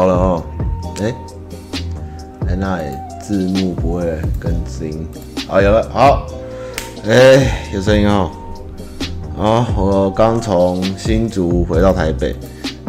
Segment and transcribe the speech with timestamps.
[0.00, 0.42] 好了哦，
[0.98, 1.14] 哎、欸，
[2.48, 2.80] 哎，那
[3.20, 5.06] 字幕不会更新，
[5.46, 6.26] 好有了，好，
[7.06, 8.30] 哎、有声音哦，
[9.36, 12.34] 好，我刚从新竹回到台北，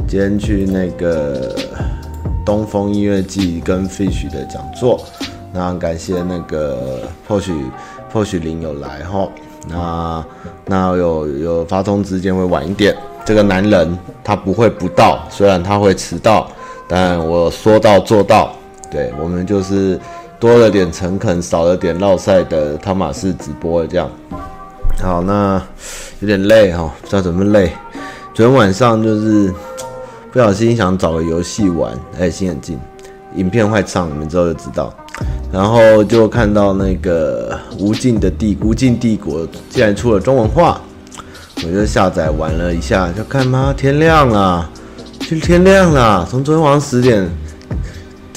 [0.08, 1.54] 今天去那个
[2.46, 4.98] 东风音乐季跟 Fish 的讲座，
[5.52, 7.54] 那感谢那个或许
[8.14, 9.28] 或许林有来哈，
[9.68, 10.26] 那
[10.66, 12.96] 那有有发通知，今天会晚一点。
[13.26, 16.50] 这个男人他不会不到，虽然他会迟到，
[16.94, 18.54] 但我说到做到。
[18.92, 19.98] 对，我们就是
[20.38, 24.12] 多了点诚恳，少了点烙赛的汤马士直播这样。
[25.02, 25.62] 好，那
[26.20, 27.72] 有点累哈，不知道怎么累。
[28.34, 29.54] 昨天晚上就是
[30.34, 32.78] 不小心想找个游戏玩，哎，新眼镜，
[33.36, 34.94] 影片坏唱，你们之后就知道。
[35.54, 40.82] 然后就看到那个无尽的帝无尽帝国竟然出了中文化。
[41.64, 44.70] 我就下载玩了一下，就看嘛，天亮了，
[45.30, 46.28] 就天亮了。
[46.30, 47.26] 从昨天晚上十点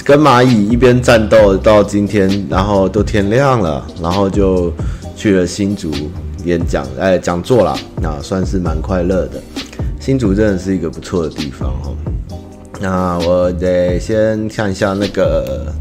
[0.04, 4.72] 跟蚂蚁一边战斗到今天，然后都天亮了，然后就
[5.16, 5.90] 去了新竹
[6.44, 9.42] 演讲，哎，讲座啦，那算是蛮快乐的。
[9.98, 11.96] 新竹真的是一个不错的地方哦。
[12.80, 15.72] 那我得先看一下那个，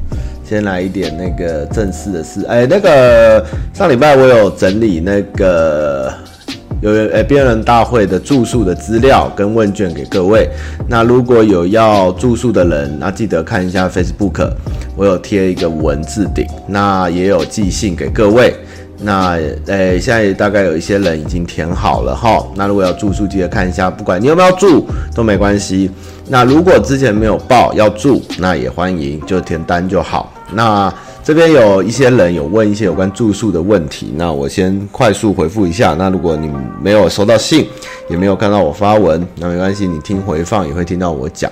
[0.44, 2.46] 先来一点那个正式的事。
[2.48, 6.12] 哎，那个上礼拜我有整理那个。
[6.84, 10.50] 有诶，编人大会的住宿的资料跟问卷给各位。
[10.86, 14.50] 那如果有要住宿的人，那记得看一下 Facebook，
[14.98, 18.54] 我有贴一个文字顶，那也有寄信给各位。
[19.00, 22.46] 那诶，现在大概有一些人已经填好了哈。
[22.54, 25.90] 那如果要住宿，记得看一下，不管你有没有住都没关系。
[26.28, 30.34] 那如果之前没有报要住，那也欢迎就填单就好。
[30.52, 30.94] 那。
[31.24, 35.96] 这边有一些人有问一些有关住宿的问题，那我先快速回复一下。
[35.98, 37.66] 那如果你没有收到信，
[38.10, 41.50] 也没有看到我发文，那没关系，你听回放也会听到我讲。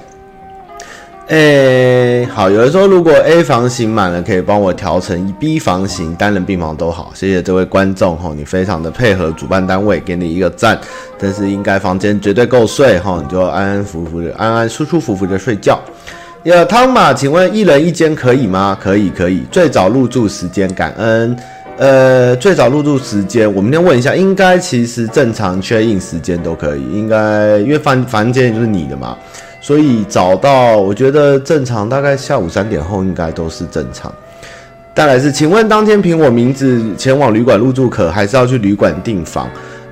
[1.28, 7.14] 诶，好，有人说如果 A 房型满了，可以帮我调成 B 房型，单人病房都好。
[7.16, 10.78] 谢谢这位观众哈，你非常的配合主办单位，给你一个赞。
[11.18, 15.80] 但是应该房间绝对够睡哈，你就安安服服的、安安舒舒服服的睡觉。
[16.44, 18.76] 有汤马，请问一人一间可以吗？
[18.82, 19.44] 可以，可以。
[19.52, 21.38] 最早入住时间，感恩。
[21.78, 24.16] 呃，最早入住时间，我明天问一下。
[24.16, 26.82] 应该其实正常 check in 时间都可以。
[26.92, 29.16] 应该因为房房间就是你的嘛，
[29.62, 34.12] 所以找到我觉得正常，大概下午三点后应该都是正常。
[34.96, 39.48] 再来是，请问当天凭我名字前往旅馆入住可，还是要去旅馆订房？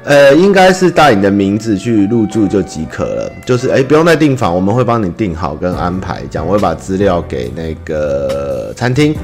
[0.10, 9.16] 呃，应该是带你的名字去入住就即可了，就是哎，不用再订房，我们会帮你订好跟安排，这样我会把资料给那个餐厅。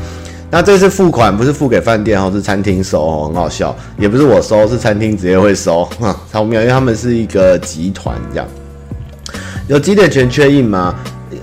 [0.52, 8.48] 那这次付款不是付给饭店哦，是餐厅收，很好笑，也不是我收，是餐厅直接会收， 哈，超妙，因为他们是一个集团这样。
[9.68, 10.94] 有几点全确认吗？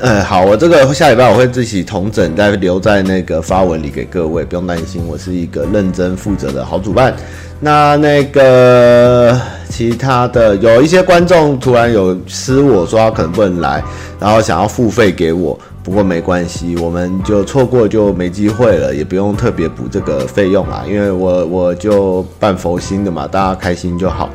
[0.03, 7.15] 呃，好，我这个下礼拜我会自己同整，再留在那个发文里给各位，不用担心，我是一个认真负责的好主办。
[7.61, 13.81] 那那个其他的有一些观众突然有私我说他可能不能来，
[14.19, 24.29] 然后想要付费给我，不过没关系，我们就错过就没机会了，也不用特别补这个费用啦，因为我我就办佛心的嘛，大家开心就好。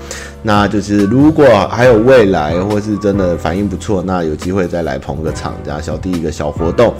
[0.47, 6.93] 那就是如果还有未来或是真的反应不错，那有机会再来捧个场，这样小弟一个小活动。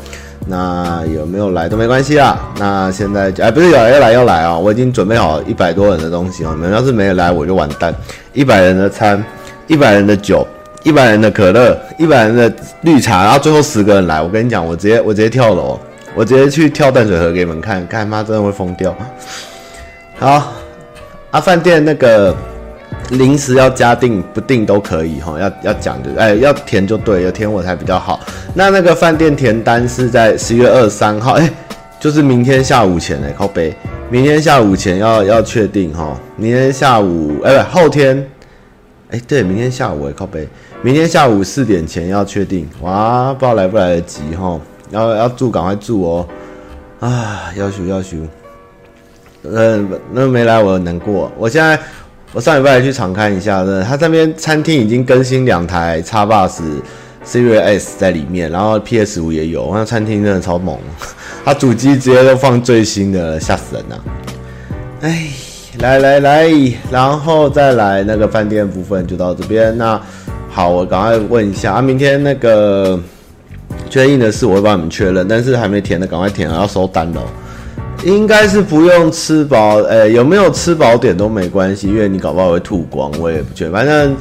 [0.45, 2.37] 那有没有来都没关系啦。
[2.59, 7.95] 那现在哎，不是有要来要来啊、我已经准备好一百多人的东西哦、你们要是没有来，我就完蛋。
[8.33, 9.23] 一百人的餐，
[9.65, 10.45] 一百人的酒，
[10.83, 15.79] 一百人的可乐，一百人的绿茶，然后最后十个人来，我跟你讲，我直接我直接跳楼，
[16.15, 18.93] 我直接去跳淡水河给你们看，看妈真的会疯掉。
[20.19, 20.51] 好，
[21.31, 22.35] 啊，饭店那个。
[23.11, 28.19] 临时要加订不订都可以哈，要要讲的，哎，要填就对，要填我才比较好。
[28.53, 31.49] 那那个饭店填单是在十月二十三号，哎，
[31.99, 33.73] 就是明天下午前哎，靠背，
[34.09, 38.29] 明天下午前要要确定哈，明天下午哎不后天，
[39.09, 40.45] 哎对，明天下午哎靠背，
[40.81, 46.27] 明天下午四点前要确定，哇，不知道来不来得及哈，要要住赶快住哦，
[46.99, 48.17] 啊，要求要求，
[49.43, 51.79] 嗯，那没来我很难过，我现在。
[52.33, 56.59] 我上礼拜去场勘一下，呢，他这边餐厅已经更新两台 Xbox
[57.25, 59.71] Series S 在里面，然后 PS 五也有。
[59.73, 60.77] 那餐厅真的超猛，
[61.43, 64.03] 他主机直接都放最新的，吓死人了。
[65.01, 65.27] 哎，
[65.79, 66.51] 来来来，
[66.91, 69.75] 然后再来那个饭店部分就到这边。
[69.77, 69.99] 那
[70.49, 72.99] 好，我赶快问一下啊，明天那个
[73.89, 77.21] 确认的事我会帮你们确认，但是还没填的赶快填，要收单了。
[78.03, 84.15] 应该是不用吃饱，哎、有没有吃饱点都没关系，因为你搞不好会吐光，我也不觉得，反正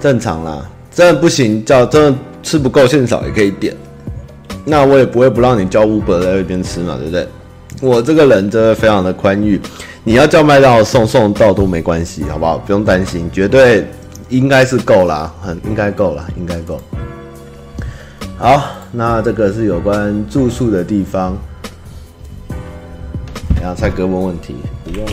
[0.00, 0.66] 正常啦。
[0.90, 3.76] 真的不行，叫真的吃不够，现场也可以点。
[4.64, 7.28] 那我也不会不让你叫 Uber 在那边吃嘛，对不对？
[7.80, 9.60] 我这个人真的非常的宽裕，
[10.02, 12.58] 你要叫麦当劳送送到都没关系，好不好？
[12.58, 13.86] 不用担心，绝对
[14.28, 16.80] 应该是够啦，很应该够了，应该够。
[18.36, 21.38] 好，那这个是有关住宿的地方。
[23.60, 25.06] 然后蔡哥问问题，不用。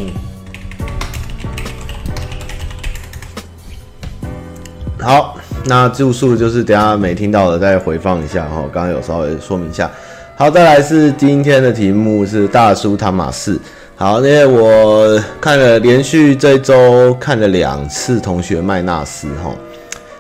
[4.99, 9.89] 好，那住宿就是等下没听到的再回放一下哈，刚刚有稍微说明一下。
[10.35, 13.59] 好，再来是今天的题目是大叔汤马士。
[13.95, 19.55] 好，因为我看了连续这周看了两次同学麦纳斯哈，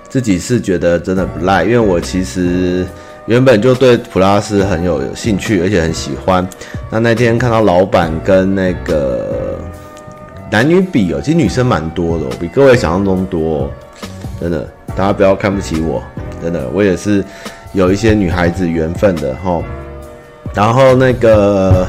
[0.07, 2.85] 自己是觉得真的不赖，因为我其实
[3.27, 6.47] 原本就对普拉斯很有兴趣，而且很喜欢。
[6.89, 9.57] 那那天看到老板跟那个
[10.51, 13.69] 男女比哦，其实女生蛮多的，比各位想象中多，
[14.39, 14.67] 真的。
[14.95, 16.01] 大家不要看不起我，
[16.41, 17.21] 真的，我也是
[17.73, 19.61] 有一些女孩子缘分的齁。
[20.53, 21.85] 然后那个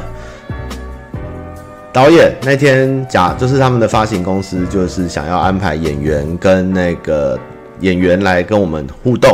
[1.93, 7.39] 导演那天讲，就是他们的发行公司就是想要安排演员跟那个
[7.79, 9.31] 演员来跟我们互动。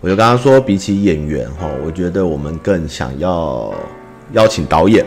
[0.00, 3.72] 我就跟他说，比起演员齁，我觉得我们更想要
[4.32, 5.04] 邀请导演。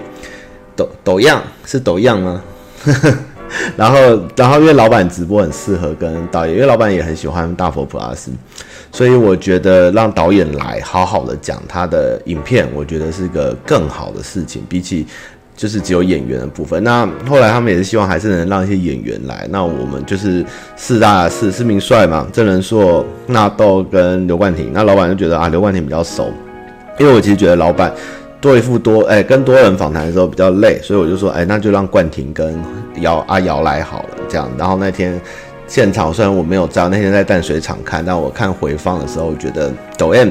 [0.76, 2.44] 抖抖样是抖样吗？
[3.78, 3.98] 然后，
[4.36, 8.32] 然后因为老板直播很适合跟导演，因为老板也很喜欢大佛普拉斯，
[8.92, 15.06] 所以我觉得让导演来好好的讲他的影片，我觉得是个更好的事情，比起
[15.56, 16.84] 就是只有演员的部分。
[16.84, 19.48] 那后来他们也是希望还是能让一些演员来。
[19.50, 20.46] 那我们就是
[20.76, 24.72] 四大四四名帅嘛，郑人硕、纳豆跟刘冠廷。
[24.74, 26.32] 那老板就觉得啊，刘冠廷比较熟，
[27.00, 27.94] 因为我其实觉得老板。
[28.42, 32.62] 多一副多哎、跟多人访谈的时候比较累，所以我就说哎、那就让冠廷跟
[32.98, 34.52] 姚阿姚来好了，这样。
[34.58, 35.18] 然后那天
[35.66, 40.28] 现场虽然我没有在，那天在淡水场看，但我看回放的时候，我觉得抖 M，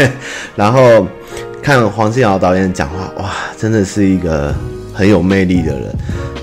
[0.56, 1.06] 然后
[1.62, 4.52] 看黄信尧导演讲话，哇，真的是一个
[4.92, 5.94] 很有魅力的人。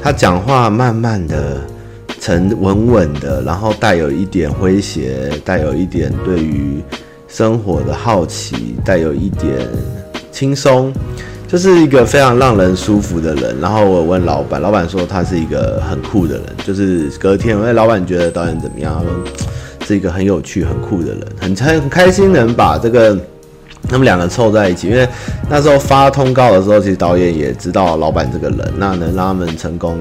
[0.01, 1.59] 他讲话慢慢的、
[2.21, 6.81] 沉稳稳的，然后带有一点诙谐，带有一点对于
[7.27, 9.67] 生活的好奇，带有一点。
[10.31, 10.93] 轻松，
[11.49, 13.59] 就是一个非常让人舒服的人。
[13.59, 16.43] 然后我问老板，老板说他是一个很酷的人。
[16.65, 18.95] 就是隔天，因为老板觉得导演怎么样？
[18.95, 19.11] 他说
[19.85, 23.17] 是一个很有趣、很酷的人，很很开心能把这个
[23.87, 24.87] 他们两个凑在一起。
[24.87, 25.07] 因为
[25.49, 29.97] 那时候发通告的时候，其实导演也知道老板这个人，那能让他们成功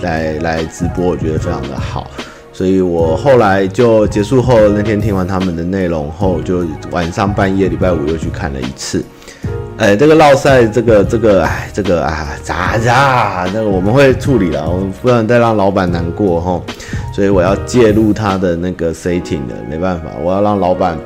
[0.00, 2.10] 来来直播，我觉得非常的好。
[2.52, 9.04] 所以我后来就结束后那天听完他们的内容后，就晚上半夜礼拜五又去看了一次。
[9.76, 16.60] 哎，这个绕赛，这个这个，哎，这个啊，咋咋，那个我们会处理了，我们不能再让老板难过哈。
[17.14, 20.98] 所以我要介入他的那个 setting 的，没办法，我要让老板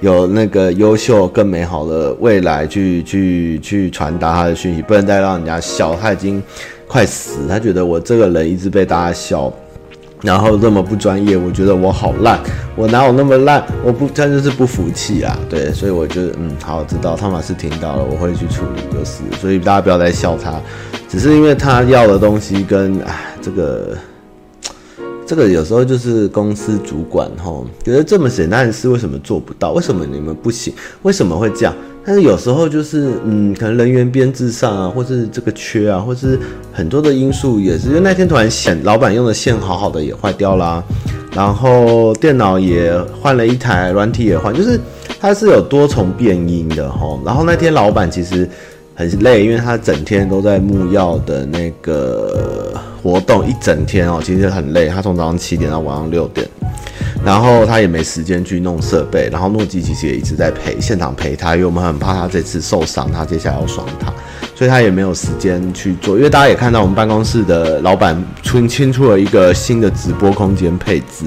[0.00, 6.42] 有那个优秀、更美好的未来去去去传达他的讯息，不能再让人家笑，他已经
[6.86, 9.52] 快死，他觉得我这个人一直被大家笑。
[10.22, 12.40] 然后这么不专业，我觉得我好烂，
[12.74, 13.62] 我哪有那么烂？
[13.84, 15.38] 我不，真的是不服气啊！
[15.48, 20.58] 对，所以我就，嗯，好，知道汤玛士听到了，我会去处理，就是，所以大家不要再笑他，
[21.06, 23.94] 只是因为他要的东西跟，哎，这个，
[25.26, 29.72] 这个有时候就是公司主管吼，觉得这么简单的事为什么做不到？
[29.72, 30.72] 为什么你们不行？
[31.02, 31.74] 为什么会这样？
[32.04, 36.38] 但是有时候就是，嗯，可能人员编制上啊，或是这个缺啊，或是
[36.72, 37.88] 很多的因素也是。
[37.88, 40.80] 因为那天突然线，老板用的线好好的也坏掉啦，
[41.34, 44.78] 然后电脑也换了一台，软体也换，就是
[45.18, 47.18] 它是有多重变音的齁。
[47.24, 48.48] 然后那天老板其实
[48.96, 52.72] 很累，因为他整天都在木曜的那个
[53.02, 54.88] 活动，一整天哦，其实很累。
[54.88, 56.48] 他从早上七点到晚上六点。
[57.24, 64.12] 然后他也没时间去弄设备，然后诺基其实也一直在陪现场陪他，因为我们很怕他这次受伤，他接下来要双塔，
[64.54, 66.16] 所以他也没有时间去做。
[66.16, 71.24] 因为大家也看到我们办公室的老板出清出了一个新的直播空间配置，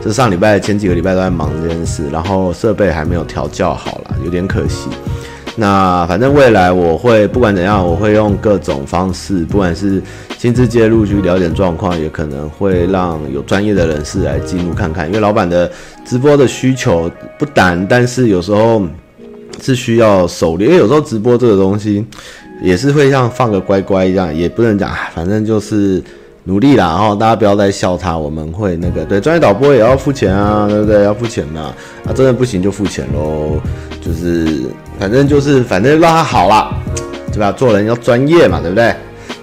[0.00, 4.88] 这上礼拜前几个礼拜都在忙这件事，然后设备还没有调教好啦，有点可惜。
[5.56, 10.02] 那反正未来我会不管怎样，我会用各种方式，不管是
[10.38, 15.06] 亲自介入去了解状况，也可能会让有专业的人士来进入看看。
[15.06, 15.70] 因为老板的
[16.04, 18.82] 直播的需求不难，但是有时候
[19.60, 20.70] 是需要熟练。
[20.70, 22.04] 因为有时候直播这个东西
[22.62, 26.02] 也是会像放个乖乖一样，也不能讲，反正就是。
[26.44, 31.04] 努力啦，然后大家不要再笑他，我们会那个对专业导播也要付钱啊，对不对？
[31.04, 31.72] 要付钱嘛，
[32.04, 33.60] 啊，真的不行就付钱喽，
[34.00, 34.64] 就是
[35.02, 36.72] 反正就是反正让他好啦，
[37.32, 37.50] 对吧？
[37.50, 38.94] 做人要专业嘛，对不对？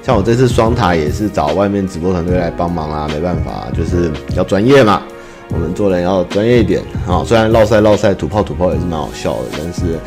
[0.02, 5.02] 像我这次双塔也是找外面直播团队来帮忙啦，没办法，就是要专业嘛。
[5.50, 7.26] 我们做人要专业一点啊。
[7.26, 10.00] 虽然绕赛绕赛，吐泡吐泡也是蛮好笑的，但是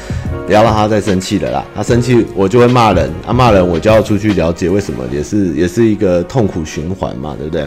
[0.46, 1.62] 不要让他再生气了啦。
[1.74, 7.66] 他生气我就会骂人，他、啊、骂人我就要出去了解为什么，也是也是一个痛苦循环嘛，对不对？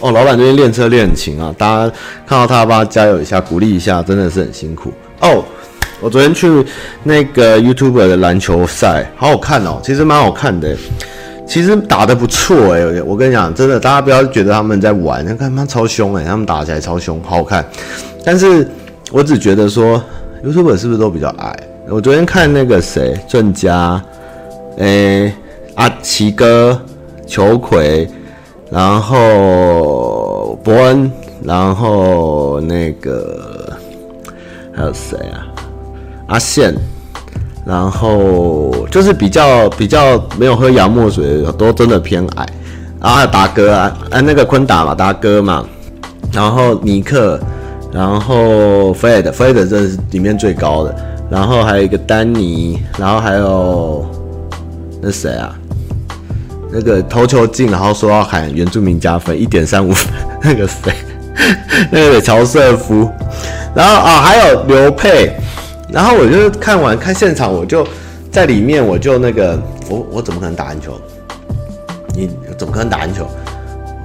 [0.00, 1.94] 哦，老板最近练车练很勤啊，大家
[2.26, 5.44] 看到他帮加油一下，鼓励一下，真的是很辛苦哦。
[6.02, 6.50] 我昨天去
[7.04, 10.76] 那个 YouTube 的篮球赛，好好看哦，其实蛮好看的。
[11.46, 17.64] 其实打得不错诶，我跟你讲，真的，大家不要觉得他们在玩，看他们超凶诶，他们打起来超凶，好好看。
[18.24, 18.66] 但是
[19.10, 20.02] 我只觉得说
[20.44, 21.54] ，YouTuber 是不是都比较矮？
[21.88, 24.02] 我昨天看那个谁，郑家，
[24.78, 25.32] 诶，
[25.74, 26.80] 阿奇哥，
[27.26, 28.08] 裘奎，
[28.70, 31.12] 然后伯恩，
[31.44, 33.76] 然后那个
[34.74, 35.51] 还有谁啊？
[36.32, 36.74] 阿宪。
[37.64, 42.44] 然后就是比较比较没有喝洋墨水的，都真的偏矮。
[43.00, 45.64] 然后达哥啊，哎那个坤达嘛，达哥嘛。
[46.32, 47.38] 然后尼克，
[47.92, 50.92] 然后 Fred，Fred 真的是里面最高的。
[51.30, 54.04] 然后还有一个丹尼，然后还有
[55.00, 55.54] 那谁啊？
[56.72, 60.12] 那个投球进，然后说要喊原住民加分一点三五分，
[60.42, 60.92] 那个谁？
[61.92, 63.08] 那个乔瑟夫。
[63.72, 65.32] 然后啊，还有刘佩。
[65.92, 67.86] 然后我就看完看现场，我就
[68.30, 70.98] 在里面，我就那个，我我怎么可能打篮球？
[72.14, 73.26] 你怎么可能打篮球？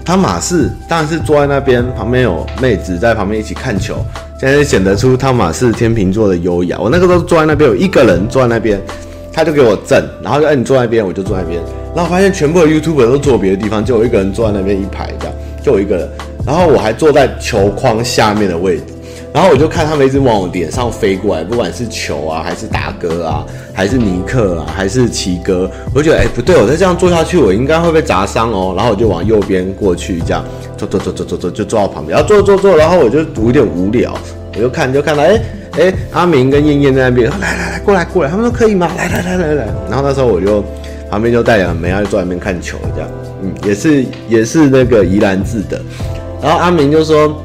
[0.04, 3.96] 汤马士当然是坐在那边，旁边有妹子在旁边一起看球，
[4.40, 6.78] 现在显得出汤马士天秤座的优雅。
[6.80, 8.82] 我那个时候坐在那边，有一个人坐在那边，
[9.32, 11.62] 他就给我震，然后就哎你坐在那边，我就坐在那边，
[11.96, 16.10] 然后发现全部的 YouTuber 都坐别的地方，就我一个人坐在那边一排这样，就我一个人，
[16.46, 18.84] 然后我还坐在球框下面的位置。
[19.34, 28.74] 然后我就看他们一直往我脸上飞过来，不管是球啊，还是达哥啊，还是尼克啊，还是奇哥，我就觉得哎不对，我再这样坐下去，我应该会被砸伤哦。
[28.76, 30.44] 然后我就往右边过去，这样
[30.76, 34.18] 坐坐坐坐坐坐，就坐到旁边，然后坐坐坐，然后我就有点无聊，
[34.56, 35.40] 我就看就看到哎
[35.74, 38.90] 哎阿明跟燕燕在那边，来来来过来过来，他们说可以吗？
[38.98, 39.66] 来来来来来。
[39.88, 40.64] 然后那时候我就
[41.12, 43.10] 旁边就带两个妹，就坐在那边看球，这样
[43.44, 45.80] 嗯也是也是那个宜兰字的。
[46.42, 47.44] 然后阿明就说。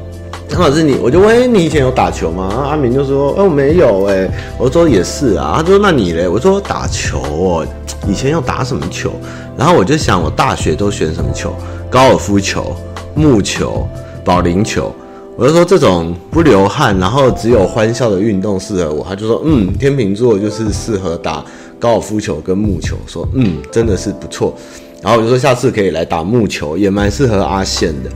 [0.53, 2.67] 汤老师，你我就问，你以前有打球吗？
[2.69, 4.29] 阿明就说，哦，没有，哎，
[4.59, 5.55] 我说也是啊。
[5.57, 6.27] 他说，那你嘞？
[6.27, 7.67] 我说打球哦，
[8.07, 9.11] 以前要打什么球？
[9.57, 11.55] 然后我就想，我大学都选什么球？
[11.89, 12.75] 高尔夫球、
[13.15, 13.87] 木球、
[14.23, 14.93] 保龄球。
[15.35, 19.03] 我就说这种不流汗，然后只有欢笑的运动适合我。
[19.09, 21.43] 他就说，嗯，天秤座就是适合打
[21.79, 22.95] 高尔夫球跟木球。
[23.07, 24.53] 说，嗯，真的是不错。
[25.01, 28.09] 然后我就说，下次可以来打木球，也蛮适合阿宪的。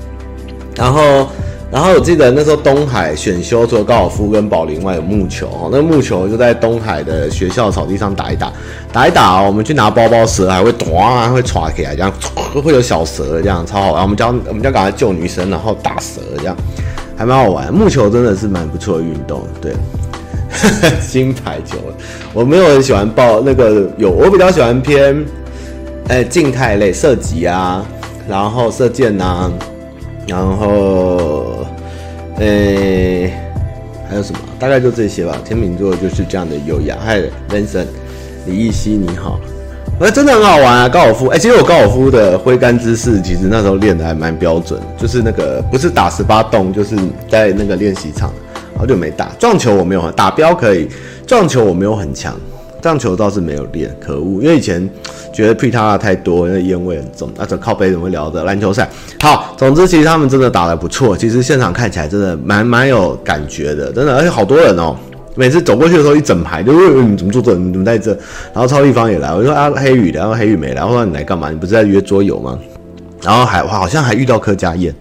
[0.75, 1.27] 然后。
[1.69, 8.49] 然后我记得那时候东海选修除了高尔夫跟保龄外有木球，那个木球就在东海的学校草地上打一打，
[8.93, 10.87] 打一打哦，我们去拿包包蛇还会咚，
[11.33, 12.11] 会歘起来这样，
[12.63, 14.01] 会有小蛇这样超好玩。
[14.01, 16.55] 我们教我们教赶快救女生，然后打蛇这样，
[17.17, 17.71] 还蛮好玩。
[17.73, 19.73] 木球真的是蛮不错的运动，对。
[21.09, 21.77] 金牌球，
[22.33, 25.25] 我没有很喜欢报那个有，我比较喜欢偏，
[26.07, 27.85] 哎静态类射击啊，
[28.29, 29.51] 然后射箭啊。
[30.29, 31.56] 然后，
[32.39, 33.33] 诶、
[34.07, 34.39] 还有什么？
[34.59, 35.35] 大概就这些吧。
[35.43, 36.95] 天秤座就是这样的优雅。
[37.03, 37.87] 嗨，Vincent，
[38.45, 39.39] 李易熙，你好。
[39.99, 41.27] 哎，真的很好玩啊，高尔夫。
[41.27, 44.79] 哎、其实我高尔夫的挥杆姿势，其实那时候练的还蛮标准。
[44.95, 46.95] 就是那个不是打十八洞，就是
[47.27, 48.31] 在那个练习场，
[48.77, 49.31] 好久没打。
[49.39, 50.87] 撞球我没有很，打标可以，
[51.25, 52.35] 撞球我没有很强。
[52.83, 54.41] 样球倒是没有练，可恶！
[54.41, 54.89] 因为以前
[55.33, 57.29] 觉得皮塔太多，因为烟味很重。
[57.37, 58.89] 啊，这靠背怎么聊的篮球赛？
[59.19, 61.17] 好，总之其实他们真的打得不错。
[61.17, 64.95] 其实现场看起来真的蛮蛮有感觉的，真的，而且好多人哦。
[65.35, 68.11] 每次走过去的时候，一整排就问你怎么坐这，你怎么在这？
[68.53, 71.51] 然后超立方也来，我就说啊黑羽，然后黑羽没来，我说你来干嘛？
[71.51, 72.57] 你不是在约桌游吗？
[73.21, 74.93] 然后还好像还遇到柯佳燕，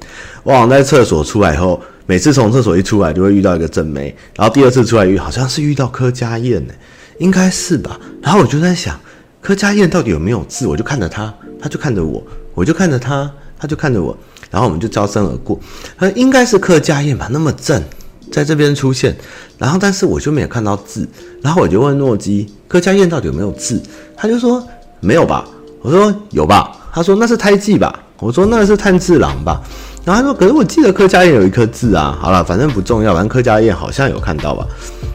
[0.43, 6.75] 我好像在厕所出来以后，每次从厕所一出来就会遇到一个正妹，然后第二次出来遇好像是遇到柯佳燕呢。
[7.19, 8.99] 应该是吧，然后我就在想，
[9.41, 10.67] 柯佳燕到底有没有痣？
[10.67, 12.23] 我就看着他，他就看着我，
[12.55, 14.17] 我就看着他，他就看着我，
[14.51, 15.59] 然后我们就招身而过。
[15.97, 17.83] 呃，应该是柯佳燕吧，那么正，
[18.31, 19.17] 在这边出现，
[19.57, 21.09] 然后但是我就没有看到痣，
[21.41, 23.81] 然后我就问诺基，柯佳燕到底有没有痣？
[24.17, 24.63] 他就说
[25.01, 25.47] 没有吧，
[25.81, 29.63] 我说有吧，他说那是胎记吧，我说那是炭治郎吧，
[30.05, 34.67] 然后他说可是我记得柯佳燕有一颗痣啊，好了，反正不重要，反正柯佳燕好像有看到吧。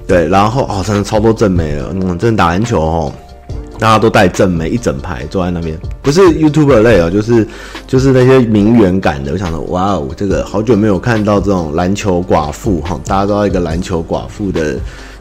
[0.08, 3.13] 对，然后哦，真的超多正妹了，嗯，真的打篮球哦，
[3.79, 7.48] 大家都带正妹，一整排坐在那边，不是 YouTuber 类哦，就是
[7.88, 9.31] 就是那些名媛感的。
[9.31, 14.75] 我想说，哇哦，这个好久没有看到这种篮球寡妇哈，大家都要一个篮球寡妇的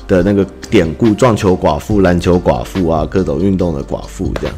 [0.09, 4.57] 的那个典故，撞球寡妇、篮球寡妇啊，各种运动的寡妇这样。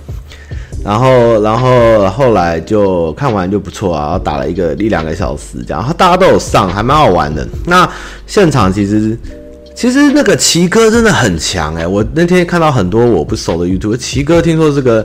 [0.84, 7.46] 然后，然后后来就看完就不错啊，然后打了一个一两个小时这样，然后大家都有上，还蛮好玩的。
[7.66, 7.88] 那
[8.26, 9.16] 现场其实，
[9.74, 15.04] 其实那个奇哥真的很强哎，我那天看到很多我不熟的 YouTube，奇哥听说是个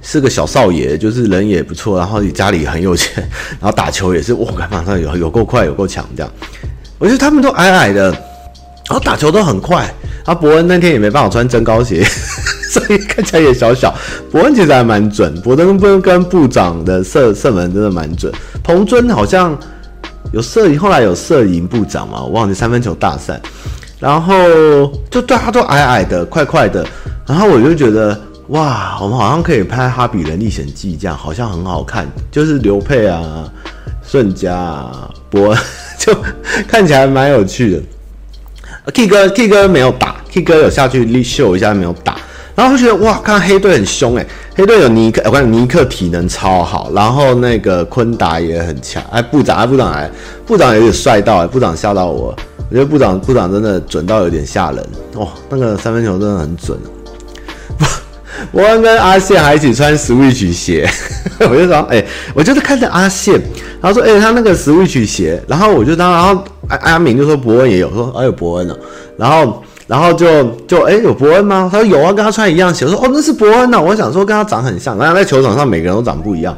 [0.00, 3.16] 是个小少爷，就是人也不错，然后家里很有钱，
[3.60, 6.32] 然后打球也是，哇，马上有有够快，有够强这样。
[6.98, 9.92] 我觉得他们都矮矮的，然后打球都很快。
[10.24, 12.02] 啊，伯恩那天也没办法穿增高鞋，
[12.72, 13.94] 所以看起来也小小。
[14.30, 18.32] 伯恩其实还蛮准，伯恩跟跟部长的射射门真的蛮准。
[18.62, 19.54] 彭尊好像
[20.32, 23.38] 有射赢，后来有射赢部长嘛，我忘记三分球大赛。
[23.98, 24.34] 然后
[25.10, 26.84] 就大家都矮矮的，快快的。
[27.26, 32.06] 然后我就觉得哇，我们好像可以拍《哈比人历险记》这样，好像很好看。
[32.30, 33.50] 就是刘佩啊、
[34.06, 35.56] 顺家啊、伯，
[35.98, 36.14] 就
[36.68, 37.82] 看起来蛮有趣的。
[38.92, 42.16] K 哥，K 哥没有打，K 哥有下去秀一下没有打，
[42.54, 50.10] 然后就觉得哇，看黑队很凶诶，黑队有尼克，我看尼克体能超好，然后那个昆达也很强，哎，部长，哎，部长哎，
[50.44, 52.36] 部长有点帅到，哎，部长吓到我，
[52.70, 56.78] 我觉得部长部长真的准到有点吓人，哦，那个三分球真的很准。
[58.52, 60.88] 伯恩跟阿宪还一起穿 Switch 鞋，
[61.40, 62.04] 我就说，哎、
[62.34, 63.40] 我就是看着阿宪，
[63.80, 68.76] 然后说，哎、他那个 Switch 鞋，然后我就当，然后阿阿敏就说伯恩也有，说，哎，有伯恩哦，
[69.16, 71.68] 然后，然后就就，哎、有伯恩吗？
[71.70, 76.56] 他说有啊，跟他穿一样鞋，我说，哦，那是伯恩呢，我想说跟他长很像，然后在球场上每个人都长不一样，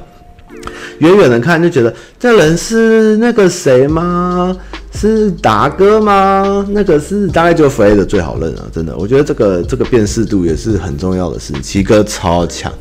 [0.99, 4.57] 远远的看就觉得这人是那个谁吗？
[4.97, 6.67] 是达哥吗？
[6.71, 11.53] 那个是大概就 Fred 最好认啊，真的，我觉得这个这个辨识度也是很重要的事。
[11.61, 12.73] 奇哥超强，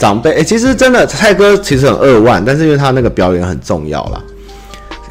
[0.00, 4.20] 长辈哎、其实真的蔡哥其实很二万，但是因为他那个表演很重要啦。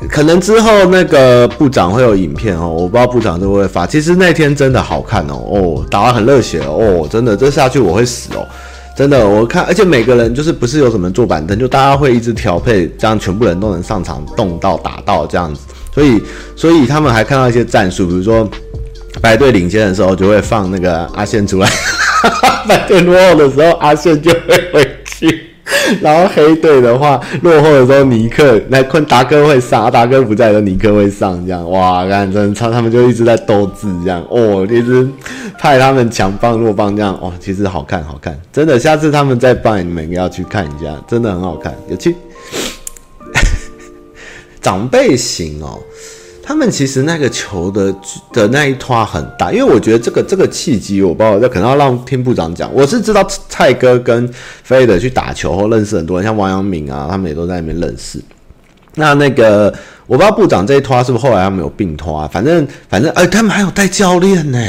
[0.09, 3.85] 可能之后那个部长会有影片哦，我不知道部长会不会发。
[3.85, 8.43] 其实那天真的好看哦，哦，打得很热血哦，真的这下去我会死哦，
[8.97, 15.61] 真的我看，而且每个人就是不是有什么坐板凳，就大家会一直调配，这样全部人都能上场动到打到这样子。
[15.93, 16.21] 所以，
[16.55, 18.49] 所以他们还看到一些战术，比如说
[19.21, 21.69] 白队领先的时候就会放那个阿宪出来，
[22.67, 25.47] 白队落后的时候阿宪就会回去，
[26.01, 31.69] 然后黑队的话落后的时候尼克来坤达哥会上，达哥不在的时候尼克会上，这样。
[31.69, 34.25] 哇，看真的超，他们就一直在斗智这样。
[34.29, 35.07] 哦，一直
[35.59, 37.13] 派他们强棒弱棒这样。
[37.21, 42.15] 哦，其实好看好看，真的，下次他们再办，你们要去看一下，真的很好看，有趣。
[44.61, 45.79] 长辈型哦，
[46.43, 47.93] 他们其实那个球的
[48.33, 52.73] 的那一托很大，因为我觉得这个这个契机，我不知道，可能要让听部长讲。
[52.73, 54.27] 我是知道蔡哥跟
[54.63, 58.19] 飞的去打球后认识很多人，像王阳明啊，他们也都在那边认识。
[58.95, 59.73] 那那个
[60.07, 62.29] 我不知道部长这一托是不是后来他们有并托啊？
[62.31, 64.59] 反正反正哎，他们还有带教练呢。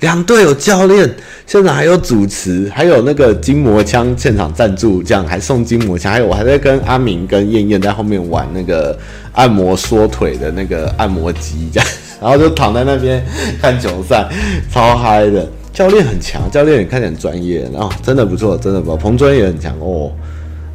[0.00, 1.08] 两队有教练，
[1.46, 8.98] 现场还有主持，还有那个筋膜枪现场赞助，这样还送筋膜枪，还有我还在跟阿明跟燕燕在后面玩那个
[9.32, 11.88] 按摩缩腿的那个按摩机，这样，
[12.20, 13.24] 然后就躺在那边
[13.60, 14.28] 看球赛，
[14.72, 15.48] 超嗨的。
[15.72, 18.96] 教练很强，教练也看起来很专业，然后真的不错，真的不错。
[18.96, 20.10] 彭尊也很强哦，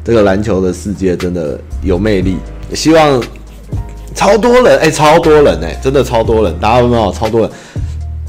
[0.04, 2.36] 这个篮球的世界真的有魅力。
[2.72, 3.20] 希望
[4.14, 7.12] 超多人，哎、超多人哎、真的超多人，大家有没有？
[7.12, 7.50] 超多人。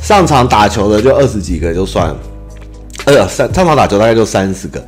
[0.03, 2.17] 上场打球的就二十几个就算了，
[3.05, 4.85] 哎呀，上上场打球大概就三十个，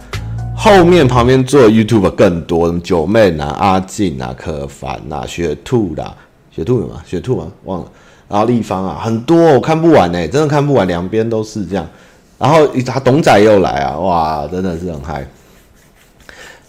[0.54, 6.14] 后面旁边做 YouTube 更多，九妹啊、阿静啊、可凡啊、雪兔啦，
[6.52, 7.02] 雪兔有吗？
[7.06, 7.48] 雪兔吗？
[7.64, 7.88] 忘了。
[8.28, 11.88] 然后立方啊，很多我看不完哎，真的看不完，两边都是这样。
[12.38, 15.26] 然后他董仔又来啊，哇，真的是很嗨。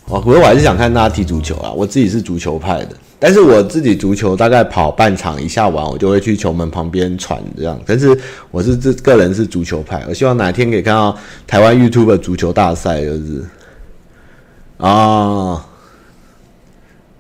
[0.05, 2.97] 我不过我还是想看大家踢足球啊，我自己是足球派的。
[3.19, 7.81] 但是我自己足球大概跑半场一下完，我就会去球门旁边喘这样。
[7.87, 8.17] 但是
[8.51, 13.43] 我是这个人是足球派，我希望哪天可以看到台湾 YouTube 足球大赛，就是
[14.77, 15.65] 啊，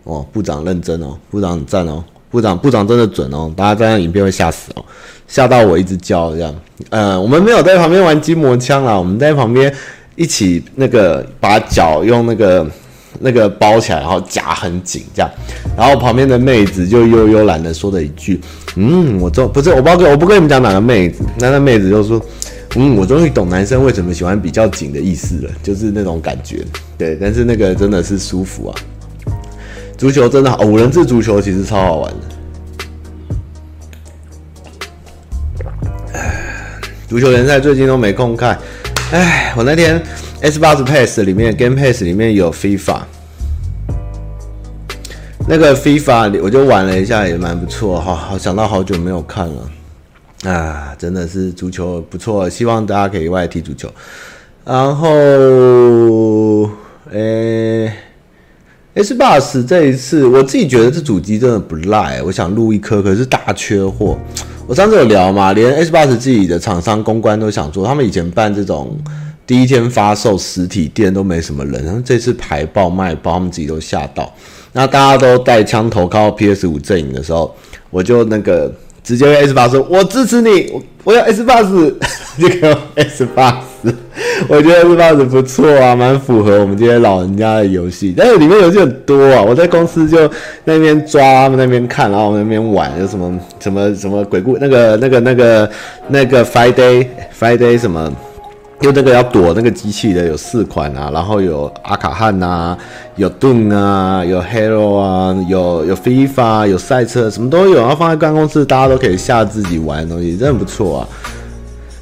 [0.05, 4.85] 哦，部长认真哦，部长很赞哦，部长部长真的准哦，大家这样影片会吓死哦，
[5.27, 6.55] 吓到我一直叫这样。
[6.91, 9.75] 呃，我们没有在旁边玩筋膜枪啦，我们在旁边
[10.15, 12.71] 一起那个把脚用那个。
[13.21, 15.31] 那个包起来，然后夹很紧，这样，
[15.77, 18.41] 然后旁边的妹子就悠悠懒的说了一句
[18.77, 22.21] ：“嗯，我终不是我不跟我不跟你们讲哪个妹子。”那那妹子就说
[22.77, 26.65] ：“嗯，我终于懂男生为什么喜欢比较紧的意思了，就是那种感觉。”
[26.99, 28.75] 对，但是那个真的是舒服啊。
[29.97, 32.19] 足球真的好，五人制足球其实超好玩的。
[37.09, 38.59] 足球联赛最近都没空看。
[39.13, 40.03] 哎，我那天。
[40.47, 43.01] Xbox Pass 里面，Game Pass 里面有 FIFA，
[45.49, 48.15] 那个 FIFA 我就玩了一下，也蛮不错哈。
[48.15, 49.69] 好想到好久没有看了，
[50.49, 53.91] 啊，真的是足球不错，希望大家可以外踢足球。
[54.65, 56.71] 然后，
[57.11, 57.93] 诶
[58.95, 64.17] ，S Bus 这一次，我自己觉得这主机真的不赖，我想录一颗，可是大缺货。
[64.69, 68.97] 我上次有聊嘛，连 S Bus 自己的厂商公关都想做，他们以前办这种
[69.47, 74.33] 第一天发售实体店都没什么人，然后这次排爆卖爆，他们自己都吓到。
[74.73, 77.55] 那大家都带枪投靠 PS 五阵营的时候，
[77.91, 78.73] 我就那个。
[79.07, 80.69] 直接用 S 八说，我支持你，
[81.05, 81.97] 我要 S 八十，
[82.41, 83.95] 就给我 S 八十。
[84.49, 88.13] 我觉得 S 八十不错啊，蛮符合我们这些老人家的游戏。
[88.17, 90.29] 但是里面游戏很多啊，我在公司就
[90.65, 95.71] 那边抓，他们那边看，然后我们那边玩，有什么什么什么鬼故那个那个那个
[96.09, 97.07] 那个 Friday
[97.39, 98.13] Friday 什么。
[98.87, 102.79] 就那个要躲那个机器的有四款啊，然后有阿卡汉啊，
[103.17, 107.81] 有 Doom 啊，有 hero 啊，有有 FIFA，有赛车，什么都有。
[107.81, 111.09] 然后放在办公室，大家都可以下自己玩的东西，真的不错啊。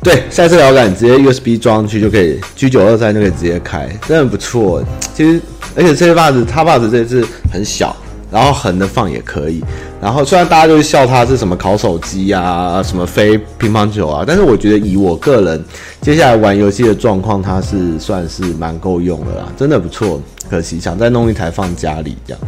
[0.03, 4.85] 对，赛车摇杆直接 USB 装上去就可以，G 九二三就可以直接开，真的不错。
[5.15, 5.41] 其实，
[5.75, 7.97] 而且这些把子，它把子这次很小。
[8.35, 9.63] 然后横的放也可以，
[10.03, 15.65] 然后虽然大家就笑他是什么烤手机啊，什么飞乒乓球啊，但是我觉得以我个人
[16.01, 20.21] 接下来玩游戏的状况，它是算是蛮够用的啦，真的不错。
[20.51, 22.41] 可惜想再弄一台放家里这样。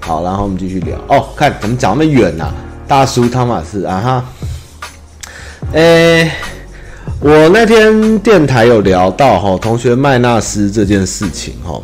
[0.00, 2.52] 好，然后我们继续聊哦，看怎么讲那么远啊，
[2.88, 4.24] 大叔汤马斯啊哈，
[5.74, 6.28] 诶，
[7.20, 11.80] 我那天电台有聊到哈，同学麦纳斯这件事情哈，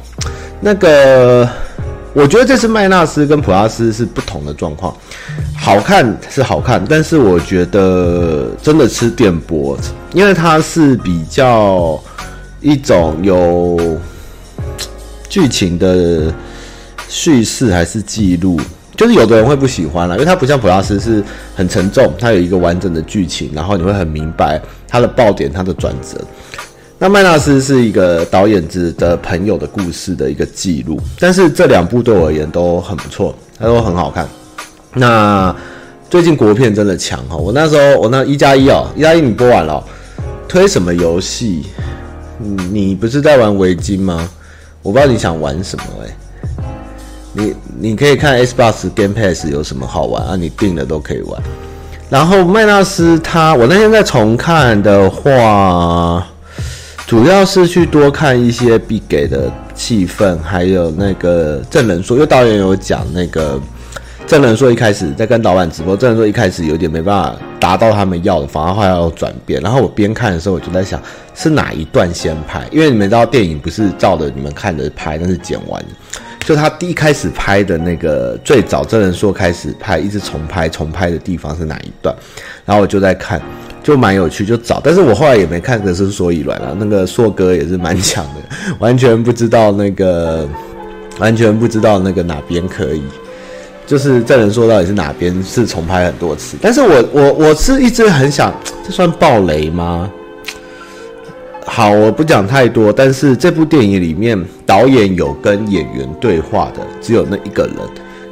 [0.60, 1.48] 那个。
[2.12, 4.94] 我觉得这次麦纳斯跟普拉斯是不同的状况，
[5.56, 9.78] 好看是好看，但是我觉得真的吃电波，
[10.12, 12.00] 因为它是比较
[12.60, 13.78] 一种有
[15.28, 16.34] 剧情的
[17.08, 18.60] 叙事还是记录，
[18.96, 21.22] 就是有的人会不喜欢啦，因为它不像普拉斯是
[21.54, 26.20] 很沉重，它有一个完整的剧情，然后你会很明白它的爆点、它的转折。
[27.02, 34.28] 那麦纳斯是一个导演子的朋友的故事的一个记录，但是这两部对我而言都很不错，它都很好看。
[34.92, 35.56] 那
[36.10, 39.82] 最近国片真的强哈，我那时候我那一加一哦，一加一你播完了，
[40.46, 41.64] 推什么游戏？
[42.70, 44.28] 你不是在玩围巾吗？
[44.82, 46.16] 我不知道你想玩什么哎、
[47.32, 50.36] 你你可以看 Xbox Game Pass 有什么好玩啊？
[50.36, 51.42] 你订了都可以玩。
[52.10, 56.26] 然后麦纳斯他，我那天在重看的话。
[57.10, 63.60] 主要是去多看一些必给的气氛，还有那个郑人硕，因为导演有讲那个
[64.28, 69.60] 郑人硕一开始在跟老板直播，郑人硕一开始有点没办法达到他们要的，反而后来要转变。
[69.60, 71.02] 然后我边看的时候，我就在想
[71.34, 75.84] 是哪一段先拍，因为你们知道电影不是照着你们看的拍，那是剪完，
[76.44, 82.14] 就他第一开始拍的那个最早郑人硕开始拍，一直重拍重拍的地方是哪一段，
[82.64, 83.42] 然后我就在看。
[83.82, 86.76] 就蛮有趣，就找，但是我后来也没看个是所以然了。
[86.78, 88.40] 那个硕哥也是蛮强的，
[88.78, 90.48] 完全不知道那个，
[91.18, 93.02] 完全不知道那个哪边可以，
[93.86, 96.56] 就是这人说到底是哪边是重拍很多次。
[96.60, 100.10] 但是我我我是一直很想，这算爆雷吗？
[101.66, 107.76] 好，我不讲太多，但是这部电影里面导演有跟演员对话的，只有那一个人。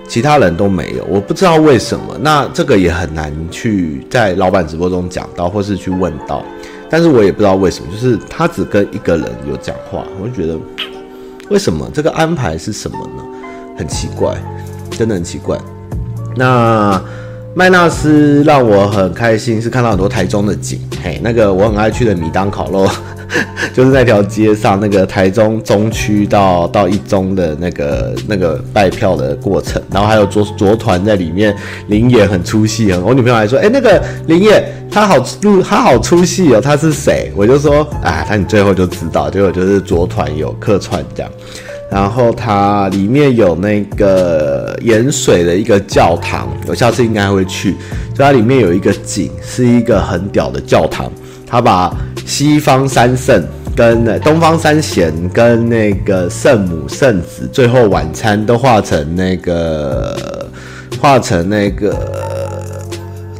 [0.09, 2.16] 其他人都没有，我不知道为什么。
[2.21, 6.42] 那这个也很难去在老板直播中讲到，或是去问到。
[6.90, 10.59] 但是我也不知道为什么，就是他只跟一个人有讲话，我就觉得
[11.51, 13.23] 为什么这个安排是什么呢？
[13.77, 14.35] 很奇怪，
[14.92, 15.59] 真的很奇怪。
[16.35, 17.01] 那
[17.59, 22.88] 麦纳斯让我很开心，是看到很多台中的景，嘿，那个我很爱去的米当烤肉。
[23.75, 31.53] 就是那条街上，那个台中中区到到一中的那个那个拜票的过程，然后还有卓卓团在里面，
[31.88, 32.92] 林野很出戏。
[32.92, 41.33] 我女朋友还说：“哎、那个林野他好出他好出戏哦，他是谁？”我就说：“啊，他你最后就知道，结果就是卓团有客串这样。
[41.90, 47.72] 然后它里面有那个盐水的一个教堂，我下次应该会去。
[48.14, 51.11] 就它里面有一个景，是一个很屌的教堂，
[51.46, 51.94] 他把。
[52.27, 53.42] 西方三圣
[53.74, 60.46] 跟东方三贤跟那个圣母圣子，最后晚餐都画成那个
[61.01, 61.96] 画成那个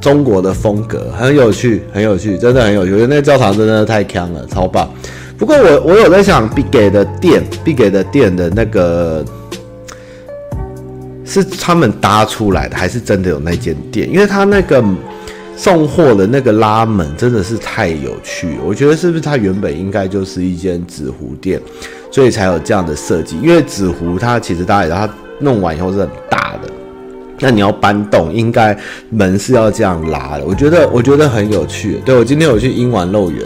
[0.01, 2.93] 中国的风格，很有趣，很有趣，真的很有趣。
[2.93, 4.89] 我觉得那个教堂真的太强了，超棒。
[5.39, 9.25] 不过我我有在想，必给的店，必给的店的那个
[11.25, 14.13] 是他们搭出来的，还是真的有那间店？
[14.13, 14.85] 因为他那个。
[15.61, 21.61] 送货的那个拉门真的是太有趣，我觉得是不是它原本应该就是一间纸糊店，
[22.13, 23.37] 所以才有这样的设计？
[23.41, 26.71] 因为纸糊它其实大家也知道，它弄完以后是很大的，
[27.41, 28.79] 那你要搬动，应该
[29.11, 30.45] 门是要这样拉的。
[30.47, 32.01] 我觉得我觉得很有趣。
[32.05, 33.45] 对，我今天有去英玩乐园，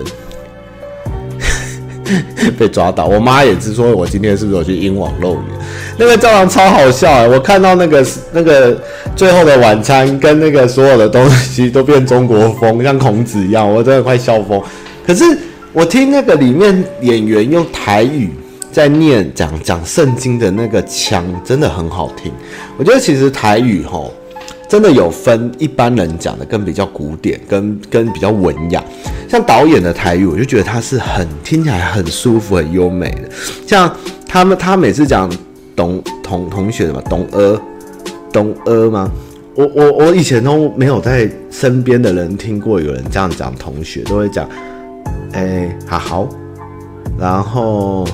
[2.58, 3.06] 被抓到。
[3.06, 5.44] 我妈也是说，我今天是不是有去英王露脸？
[5.98, 7.28] 那个教堂超好笑哎！
[7.28, 8.76] 我看到那个那个
[9.14, 14.60] 最后的晚餐跟那个所有的东西都变中国风，像孔子一样，我真的快笑疯。
[15.06, 15.24] 可是
[15.72, 18.30] 我听那个里面演员用台语
[18.70, 22.32] 在念讲讲圣经的那个腔，真的很好听。
[22.76, 24.12] 我觉得其实台语吼。
[24.72, 28.82] 真的有分一般人讲的跟比较古典，跟跟比较文雅。
[29.28, 33.28] 像导演的台语，我就觉得他是很听起来很舒服、很优美的。
[33.66, 33.94] 像
[34.26, 35.30] 他们，他每次讲
[35.76, 37.60] 董同同学的嘛，董阿
[38.32, 39.10] 董阿吗？
[39.54, 44.48] 我我我以前都没有在身边的人听过有人这样讲同学，都会讲
[45.32, 46.28] 哎，好好，
[47.18, 48.08] 然后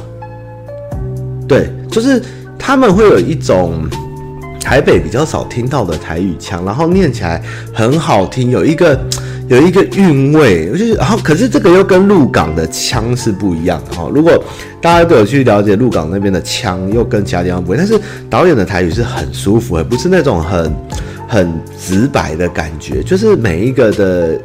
[1.46, 2.20] 对，就是
[2.58, 3.88] 他们会有一种。
[4.60, 7.42] 台北比较少听到的台语腔，然后念起来
[7.72, 8.98] 很好听，有一个
[9.48, 10.68] 有一个韵味。
[10.70, 14.10] 就是然后可是这个又跟鹿港的腔是不一样的哈。
[14.12, 14.32] 如果
[14.80, 17.86] 大家都有去了解鹿港那边的腔，又跟其他地方不一样。
[17.88, 20.74] 但是导演的台语是很舒服，而不是那种很
[21.26, 24.40] 很直白的感觉，就是每一个的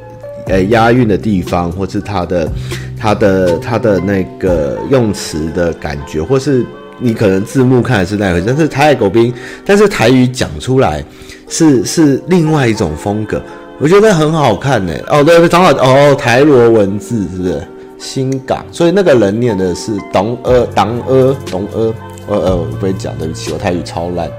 [0.47, 2.49] 呃押韵的地方，或是他的
[2.97, 6.65] 他的他的那个用词的感觉，或是。
[6.99, 9.34] 你可能字幕看的是那回，但是台语狗兵，
[9.65, 11.03] 但是台语讲出来
[11.47, 13.41] 是是另外一种风格，
[13.79, 14.93] 我觉得很好看呢。
[15.08, 17.67] 哦，对，刚好哦，台罗文字是不是？
[17.99, 21.93] 新港，所以那个人念的是东阿，东阿，东阿。
[22.25, 24.29] 呃呃，我不会讲，对不起，我台语超烂。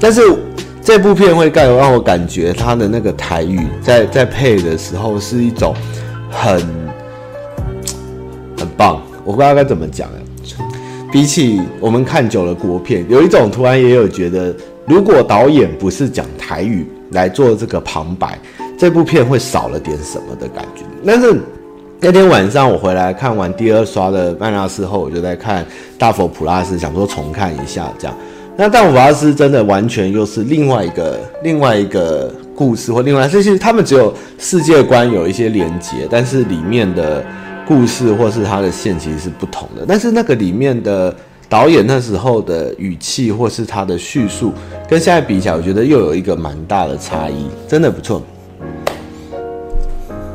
[0.00, 0.20] 但是
[0.82, 5.74] 这部片会让让我感觉他的那个台语在在配的时候是一种
[6.30, 6.60] 很
[8.56, 10.08] 很棒，我不知道该怎么讲。
[11.14, 14.52] 比起我们看久了国片，有一种突然也有觉得，
[14.84, 18.36] 如果导演不是讲台语来做这个旁白，
[18.76, 20.82] 这部片会少了点什么的感觉。
[21.06, 21.40] 但是
[22.00, 25.62] 那天晚上我回来看完第二刷的曼纳斯后，我就在看
[25.96, 28.16] 《大佛普拉斯》，想说重看一下这样。
[28.56, 37.24] 那《大佛普拉斯》真的完全又是另外一个另外一个故事，或另外这些他们只有世界观有一些连结，但是里面的。
[37.66, 41.14] 故事或是他的线其实是不同的，但是那个里面的
[41.48, 44.52] 导演那时候的语气或是他的叙述，
[44.88, 48.22] 跟现在比起来，我觉得又有一个蛮大的差异，真的不错。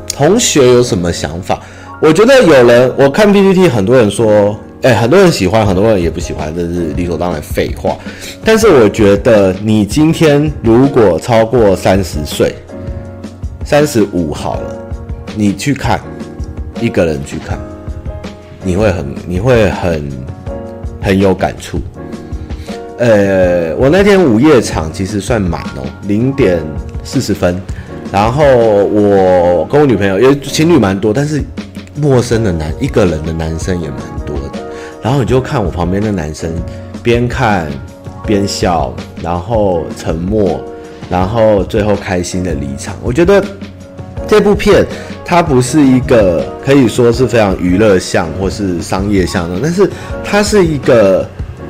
[0.07, 1.61] 同学有什么想法？
[2.01, 7.97] 我觉得有人我看 PPT，很多人说，哎，很多人喜欢，很多人也不喜欢，这是理所当然废话。
[8.43, 12.55] 但是我觉得你今天如果超过三十岁，
[13.65, 14.77] 三十五好了，
[15.35, 15.99] 你去看。
[16.81, 17.59] 一个人去看，
[18.63, 20.09] 你会很，你会很，
[21.01, 21.79] 很有感触。
[22.97, 26.59] 呃，我那天午夜场其实算满哦，零点
[27.03, 27.59] 四十分。
[28.11, 31.43] 然后我跟我女朋友，因为情侣蛮多，但是
[31.95, 34.59] 陌生的男，一个人的男生也蛮多的。
[35.01, 36.51] 然后你就看我旁边的男生，
[37.03, 37.67] 边看
[38.25, 40.59] 边笑，然后沉默，
[41.09, 42.95] 然后最后开心的离场。
[43.03, 43.43] 我觉得
[44.29, 44.85] 这部片。
[45.25, 49.87] 它不是一个可以说是非常娱乐向或是商业向的，但是
[50.23, 51.23] 它是一个，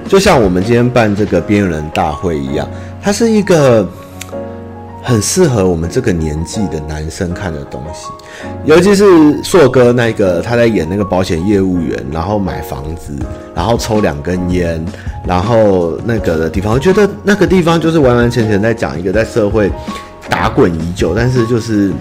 [0.08, 2.66] 就像我们今天办这个边缘人大会一样，
[3.02, 3.86] 它是一个
[5.04, 8.08] 很适合我们这个年纪的男生看的东西。
[8.64, 9.06] 尤其是
[9.44, 13.12] 硕哥那个他在演那个保险业务员，然后买房子，
[13.54, 14.82] 然后抽两根烟，
[15.28, 19.70] 然后那个的地方，我觉得那个地方就是完完全全在讲一个在社会
[20.30, 21.92] 打滚已久，但是就是。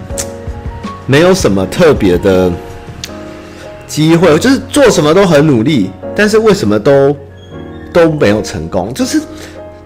[1.09, 2.51] 没有什么特别的
[3.87, 7.17] 机会，就是做什么都很努力，但是为什么都
[7.91, 8.93] 都没有成功？
[8.93, 9.19] 就是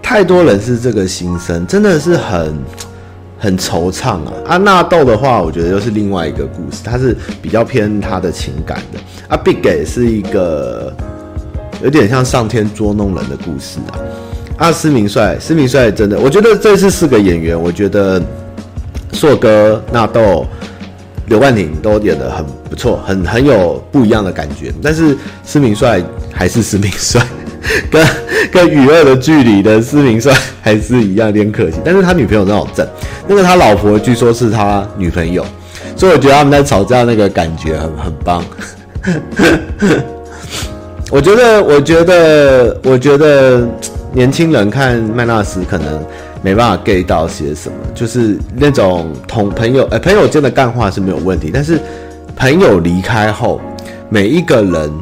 [0.02, 2.54] 太多人是这个心声，真的是很
[3.38, 4.32] 很惆怅啊。
[4.48, 9.00] 啊，纳豆的话，我觉得又是另外一个故事，他是比较偏他的情感的。
[9.28, 10.94] 啊，Big 是一个
[11.82, 13.96] 有点像上天捉弄人的故事啊。
[14.58, 18.22] 啊，思明帅，思明帅真的，我觉得这次四个演员，我觉得
[19.14, 20.46] 硕哥、纳豆。
[21.26, 24.72] 刘冠廷都演的很不错，很很有不一样的感觉。
[24.82, 27.20] 但是施明帅还是施明帅，
[27.90, 28.06] 跟
[28.52, 31.78] 跟与恶的距离的施明帅还是一样，有点可惜。
[31.84, 32.86] 但是他女朋友真好正，
[33.26, 35.44] 那个他老婆据说是他女朋友，
[35.96, 38.44] 所以我觉得他们在吵架那个感觉很很棒。
[41.10, 43.66] 我觉得，我觉得，我觉得
[44.12, 46.04] 年轻人看麦纳斯可能。
[46.44, 51.80] 没办法 get 到些什么，就是那种同朋友，呃，朋友间的干话是没有问题，但是
[52.36, 53.58] 朋友离开后，
[54.10, 54.92] 每一个人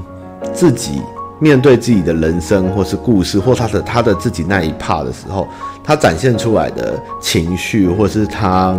[0.55, 1.03] 自己
[1.41, 5.49] 面对自己的人生或是故事，或他的他的自己那一 part 的时候，
[5.83, 8.79] 他展现出来的情绪，或是他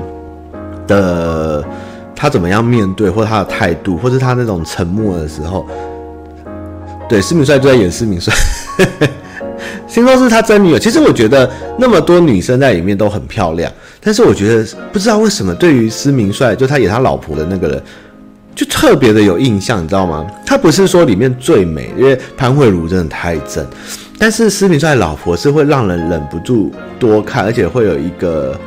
[0.87, 1.61] 的
[2.15, 5.65] 他怎么样面对，或他的态度，或是他那种沉默的时候，
[7.09, 8.33] 对，施名帅就在演施名帅。
[9.93, 10.79] 听说是他真女友。
[10.79, 17.83] 其实我觉得那么多女生在里面都很漂亮，但是我觉得不知道为什么对于施明帅，就他演他老婆的那个人，
[18.55, 20.25] 就特别的有印象，你知道吗？
[20.43, 23.63] 他不是说里面最美，因为潘慧茹真的太正，
[24.17, 28.59] 但是施明帅老婆是会让人忍不住多看，而且会有一个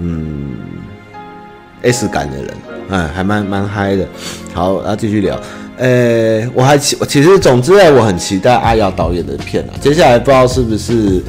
[0.00, 0.52] 嗯
[1.82, 2.48] S 感的人，
[2.88, 4.08] 哎，还蛮蛮嗨的。
[4.54, 5.38] 好，然后继续聊。
[5.76, 9.74] 呃、我还其其实总之呢，我很期待阿瑶导演的片啊。
[9.80, 11.22] 接下来不知道是不是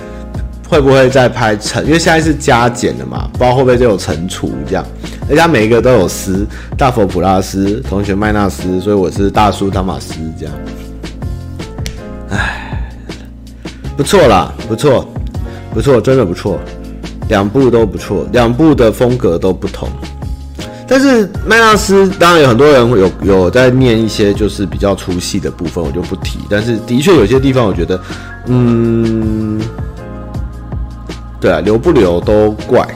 [0.70, 4.86] 会不会再拍成，因为现在是加减的嘛，不知道会不会就有乘除这样。
[5.28, 6.46] 而且他每一个都有斯，
[6.78, 10.54] 大佛普拉斯、同学麦纳斯，所以我是大叔汤马斯这样。
[12.30, 12.92] 唉，
[13.98, 15.08] 不错啦，不错，
[15.74, 16.60] 不错，真的不错，
[17.30, 19.90] 两部都不错，两部的风格都不同。
[20.88, 26.40] 但是麦纳斯当然有很多人有有在念一些就是比较粗细的部分，我就不提。
[26.50, 28.00] 但是的确有些地方我觉得，
[28.48, 29.60] 嗯，
[31.42, 32.88] 对啊，留不留都怪。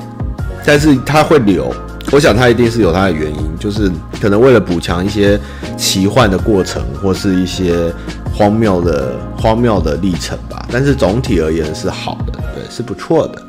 [0.66, 1.74] 但是他会留，
[2.12, 5.40] 我想他一定是有他的原因，就是可能为了补强一些
[5.76, 7.92] 奇幻的过程，或是一些
[8.32, 10.64] 荒谬的荒谬的历程吧。
[10.72, 13.42] 但是总体而言是好的，对，是不错的。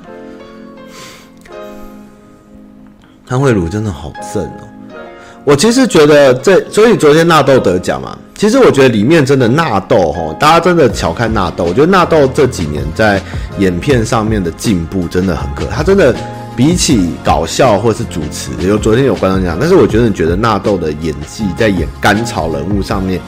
[3.30, 4.98] 潘慧茹真的好正哦！
[5.44, 8.18] 我其实觉得这，所以昨天纳豆得奖嘛。
[8.34, 11.62] 其实我觉得里面真的纳豆哈，大家真的巧看纳豆。
[11.62, 13.22] 我觉得纳豆这几年在
[13.58, 16.12] 演片上面的进步真的很可，他真的
[16.56, 23.20] 比起搞笑或是主持，有昨天有观众讲，但是我觉得你觉得纳豆的演技在演甘草人物上面，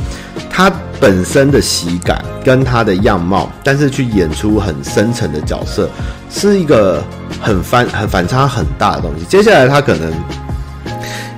[0.53, 5.89] 他本身的喜感跟他的样貌，但是去演出很深层的角色，
[6.31, 7.03] 是一个。
[7.41, 10.13] 很反很反差很大的东西，接下来他可能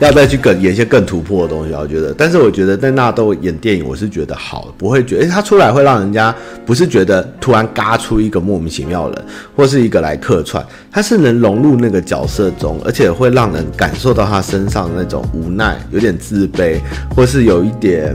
[0.00, 2.12] 要再去更演一些更突破的东西，我觉得。
[2.12, 6.34] 但是我觉得在纳豆演电影，我是觉得好，不会觉得，他出来会让人家
[6.66, 9.24] 不是觉得突然嘎出一个莫名其妙的人，
[9.56, 16.80] 或是一个来客串，他是能融入那个角色中，而且会让人感受到他身上那种无奈、有点自卑，
[17.14, 18.14] 或是有一点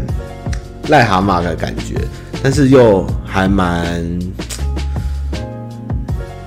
[0.87, 1.95] 癞蛤蟆的感觉，
[2.41, 4.03] 但是又还蛮。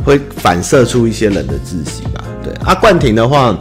[0.04, 2.74] 会反射出一些人的自信吧，对啊。
[2.74, 3.56] 冠廷的话，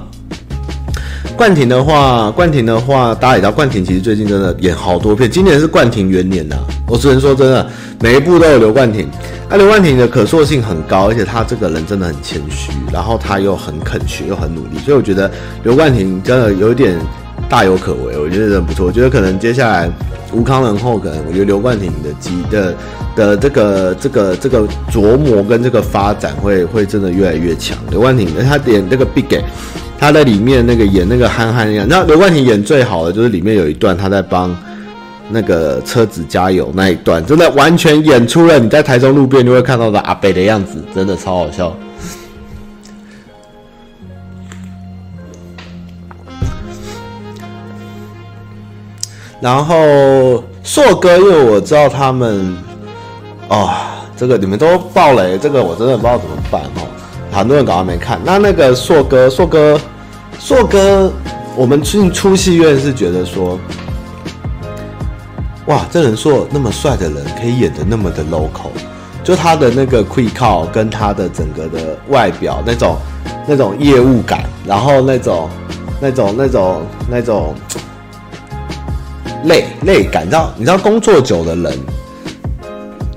[1.38, 6.56] 冠廷的话，冠廷的话，大家也知道，冠廷其实最近真的演好多片，今年是冠廷元年呐。
[6.88, 9.08] 我只能说真的，每一部都有刘冠廷。
[9.50, 15.30] 啊，刘冠廷的可塑性很高，而且他这个人真的很谦虚，然后他又很肯学，又很努力，所以我觉得
[15.64, 16.98] 刘冠廷真的有一点
[17.52, 18.86] 大有可为，我觉得真的不错。
[18.88, 19.92] 我觉得可能接下来
[20.32, 22.74] 吴康仁后，可能我觉得刘冠廷的机的。
[23.14, 27.78] 的这个这个这个琢磨跟这个发展会会真的越来越强。
[27.90, 29.38] 刘冠廷，他演那个 Big，
[30.00, 31.86] 他在里面那个演那个憨憨一样。
[31.90, 34.58] 那刘冠廷演最好的就是里面有一段他在帮
[35.30, 41.76] 那个车子加油那一段，真的完全演出了你在台中路边就会看到的阿北的样子，真的超好笑。
[49.42, 52.56] 然后硕哥，因为我知道他们。
[53.50, 53.70] 哦，
[54.16, 56.88] 这个你们都爆雷，这个我真的不知道怎么办哦。
[57.30, 59.78] 很多人搞到没看，那那个硕哥，硕哥，
[60.40, 61.12] 硕哥，
[61.58, 63.60] 我们进出戏院是觉得说，
[65.66, 68.72] 哇，这人硕那么帅的人，可以演的那么的 local，
[69.22, 72.96] 就他的那个 quick call 跟他的整个的外表那种
[73.46, 75.50] 那种业务感，然后那种
[76.00, 77.54] 那种那种那种
[79.46, 81.78] 累累感，你知道，你知道工作久的人。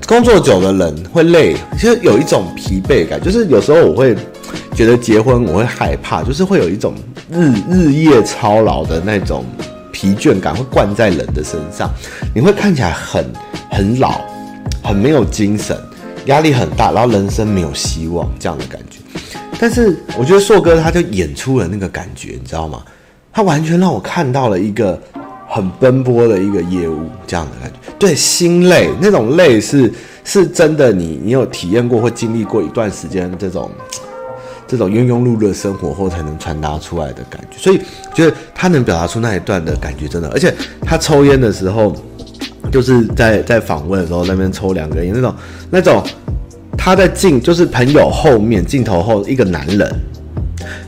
[0.07, 4.15] 工作久的人会累，其实有一种疲惫感，就是有时候我会
[4.75, 6.93] 觉得结婚我会害怕，就是会有一种
[7.31, 9.43] 日日夜操劳的那种
[9.91, 11.89] 疲倦感会灌在人的身上，
[12.35, 13.25] 你会看起来很
[13.71, 14.21] 很老，
[14.83, 15.75] 很没有精神，
[16.25, 18.99] 压力很大，然后人生没有希望这样的感觉。
[19.59, 22.83] 但是我觉得硕哥他就演出了那个感觉，你知道吗？
[23.33, 25.01] 他完全让我看到了一个。
[25.55, 29.89] 很奔波的一个业务，这样的感觉，对，心累那种累是
[30.25, 33.71] 是真的你，你有体验过或经历过一段时间这种
[34.67, 37.79] 这种庸庸碌碌的生活后才能传达出来的感觉，所以
[38.13, 41.95] 觉得他能表达出那一段的感觉，真的，而且他抽烟的时候，
[42.69, 45.35] 就是在在访问的时候那边抽两个烟，那种
[45.69, 46.03] 那种
[46.77, 49.89] 他在镜就是朋友后面镜头后一个男人。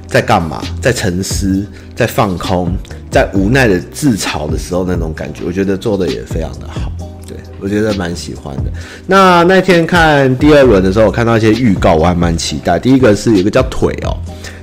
[0.07, 2.73] 在干嘛，在沉思，在放空。
[3.09, 6.91] 在无奈的自嘲的时候，那种感觉，我觉得做的也非常的好，
[7.25, 8.63] 对，我觉得蛮喜欢的。
[9.07, 12.77] 那那天看第二轮的时候，我看到一些预告，我还蛮期待。
[12.77, 14.15] 第一个是有个叫腿哦，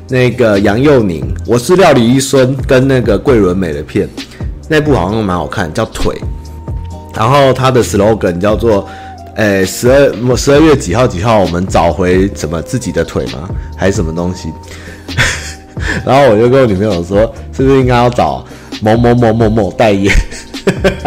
[0.08, 4.06] 那个杨佑宁，我是料理医生跟那个桂纶镁的片，
[4.68, 6.14] 那部好像蛮好看，叫腿。
[7.14, 8.86] 然后他的 slogan 叫做，
[9.36, 13.48] 诶，十二十二月几号几号，我们找回什么自己的腿吗？
[13.74, 14.52] 还是什么东西？
[16.04, 17.20] 然后我就跟我女朋友说，
[17.52, 18.44] 是不是应该要找
[18.80, 20.14] 某某某某某代言？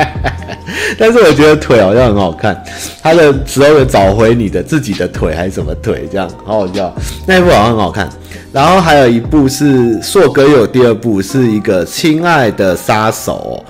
[0.99, 2.63] 但是我觉得腿好像很好看，
[3.01, 6.93] 他的时候要找回你的自己的腿还是什么腿，这样好好笑。
[7.25, 8.09] 那一部好像很好看。
[8.53, 13.63] 然后还有一部是硕哥有第二部，是一个亲爱的杀手，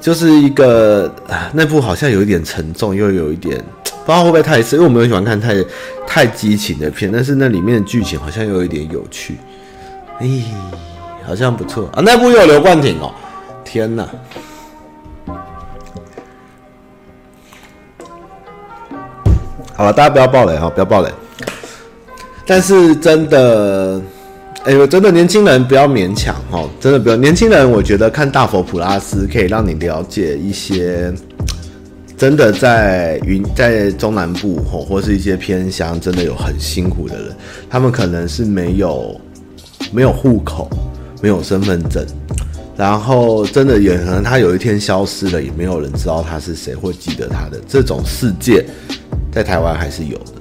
[0.00, 1.10] 就是一个
[1.52, 3.56] 那部好像有一点沉重，又有一点
[4.04, 5.54] 不知道会不会太深，因为我没有喜欢看太
[6.06, 9.36] 太激情的片，但是那里面的剧情好像又有一点有趣，
[10.20, 10.42] 咦，
[11.24, 12.02] 好像不错啊。
[12.04, 13.12] 那部又有刘冠廷哦，
[13.64, 14.08] 天哪！
[19.74, 21.10] 好了，大家不要爆雷哈，不要爆雷。
[22.46, 24.00] 但是真的。
[24.64, 27.14] 哎呦，真的年轻人不要勉强哦，真的不要。
[27.14, 31.14] 年轻人，我觉得看大佛普拉斯可以让你了解一些
[32.16, 37.36] 真的在云在中南部吼，或是一些偏乡，真的有很辛苦的人，
[37.70, 39.20] 他们可能是没有
[39.92, 40.68] 没有户口，
[41.22, 42.04] 没有身份证，
[42.76, 48.64] 然后真的也可能他有一天消失了，也没有人知道他是谁或记得他的这种世界，
[49.32, 50.32] 在台湾还是有的。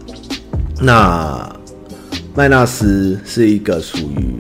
[0.82, 1.52] 那。
[2.38, 4.38] 麦纳斯是一个属于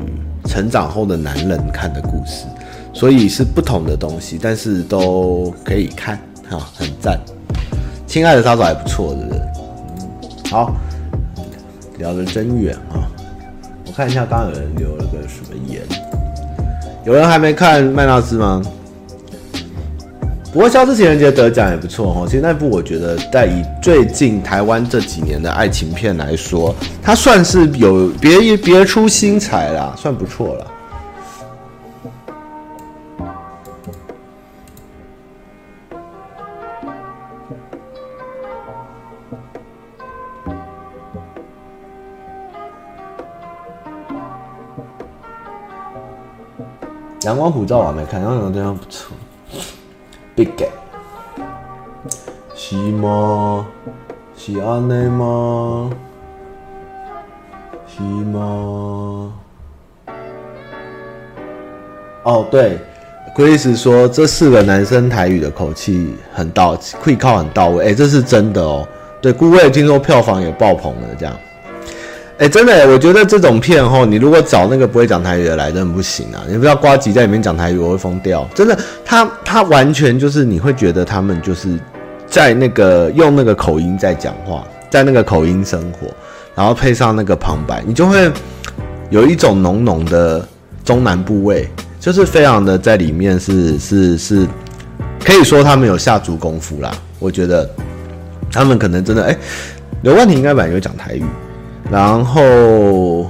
[0.50, 2.46] 成长后的男人看的故事，
[2.92, 6.20] 所以是不同的东西，但是都可以看，
[6.50, 7.18] 哈，很赞。
[8.06, 10.52] 亲爱的杀手还不错，对不对？
[10.52, 10.76] 好，
[11.98, 13.08] 聊得真远啊！
[13.96, 15.82] 看一下，刚有人留了个什么言？
[17.06, 18.62] 有人还没看麦纳斯吗？
[20.52, 22.26] 不过《消失情人节》得奖也不错哦。
[22.26, 30.68] 其实那部我觉得，在以最近台湾这几年的爱情片来说，它算是有别别出心裁啦，算不错了。
[47.46, 49.16] 光普照我还没看，阳光普照不错。
[50.36, 50.72] Big Gap
[52.56, 53.68] 是吗？
[54.36, 55.92] 是安内吗？
[57.86, 59.32] 是吗？
[62.24, 62.80] 哦，对
[63.36, 68.88] ，Chris 说这四个男生台语的口气很到，会靠很到位，哎、这是真的哦。
[69.22, 71.38] 对，顾魏听说票房也爆棚了，这样。
[72.38, 76.44] 哎、真的，我觉得这种片吼，你如果找那个不会讲台语的来，真的不行啊！
[76.50, 78.46] 你不要呱吉在里面讲台语，我会疯掉。
[78.54, 81.80] 真的，他他完全就是你会觉得他们就是
[82.28, 86.08] 在那个用那个口音在讲话，在那个口音生活，
[86.54, 88.30] 然后配上那个旁白，你就会
[89.10, 90.46] 有一种浓浓的
[90.84, 91.66] 中南部味，
[92.02, 94.46] 就是非常的在里面是是是，
[95.24, 96.92] 可以说他们有下足功夫啦。
[97.18, 97.70] 我觉得
[98.52, 99.38] 他们可能真的，哎、
[100.02, 101.24] 刘冠廷应该本来有讲台语。
[101.92, 103.30] 然后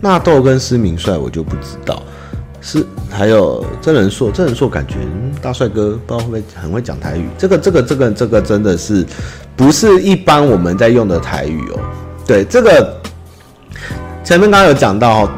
[0.00, 2.02] 纳豆跟思明帅我就不知道，
[2.60, 4.96] 是还有真人硕，真人硕感觉
[5.42, 7.28] 大帅哥，不知道会不会很会讲台语。
[7.38, 9.06] 这个这个这个这个真的是
[9.56, 11.80] 不是一般我们在用的台语哦？
[12.26, 12.94] 对，这个
[14.22, 15.28] 前面刚刚有讲到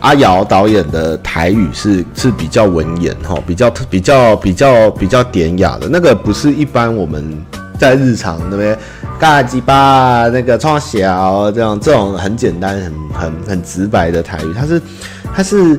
[0.00, 7.38] 阿瑶导演的台语是是比较文言哈，比较比较比较比较典雅的，那个不是一般我们
[7.78, 8.78] 在日常那边。
[9.20, 14.82] 嘎鸡巴那个创小这样这种很简单很很很直白的台语，它是
[15.34, 15.78] 它是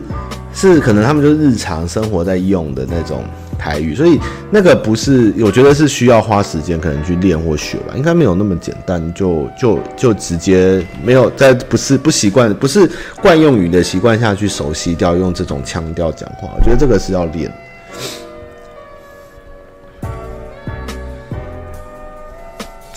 [0.54, 3.24] 是可能他们就日常生活在用的那种
[3.58, 4.20] 台语，所以
[4.52, 12.88] 那个不是我觉得是需要花时间可能去练或学吧，应该没有那么简单，就就就直接没有在不是不习惯不是
[13.24, 17.52] 惯用语的习惯下去熟悉掉用这种腔调讲话，我觉得这个是要练。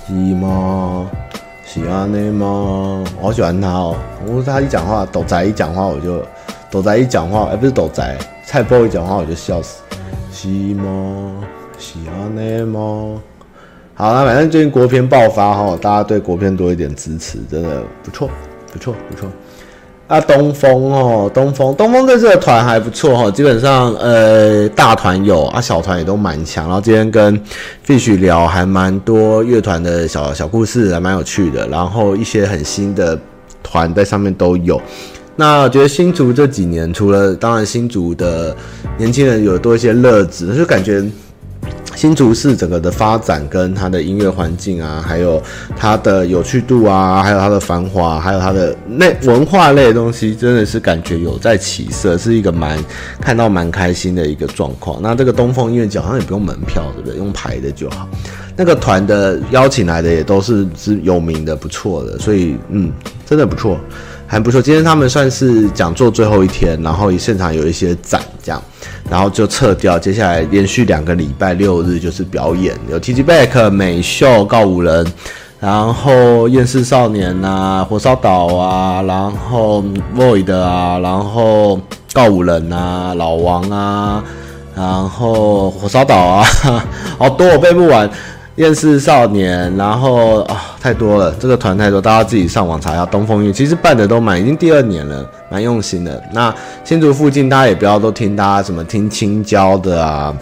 [0.07, 1.11] 是吗？
[1.67, 3.03] 是啊内吗？
[3.19, 3.97] 我好喜欢他哦！
[4.27, 6.23] 我他一讲话，斗仔一讲话我就，
[6.71, 9.83] 斗仔一讲话，哎、欸，不是斗仔，菜包一讲话我就笑死。
[10.31, 11.43] 是吗？
[11.79, 13.21] 是啊内吗？
[13.95, 18.29] 好了，反正最近国片爆发哈，大家对国片多一点支持，真的不错，
[18.73, 19.27] 不错，不错。
[20.07, 26.67] 啊，东风哦，东风，东风在这次的团还不错哈，基本上呃大团有啊，小团也都蛮强。
[26.67, 27.41] 然后今天跟
[27.87, 31.67] Fish 聊还蛮多乐团的小小故事，还蛮有趣的。
[31.69, 33.19] 然后一些很新的
[33.63, 34.79] 团在上面都有。
[35.37, 38.55] 那我觉得新竹这几年，除了当然新竹的
[38.99, 41.03] 年轻人有多一些乐子，就感觉
[41.95, 45.41] 新竹市整个的发展跟它的音乐环境啊，还有
[45.77, 52.83] 它的有趣度啊，还有它的繁华，还有它的内文化类的东西，真的是感觉有在起色，是一个蛮
[53.21, 55.01] 看到蛮开心的一个状况。
[55.01, 57.17] 那这个东风音乐节好像也不用门票，对不对？
[57.17, 58.09] 用排的就好。
[58.57, 62.93] 那个团的邀请来的也都是是有名的，不错的，所以嗯，
[63.27, 63.79] 真的不错，
[64.35, 64.61] 还不错。
[64.61, 68.61] 今天他们算是讲座最后一天，然后现场有一些展这样。
[69.09, 75.07] 然后就撤掉，接下来连续两个礼拜六日就是表演，有 TG Back、美秀、告五人，
[75.61, 79.85] 然后厌世少年啊、火烧岛啊，然后
[80.17, 81.79] Void 啊，然后
[82.13, 84.25] 告五人啊、老王啊，
[84.75, 86.45] 然后火烧岛啊，
[87.17, 88.11] 好多我背不完。
[88.57, 93.05] 厌世少年，然后啊、太多了，这个团太多，大家自己上网查一下。
[93.05, 96.23] 东风韵其实办的都蛮，已经第二年了，蛮用心的。
[96.33, 100.33] 那新竹附近，大家也不要都听大家什么听青椒的啊，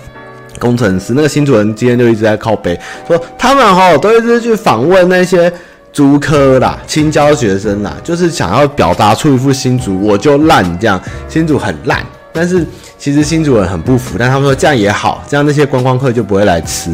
[0.58, 1.14] 工程师。
[1.14, 5.50] 那个新竹人今天就一直在靠北，说他们哈都一直去访问那些
[5.90, 11.00] 竹科啦、青椒学生啦，就是想要表达出一副新竹我就烂这样，
[11.30, 12.04] 新竹很烂。
[12.32, 12.66] 但是
[12.98, 16.90] 其实新竹人很不服，但他们说这样也好，这样那些观光客就不会来吃。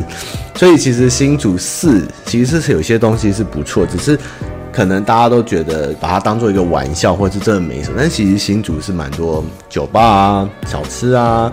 [0.56, 4.18] 所以其实新竹市其实是有些东西是不错，只是
[4.72, 7.96] 可能大家都觉得把它当做一个玩笑，或者是真的没什么。
[7.98, 11.50] 但其实新竹是蛮多酒吧啊、小吃啊、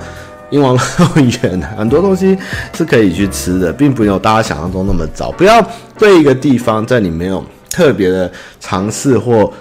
[0.50, 2.36] 英王乐园，很多东西
[2.76, 5.32] 是可以去吃的，并没有大家想象中那么糟。
[5.32, 5.64] 不要
[6.00, 9.52] 对一个地方在你没有特别的尝试或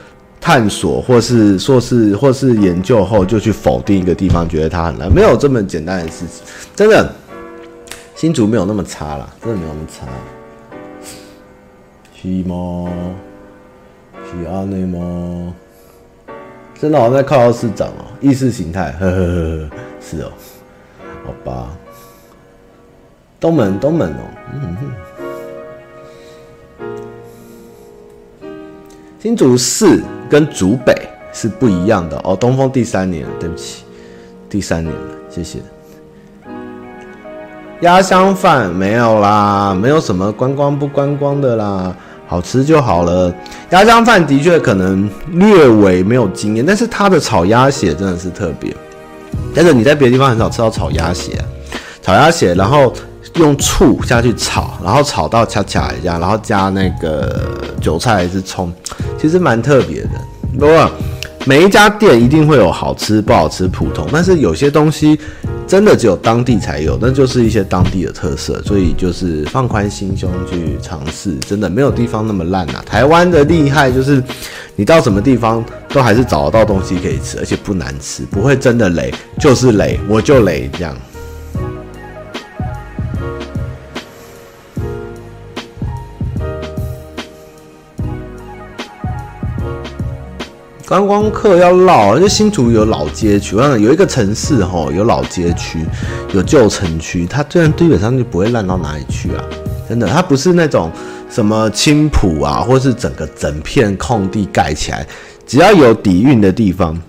[0.44, 6.44] 探索，或是说是或是研究后，就去否定一个地方，觉得它很烂，没有这么简单的事情。
[6.76, 7.10] 真的，
[8.14, 10.06] 新竹没有那么差啦，真的没有那么差。
[12.14, 12.92] 是吗？
[14.26, 15.54] 是安内吗？
[16.78, 20.30] 真的好像在靠市长哦，意识形态，呵呵呵呵，是哦，
[21.24, 21.74] 好吧。
[23.40, 24.20] 东门，东门哦，
[24.52, 24.92] 嗯哼。
[29.18, 30.02] 新竹市。
[30.28, 30.94] 跟竹北
[31.32, 32.36] 是不一样的哦。
[32.36, 33.84] 东风第三年了，对不起，
[34.48, 35.00] 第三年了，
[35.30, 35.58] 谢谢。
[37.80, 41.94] 鸭香饭没有啦，没有什么观光不观光的啦，
[42.26, 43.34] 好吃就好了。
[43.70, 48.74] 鸭香饭的确可能略微没有经验，但是它的炒鸭血真的是特别。
[49.54, 51.32] 但是你在别的地方很少吃到炒鸭血，
[52.00, 52.92] 炒鸭血，然后
[53.34, 57.40] 用醋下去炒，然后炒到恰恰一样，然后加那个
[57.80, 58.72] 韭菜还是葱。
[59.18, 60.10] 其实蛮特别的，
[60.58, 60.90] 不过
[61.46, 65.18] 每一家店一定会有好吃不好吃普通，但是有些东西
[65.66, 72.82] 真的只有当地才有，那就是一些当地的特色，所以就是放宽心胸去尝试，真的没有地方那么烂呐。
[72.86, 74.22] 台湾的厉害就是
[74.76, 80.94] 你到什么地方都还是找得到东西可以吃，而且不难吃，不会真的雷，就是雷，我就雷这样。
[90.86, 95.78] 观光客要绕，就新竹有老街区，我想有一个城市吼，有老街区，
[96.34, 99.42] 有旧城区，它这样基本上就不会烂到哪里去啊！
[99.88, 100.92] 真的，它不是那种
[101.30, 105.06] 什么青埔啊，或是整个整片空地盖起来，
[105.46, 107.00] 只要有底蕴的地方，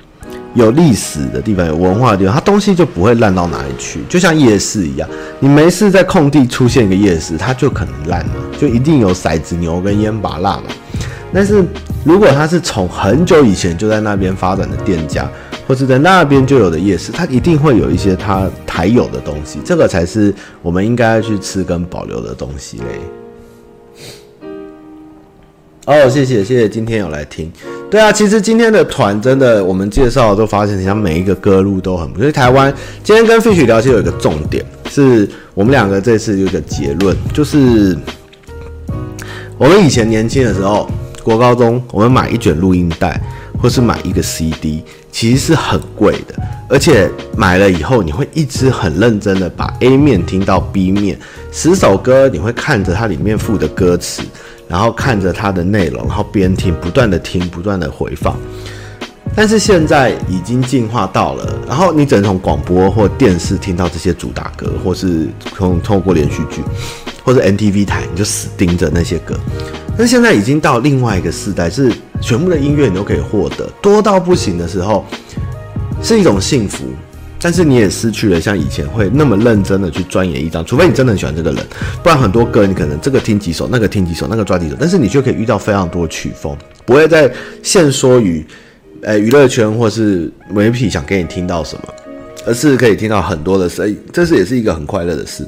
[0.53, 3.99] 有历史的地方，有文化的地方，它东西就不会烂到哪里去。
[4.07, 10.63] 就像夜市一样，你没事在空地出现一个夜市，它就可能烂了，就一定有骰子牛跟烟把辣嘛。
[11.35, 11.61] 但是
[12.05, 15.29] 如果它是从很久以前就在那边发展的店家，
[15.67, 22.85] 或者在那边就有的夜市，它一定会有一些它台有的东西，这个才是我们应该去吃跟保留的东西嘞。
[25.87, 27.51] 哦，谢谢谢谢，今天有来听。
[27.91, 32.21] 对啊，其实今天的团真的，我们介绍都发现，像每一个歌路都很不错。
[32.21, 32.73] 因为台湾
[33.03, 37.97] 今天跟 Fish 聊天有一个重点，是我们两个这次有一个结论，就是
[39.57, 40.89] 我们以前年轻的时候。
[41.25, 43.19] 国高中，我们买一卷录音带，
[43.59, 46.35] 或是买一个 CD，其实是很贵的。
[46.69, 51.17] 而且买了以后，你会一直很认真的把 A 面听到 B 面，
[51.51, 54.21] 十首歌你会看着它里面附的歌词，
[54.67, 58.37] 然后看着它的内容，然后边听，不断的听，不断的回放。
[59.35, 66.61] 但是现在已经进化到了，然后你只能从广播或电视听到这些主打歌，或是通透过连续剧，
[67.25, 69.35] 或者 MTV 台，你就死盯着那些歌。
[69.97, 75.05] 那现在已经到另外一个时代，是全部的音乐你都可以获得，多到不行的时候，
[76.03, 76.85] 是一种幸福。
[77.41, 81.63] 但是你也失去了像以前会那么认真的去钻研一张，除非你真的很喜欢这个人，
[82.01, 88.43] 不然很多歌你可能这个听几首，那个听几首，那个抓几首，但是你却可以遇到非常多曲风，不会再限缩于，
[89.03, 91.83] 呃，娱乐圈或是媒体想给你听到什么，
[92.47, 95.47] 而是可以听到很多的声音，这是也是一个很快乐的事。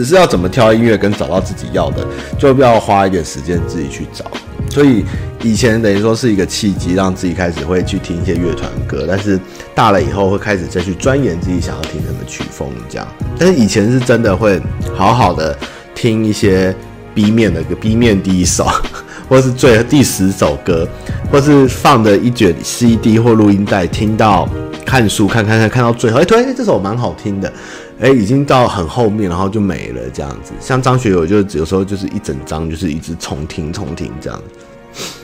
[0.00, 2.02] 只是要怎么挑音乐跟找到自己要的，
[2.38, 4.24] 就要花一点时间自己去找。
[4.70, 5.04] 所以
[5.42, 9.38] 以前等于说是一个契机，让自己开始会去听一些乐团歌，但是
[9.74, 13.06] 大了以后会开始再去钻研自己想要听什么曲风这样。
[13.38, 14.58] 但是以前是真的会
[14.96, 15.54] 好好的
[15.94, 16.74] 听一些
[17.14, 18.66] B 面的歌，B 面第一首，
[19.28, 20.88] 或是最第十首歌，
[21.30, 24.48] 或是放的一卷 CD 或录音带，听到
[24.86, 27.52] 看书看看看看到最后，哎，突然间这首蛮好听的。
[28.00, 30.52] 哎，已经到很后面，然后就没了这样子。
[30.58, 35.14] 像张学友，就有时候就是一整张，就是一直重听重听这样子。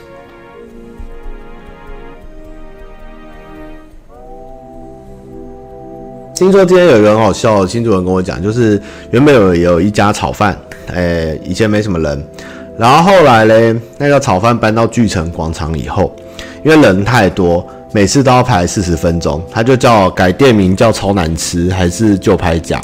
[6.35, 10.55] 听说今天有一个很好笑的新主人跟我讲，就是原本有有一家炒饭，
[10.93, 12.23] 哎，以前没什么人，
[12.77, 16.15] 然后后来嘞，那个炒饭搬到巨城广场以后，
[16.63, 17.67] 因为人太多。
[17.93, 22.81] 每次都要排四十分钟，他就叫改店名叫超难吃，还是就拍假。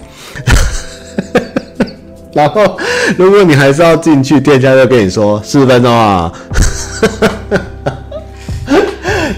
[2.33, 2.77] 然后
[3.17, 6.31] 如果你还是要进去，店家就跟你说四十分钟啊。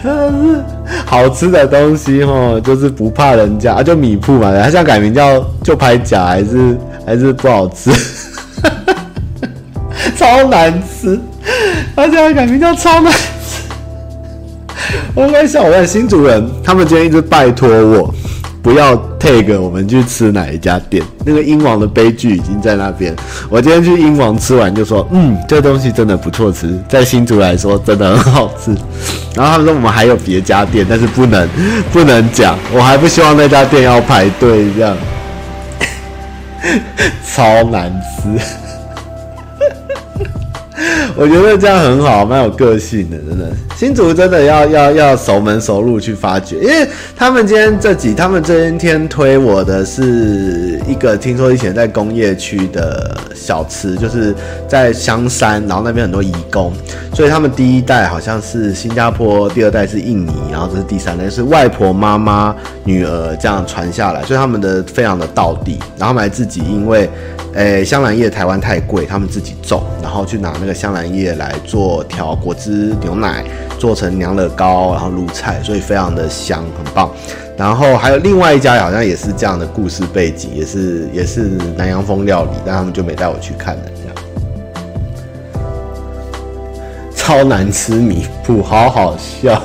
[0.03, 0.63] 真的是
[1.05, 7.91] 好吃的东西哦，就是不怕人家，就米铺嘛，他现在改名叫就拍假，还是还是不好吃，
[10.15, 11.19] 超难吃。
[11.95, 13.11] 他现在改名叫超难。
[15.15, 18.13] 我在想，我在新主人，他们今天一直拜托我
[18.61, 21.01] 不要 take 我们去吃哪一家店。
[21.23, 23.15] 那个鹰王的悲剧已经在那边。
[23.49, 28.71] 我今天去鹰王吃完就说，嗯，这东西真的不错吃，在新竹来说真的很好吃。
[29.33, 31.47] 然后他们说我们还有别家店，但是不能
[31.93, 34.97] 不能讲，我还不希望那家店要排队这样，
[37.33, 37.89] 超难
[38.21, 38.64] 吃。
[41.17, 43.49] 我觉得这样很好，蛮有个性的，真的。
[43.77, 46.85] 新竹真的要要要熟门熟路去发掘，因为
[47.15, 54.35] 他们今天这几，他们今天推我的是一个，听说以前在工业区的小吃，就是
[54.67, 56.73] 在香山，然后那边很多移工，
[57.13, 62.53] 所以他们第一代好像是新加坡，第二代是印尼，然后这是第三代是外婆妈妈
[62.83, 67.09] 女儿这样传下来，所以他们的非常的道地，然后他们还自己因为。
[67.57, 73.43] 诶、香兰叶台湾太贵，他们自己种，然后去拿那个香兰叶来做调果汁牛奶，
[73.77, 77.09] 做成娘惹糕，然后卤菜，所以非常的香，很棒。
[77.57, 81.41] 然后还有另外一家好像也是这样的故事背景，也是也是
[81.77, 84.15] 南洋风料理，但他们就没带我去看了，这样。
[87.15, 89.61] 超难吃米铺，好好笑。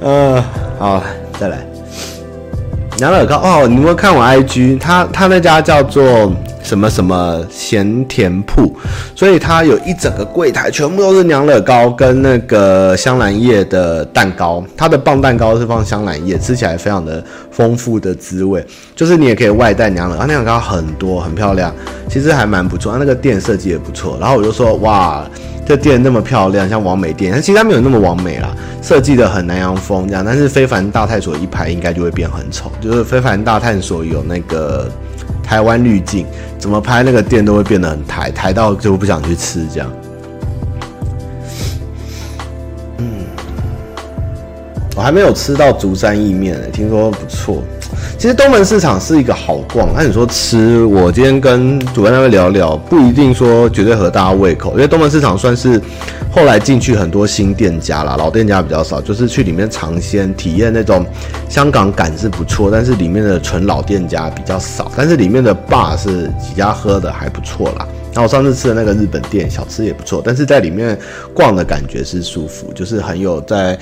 [0.00, 0.44] 嗯、 呃，
[0.78, 1.02] 好，
[1.38, 1.58] 再来。
[2.96, 4.78] 娘惹糕哦，你有没有看我 IG？
[4.78, 6.32] 他他那家叫做
[6.64, 8.74] 什么什么咸甜铺，
[9.14, 14.64] 所以它有一整个柜台全部都是娘惹糕跟那个香兰叶的蛋糕。
[14.76, 18.66] 它的棒蛋糕是放香兰叶，吃起来非常的丰富的滋味。
[18.96, 21.72] 就是你也可以外带娘惹糕，娘惹糕很多很漂亮，
[22.08, 22.96] 其实还蛮不错。
[22.98, 25.24] 那个店设计也不错，然后我就说哇。
[25.66, 30.22] 这店那么漂亮，像网美店，但其实它没有那么完美啦，设计的很南洋风这样。
[30.22, 34.92] 但是非凡大探索一排应该就会变很丑，就是非凡大探索有那个
[35.44, 36.26] 台湾滤镜，
[36.58, 39.92] 怎么拍那个店都会变得很台，台到就不想去吃这样。
[42.98, 43.26] 嗯，
[44.96, 47.62] 我还没有吃到竹山意面呢，听说不错。
[48.16, 55.80] 其实东门市场是一个好逛，那你说吃，我今天跟主办单位聊聊，不一定说绝对合大家胃口，因为东门市场算是
[56.30, 61.04] 后来进去很多新店家啦，老店家比较少，就是去里面尝鲜体验那种
[61.50, 67.86] 香港感是不错，但是里面的纯老店家比较少，但是里面的 bar 是几家喝的还不错啦。
[68.12, 70.98] 然后我上次吃的那个日本店小吃也不错，但是在里面
[71.34, 73.78] 逛的感觉是舒服，就是很有在。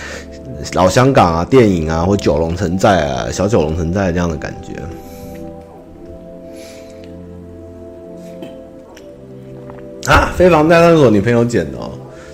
[0.74, 4.72] 老香港啊，电影啊，或九龙城寨啊，小九龙城寨这样的感觉
[10.08, 10.30] 啊。
[10.36, 11.90] 飞房贷那是我女朋友捡的哦。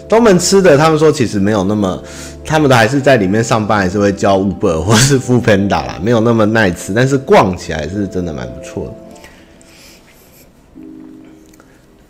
[0.06, 2.02] 东门吃的，他们说其实没有那么，
[2.48, 8.96] 他们都还是在里面上班，还是会叫 Uber 或是 Foodpanda 啦，没有那么耐吃，但是逛起来是真的蛮不错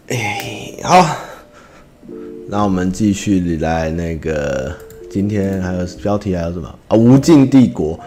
[0.06, 0.14] 的。
[0.14, 1.04] 哎，好，
[2.48, 4.72] 那我们继续来那个。
[5.10, 6.94] 今天还有标题还有什么啊？
[6.94, 7.98] 无尽帝国，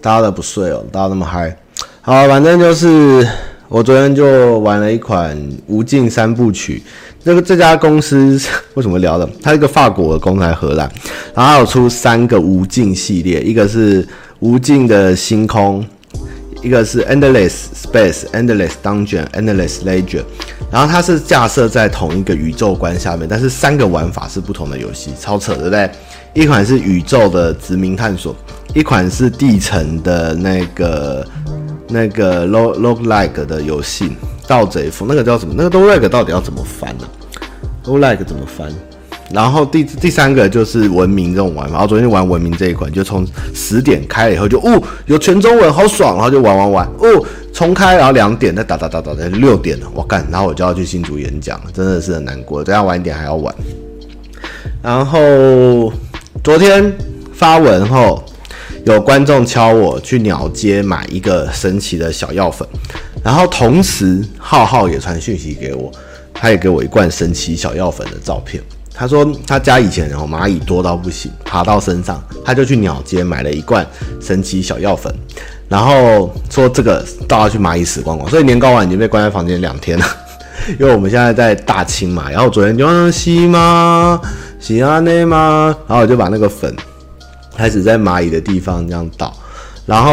[0.00, 1.54] 大家都不睡哦，大家那么嗨。
[2.00, 3.28] 好，反正就是
[3.68, 6.82] 我昨天就玩了一款无尽三部曲。
[7.26, 8.40] 这个这家公司
[8.74, 9.28] 为什么聊的？
[9.42, 10.88] 它是一个法国的公司，荷兰，
[11.34, 14.06] 然后它有出三个无尽系列，一个是
[14.38, 15.84] 无尽的星空。
[16.62, 20.24] 一个是 Endless Space、Endless Dungeon、Endless Legend，
[20.70, 25.90] 然后它是架设在同一个宇宙观下面，但是三个玩法是不同的游戏，超扯，对不对？
[26.32, 28.34] 一款是宇宙的殖民探索，
[28.72, 31.26] 一款是地层的那个
[31.88, 34.04] 那个 log log like 的游戏
[34.46, 35.54] 《盗贼风》，那个叫什么？
[35.56, 37.40] 那个 Oleg 到底要怎么翻呢、啊、
[37.84, 38.72] ？log like 怎么翻？
[39.32, 53.52] 然后第第三个就是文明这种玩法，然后昨天玩文明这一款，就从十点开了以后就哦有全中文，好爽，然后就玩玩玩哦重开，然后两点再打打打打打六点了，我干，然后我就要去新竹演讲了，真的是很难过，等下晚一点还要玩。
[54.80, 55.92] 然后
[56.44, 56.96] 昨天
[57.32, 58.24] 发文后，
[58.86, 62.66] 有观众敲我去鸟街买一个神奇的小药粉，
[63.20, 65.90] 然后同时浩浩也传讯息给我，
[66.32, 68.62] 他也给我一罐神奇小药粉的照片。
[68.94, 73.84] 他说他家以前然后蚂蚁多到不行，爬到身上，他就去鸟街买了一罐
[74.20, 75.12] 神奇小药粉，
[75.68, 78.30] 然后说这个倒要去蚂蚁死光光。
[78.30, 80.06] 所以年糕丸已经被关在房间两天了，
[80.78, 82.30] 因为我们现在在大清嘛。
[82.30, 84.20] 然后昨天就洗吗？
[84.60, 85.76] 洗啊内吗？
[85.88, 86.72] 然后我就把那个粉
[87.56, 89.32] 开始在蚂蚁的地方这样倒，
[89.86, 90.12] 然后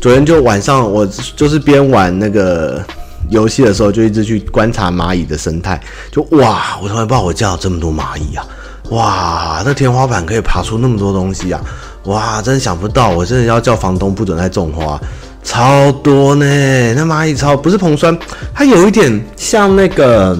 [0.00, 2.82] 昨天就晚上我就是边玩那个。
[3.28, 5.80] 游戏的时候就一直去观察蚂蚁的生态，
[6.12, 8.46] 就哇，我从来不知道我家有这么多蚂蚁啊！
[8.90, 11.60] 哇，那天花板可以爬出那么多东西啊！
[12.04, 14.96] 哇，真的想不到，我真的要叫房东不准再种花，
[15.42, 16.94] 超多呢！
[16.94, 18.16] 那蚂蚁超不是硼酸，
[18.54, 20.38] 它有一点像那个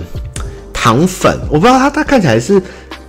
[0.72, 2.62] 糖粉，我不知道它它看起来是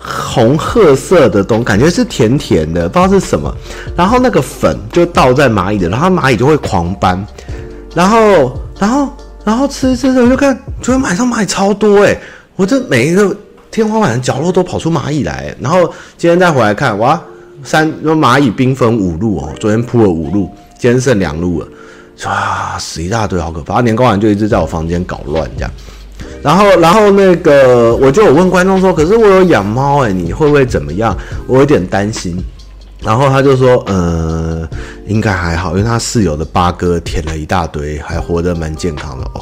[0.07, 3.53] 红褐色的东，感觉是甜甜的，不知道是什么。
[3.95, 7.23] 然后那个粉就倒在蚂蚁的，然后蚂蚁就会狂搬，
[7.93, 9.09] 然后然后。
[9.45, 12.19] 然后吃吃吃，我就看，昨天晚上蚂蚁超多诶，
[12.57, 13.33] 我这每一个
[13.71, 15.55] 天花板的角落都跑出蚂蚁来。
[15.61, 15.85] 然后
[16.17, 17.17] 今天再回来看，哇，
[17.63, 21.67] 三蚂蚁兵分五路哦，昨天铺了五路，今天剩两路了，
[22.25, 23.79] 哇，死一大堆，好可怕！
[23.79, 25.71] 年糕丸就一直在我房间搞乱这样。
[26.41, 31.15] 然后，然后那个我就有问观众说，可是我有养猫诶，你会不会怎么样？
[31.47, 32.37] 我有点担心。
[33.03, 34.67] 然后他就说，呃，
[35.05, 39.41] 应该还好，因为他室友的八哥舔了一大堆，还活得蛮健康的哦。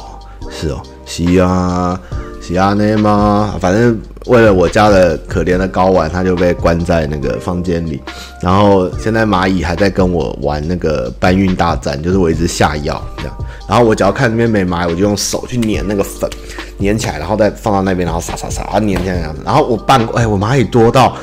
[0.50, 1.98] 是哦，是啊，
[2.40, 3.54] 是啊，那吗？
[3.58, 8.00] 反正为了我家的可怜的睾丸，他就被关在那个房间里。
[8.42, 13.34] 然后现在蚂蚁还在跟我玩那个搬运大战，就是我一直下药这样。
[13.66, 16.28] 然后我只要看那边没蚂蚁，我就用手去碾那个粉，
[16.80, 19.42] 粘起来，然后再放到那边，然后撒撒撒，然后粘起来这样子。
[19.44, 21.16] 然后我半，哎，我蚂蚁多到。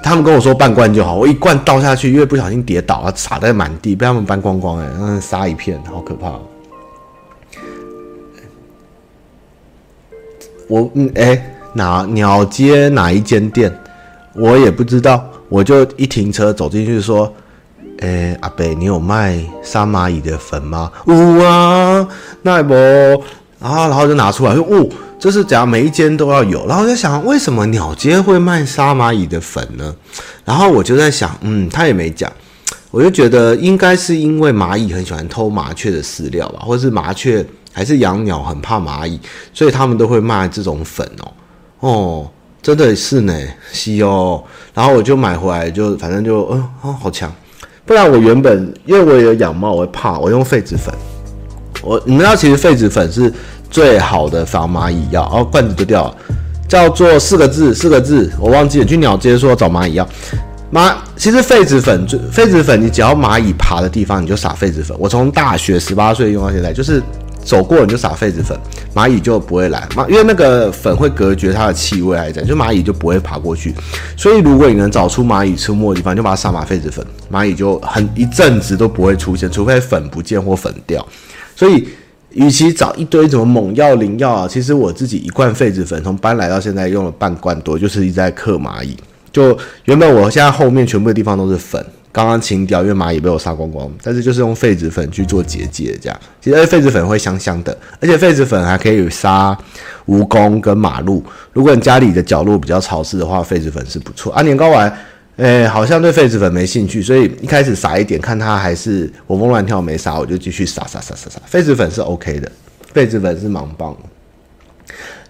[0.00, 6.32] 他们跟我说半罐就好，我一罐倒下去，因为不小心跌倒了，洒在满地，被他们搬光光，哎，嗯，杀一片，好可怕。
[10.68, 11.42] 我嗯，哎、
[11.72, 13.76] 哪鸟街哪一间店，
[14.34, 17.32] 我也不知道，我就一停车走进去说，
[18.00, 20.92] 哎、阿伯，你有卖杀蚂蚁的粉吗？
[21.06, 22.06] 有啊，
[22.42, 22.74] 那不，
[23.60, 24.88] 然后然后就拿出来说，哦。
[25.18, 29.92] 就是只要每一间都要有，然后我在想，为什么鸟街会卖杀蚂蚁的粉呢？
[30.44, 32.32] 然后我就在想，嗯，他也没讲，
[32.92, 39.18] 我就觉得应该是因为蚂蚁很喜欢偷麻雀的饲料吧，或是麻雀还是养鸟很怕蚂蚁，
[39.52, 41.32] 所以他们都会卖这种粉哦。
[41.80, 42.30] 哦，
[42.62, 43.36] 真的是呢，
[43.72, 44.40] 是哦。
[44.72, 47.28] 然后我就买回来，就反正就，嗯，哦，好强。
[47.84, 50.94] 不然我原本因为我有养猫，我会怕，我用痱子粉。
[51.82, 53.32] 我你们知道，其实痱子粉是。
[53.70, 56.16] 最好的防蚂蚁药，然后罐子就掉了，
[56.66, 58.84] 叫做四个字，四个字我忘记了。
[58.86, 60.08] 去鸟街说找蚂蚁药，
[60.72, 64.96] 蚂其实痱子粉，痱子粉你只要蚂蚁爬的地方你就撒痱子粉。
[64.98, 67.02] 我从大学十八岁用到现在，就是
[67.44, 68.58] 走过你就撒痱子粉，
[68.94, 69.86] 蚂蚁就不会来。
[69.94, 73.74] 蚂因为那个粉会隔绝它的气味来讲，就蚂蚁就不会爬过去。
[74.16, 81.06] 所以如果你能找出蚂蚁出没的地方，就把它撒满痱子粉，蚂蚁就很一阵子都不会出现，除非粉不见或粉掉。
[81.58, 81.88] 所以。
[82.34, 88.94] 与其找一堆什么猛药、灵药啊，其实我自己一罐痱子粉从搬来到现在用了半罐多，就是一直在克蚂蚁。
[89.32, 91.82] 就原本我现在后面全部的地方都是粉，
[92.12, 93.90] 刚刚清掉，因为蚂蚁被我杀光光。
[94.02, 99.56] 但是就是用痱子粉去做结界，这样其实痱子粉会香香的，而且痱子粉还可以杀
[100.06, 101.24] 蜈蚣跟马路。
[101.54, 104.42] 如果你家里的角落比较潮湿的话，痱子粉是不错啊。
[104.42, 104.94] 年糕丸。
[105.38, 111.40] 诶、好像对痱子粉没兴趣，所以一开始撒一点，看它还是活蹦乱跳没撒，我就继续撒撒撒撒撒。
[111.48, 112.50] 痱子粉是 OK 的，
[112.92, 113.96] 痱子粉是蛮棒。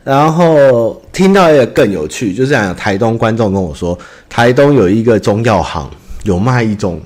[0.02, 3.98] 然后听到一个更有趣，就是讲台东观众跟我说，
[4.30, 5.90] 台东有一个中药行
[6.22, 6.98] 有卖一种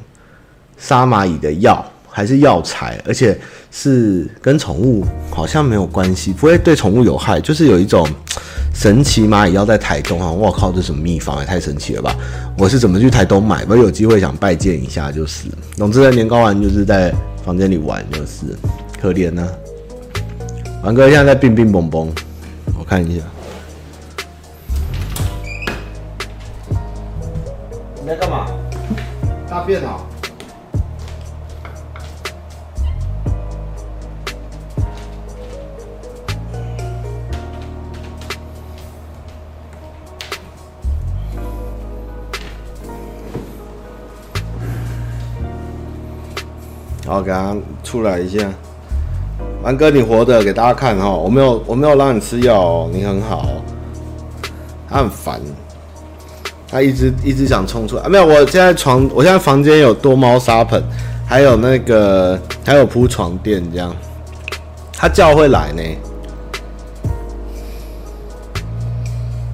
[0.78, 3.36] 杀蚂蚁的药，还是药材，而且
[3.70, 8.06] 是跟宠物好像没有关系，不会对宠物有害，就是有一种。
[8.74, 10.32] 神奇蚂蚁药在台东啊！
[10.32, 12.16] 我靠，这什么秘方也太神奇了吧！
[12.56, 13.66] 我是怎么去台东买？
[13.68, 15.44] 我有机会想拜见一下，就是。
[15.76, 17.12] 总之，年糕丸就是在
[17.44, 18.56] 房间里玩，就是
[18.98, 19.52] 可怜呢、啊。
[20.84, 22.10] 丸哥现在在病病蹦蹦，
[22.78, 23.22] 我看一下。
[28.00, 28.46] 你在干嘛？
[29.46, 30.00] 大便啊！
[47.12, 47.54] 然后给他
[47.84, 48.38] 出来一下。
[49.62, 53.50] 玩哥，你活着给大家看哈，我没有我没有让你吃药，你很好。
[54.88, 55.38] 他很烦，
[56.66, 58.08] 他一直一直想冲出来啊！
[58.08, 60.82] 没有，我现在床，我现在房间有多猫砂盆，
[61.26, 63.94] 还有那个还有铺床垫这样。
[64.94, 65.82] 他叫会来呢。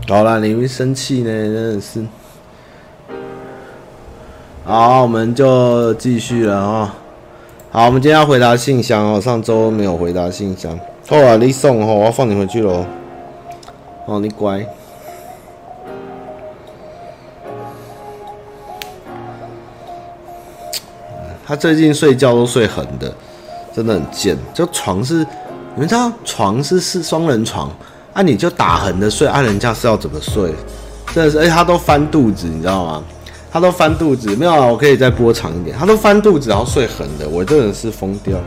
[0.08, 2.06] 好了，你会生气呢，真的是。
[4.64, 6.94] 好，我们就继续了啊。
[7.70, 9.20] 好，我们今天要回答信箱哦。
[9.20, 10.78] 上周没有回答信箱。
[11.06, 12.82] 好啊，你送哦，我要放你回去喽。
[14.06, 14.66] 哦，你乖。
[21.46, 23.12] 他最近睡觉都睡横的，
[23.74, 24.34] 真的很贱。
[24.54, 25.16] 就床是，
[25.74, 27.70] 你们知道床是是双人床，
[28.14, 30.54] 啊，你就打横的睡，啊，人家是要怎么睡？
[31.14, 33.04] 真的是，而且他都翻肚子，你知道吗？
[33.50, 35.76] 他都翻肚子，没有啊，我可以再拨长一点。
[35.76, 38.38] 他都翻肚子，然后睡横的，我这人是疯掉。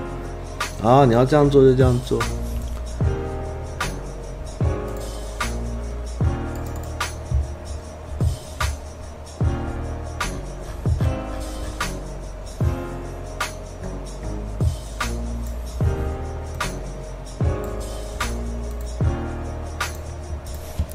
[0.84, 2.20] 啊，你要这样做就这样做。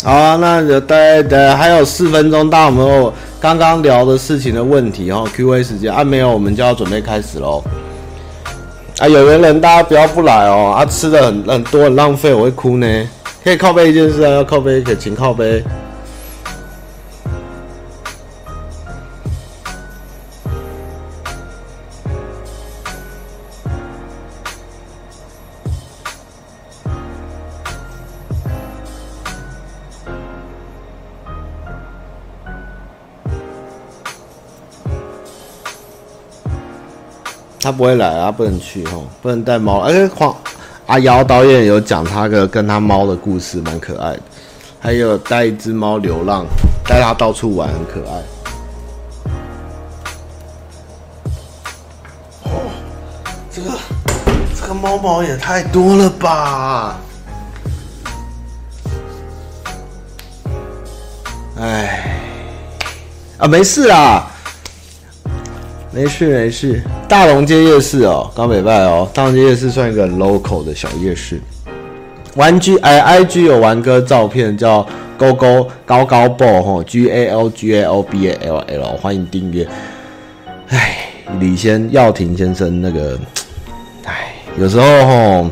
[0.04, 7.62] 好啊，那就待待还有四分钟，大家有没有刚刚聊的事情的问题哦？Q&A 时间啊，没有，我们就要准备开始喽。
[8.98, 13.08] 啊，有缘人大家不要不来哦，啊，吃的很很多很浪费，我会哭呢。
[13.44, 15.62] 可以靠背一件事啊，要靠背可以请靠背。
[37.76, 39.80] 不会来啊，不能去哈，不能带猫。
[39.80, 40.34] 而且黄
[40.86, 44.20] 阿瑶导演有讲他个跟他猫的故事，蛮可爱的。
[44.80, 46.46] 还有带一只猫流浪，
[46.86, 48.22] 带它到处玩，很可爱。
[52.44, 52.70] 哦，
[53.50, 53.70] 这个
[54.54, 56.96] 这个猫毛也太多了吧！
[61.58, 62.20] 哎，
[63.38, 64.30] 啊，没事啦。
[65.96, 71.40] 没事没事，大龙街夜市哦，刚北拜哦，大龙街夜市算一个 local 的小夜市。
[72.34, 74.86] 玩具哎，I G 有玩哥照片，叫
[75.16, 79.66] 勾勾高高 ball 吼，G A L G A L B A L L，欢迎订阅。
[80.68, 80.98] 哎，
[81.40, 83.18] 李先耀廷先生那个，
[84.04, 85.50] 哎，有时候吼，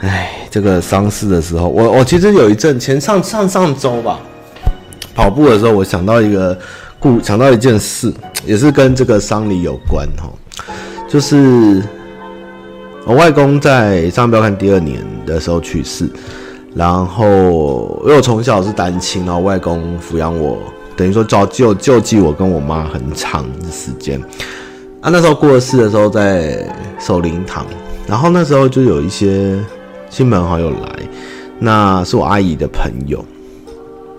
[0.00, 4.20] 哎，这个丧事的时候，我我其实有一阵前上上上周吧，
[5.14, 6.58] 跑步的时候，我想到一个。
[7.02, 8.12] 故想到一件事，
[8.46, 10.30] 也是跟这个丧礼有关哈，
[11.08, 11.82] 就是
[13.04, 16.08] 我外公在《上标看》第二年的时候去世，
[16.76, 20.58] 然后因为我从小是单亲，然后外公抚养我，
[20.96, 24.20] 等于说照救救济我跟我妈很长的时间。
[25.00, 26.64] 啊，那时候过世的时候在
[27.00, 27.66] 守灵堂，
[28.06, 29.58] 然后那时候就有一些
[30.08, 30.98] 亲朋好友来，
[31.58, 33.24] 那是我阿姨的朋友，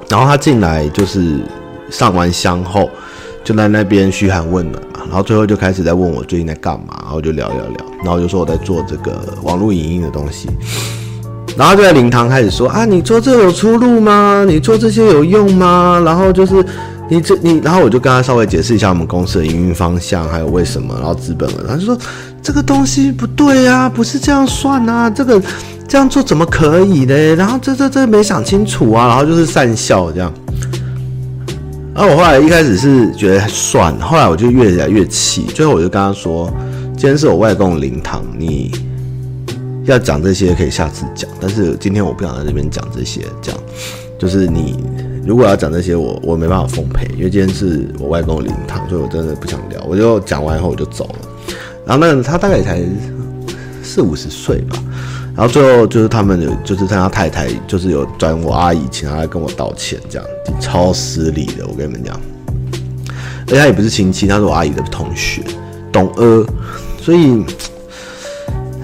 [0.09, 1.39] 然后他进来就是。
[1.93, 2.89] 上完香后，
[3.43, 10.49] 就在那边嘘寒问暖嘛，然后最后就开始在问我最近在干嘛，然后就聊聊聊，然后就说我在做这个网络影音的东西，
[11.55, 14.43] 然后就在灵堂开始说啊，你做这有出路吗？
[14.47, 16.01] 你做这些有用吗？
[16.03, 16.65] 然后就是
[17.09, 21.95] 你这你，然后我就跟他稍微解释一下我们公司的营运方向，还有为什么，然后资本了，他就说
[22.41, 25.39] 这个东西不对啊，不是这样算啊，这个
[25.87, 27.35] 这样做怎么可以呢？
[27.35, 30.33] 然后这这这没想清楚啊，然后就是讪笑这样。
[31.95, 36.51] 然后我后来一开始是觉得算，后来我就越来越气，最后我就跟他说
[36.97, 38.71] ：“今天是我外公灵堂，你
[39.85, 43.59] 要讲这些可以下次讲，但是今天我不想在这边讲这些，这样
[44.17, 44.83] 就是你
[45.23, 49.79] 如果要讲这些，我我没办法奉陪，因为今天是我外公灵堂，所以我真的不想聊。
[49.87, 51.55] 我就讲完以后我就走了。
[51.85, 52.81] 然后那他大概才
[53.83, 54.83] 四五十岁吧。”
[55.35, 60.27] 然后最后就是他们有，就是他太太，就是有转我阿姨，请他来跟我道歉，这样
[60.59, 61.65] 超失礼的。
[61.67, 62.19] 我跟你们讲，
[63.47, 65.41] 而且他也不是亲戚，他是我阿姨的同学，
[65.91, 66.45] 懂呃。
[67.01, 67.43] 所以，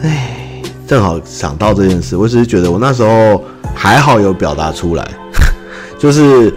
[0.01, 3.41] 哎，正好想到这件事，我只是觉得我那时候
[3.73, 5.07] 还好有表达出来，
[5.97, 6.53] 就是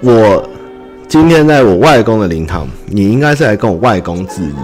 [0.00, 0.46] 我
[1.08, 4.54] 今天在我外公的灵堂，你应该是来跟我外公致意。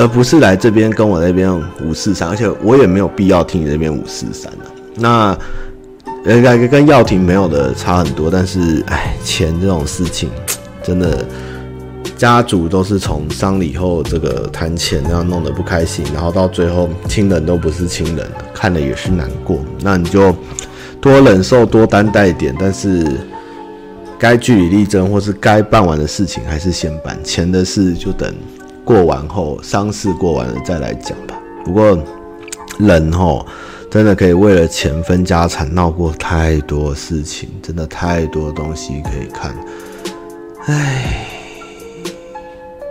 [0.00, 4.64] 而不是来这边跟我那边五四三，而且我也没有必要听你那边五四三的。
[4.94, 5.36] 那
[6.24, 10.30] 应该跟耀廷没有的差很多，但是哎，钱这种事情
[10.82, 11.22] 真的
[12.16, 19.58] 家族都是从丧礼后这个谈钱，然后弄得不开心，然后到最后亲人都不是亲人，看了也是难过。
[19.82, 20.34] 那你就
[20.98, 23.06] 多忍受，多担待一点，但是
[24.18, 28.34] 该据理力争或是该办完的事情还是先办，钱的事就等
[28.90, 31.38] 过完后丧事过完了再来讲吧。
[31.64, 31.96] 不过
[32.78, 33.46] 人吼。
[33.92, 39.52] 真的可以为了钱分家产，闹过太多事情，真的太多东西可以看。
[40.66, 41.26] 唉，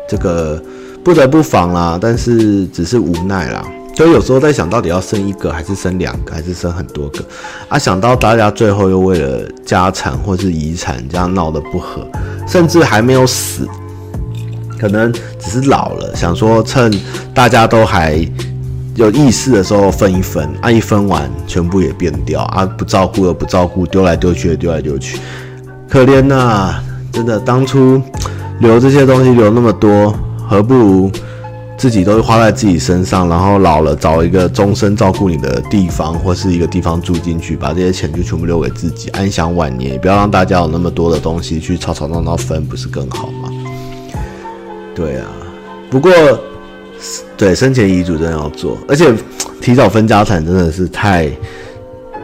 [0.10, 0.62] 这个
[1.02, 3.66] 不得不防啦，但是只是无奈啦。
[3.96, 7.24] 所以有时候在想到底要生一个，还是生两个，还是生很多个
[7.70, 7.80] 啊？
[7.80, 12.06] 想到大家最后又为了家产或是遗产这样闹得不和，
[12.46, 13.66] 甚至还没有死，
[14.80, 16.92] 可能只是老了，想说趁
[17.34, 18.26] 大家都还。
[18.96, 22.66] 有意识的时候分一分，啊，一分完全部也变掉啊！
[22.66, 25.18] 不照顾又不照顾，丢来丢去的丢来丢去，
[25.88, 28.02] 可怜呐、真的，当初
[28.60, 30.14] 留这些东西留那么多，
[30.50, 31.10] 何不如
[31.78, 43.49] 自己都花在自己身上，然后老了找一个终身照顾你的地方，或是一个地方住进去，把这些钱就全部留给自己，安享晚年，不要让大家有那么多的东西去吵吵闹闹分，不是更好吗？
[45.00, 45.26] 对啊，
[45.90, 46.12] 不过。
[47.38, 49.10] 对，生前遗嘱真的要做，而且
[49.62, 51.32] 提早分家产真的是太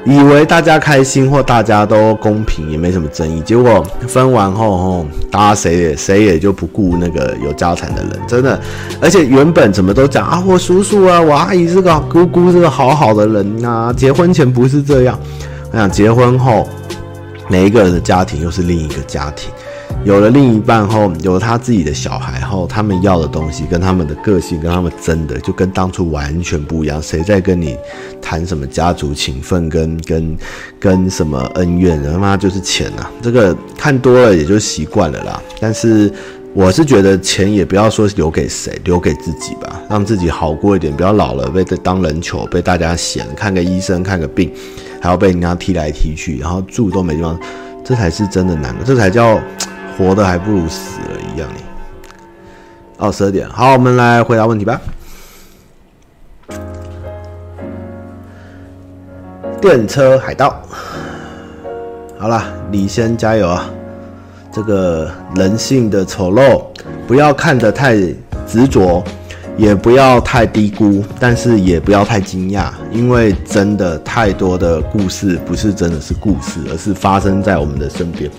[0.06, 3.40] 以为大家开心或大家都公平，也没什么争议。
[3.40, 8.60] 结果分完后，吼，大家谁也谁也就不顾那个有家产的人，真的。
[9.00, 13.94] 而且原本怎么都讲啊，我叔叔啊，我阿姨是个姑姑，是个好好的人啊。
[13.94, 15.18] 结婚前不是这样，
[15.72, 16.68] 我想结婚后，
[17.48, 19.50] 每一个人的家庭又是另一个家庭。
[20.06, 27.02] 有了另一半后，有了他自己的小孩后，他们要的东西跟他们的个性跟他们真的，就跟当初完全不一样。
[27.02, 27.76] 谁在跟你
[28.22, 30.38] 谈什么家族情分跟跟
[30.80, 32.00] 跟什么恩怨？
[32.04, 33.10] 他妈就是钱啊！
[33.20, 35.42] 这个看多了也就习惯了啦。
[35.60, 36.14] 但是
[36.54, 40.96] 我是觉得钱也不要说留给谁，留给自己吧，让自己好过一点。
[40.96, 44.52] 不要老了被当人球，被大家嫌，看个医生看个病，
[45.02, 47.40] 还要被人家踢来踢去，然后住都没地方，
[47.84, 49.40] 这才是真的难，这才叫。
[49.98, 51.60] 活的还不如死了一样呢。
[52.98, 54.80] 二，十二点，好，我们来回答问题吧。
[59.62, 60.62] 电车海盗，
[62.20, 63.70] 好啦，你先加油啊！
[64.52, 66.64] 这个人性的丑陋，
[67.08, 67.96] 不要看得太
[68.48, 69.04] 执着，
[69.58, 78.30] 也不要太低估，但是也不要太惊讶，因为真的太多的故事不是真的是故事，而是发生在我们的身边。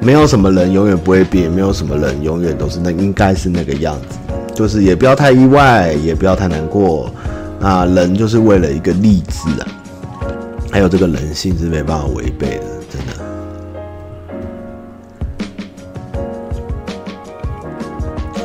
[0.00, 4.16] 没有什么人永远不会变，没有什么人永远都是那应该是那个样子，
[4.54, 7.10] 就是也不要太意外，也不要太难过。
[7.58, 9.66] 那人就是为了一个励志啊，
[10.70, 13.12] 还有这个人性是没办法违背的，真的。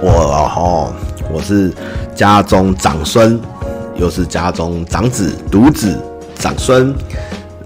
[0.02, 0.12] 我
[0.58, 0.94] 哦，
[1.34, 1.72] 我是
[2.16, 3.40] 家中长孙，
[3.96, 5.96] 又是家中长子、独子、
[6.36, 6.96] 长孙，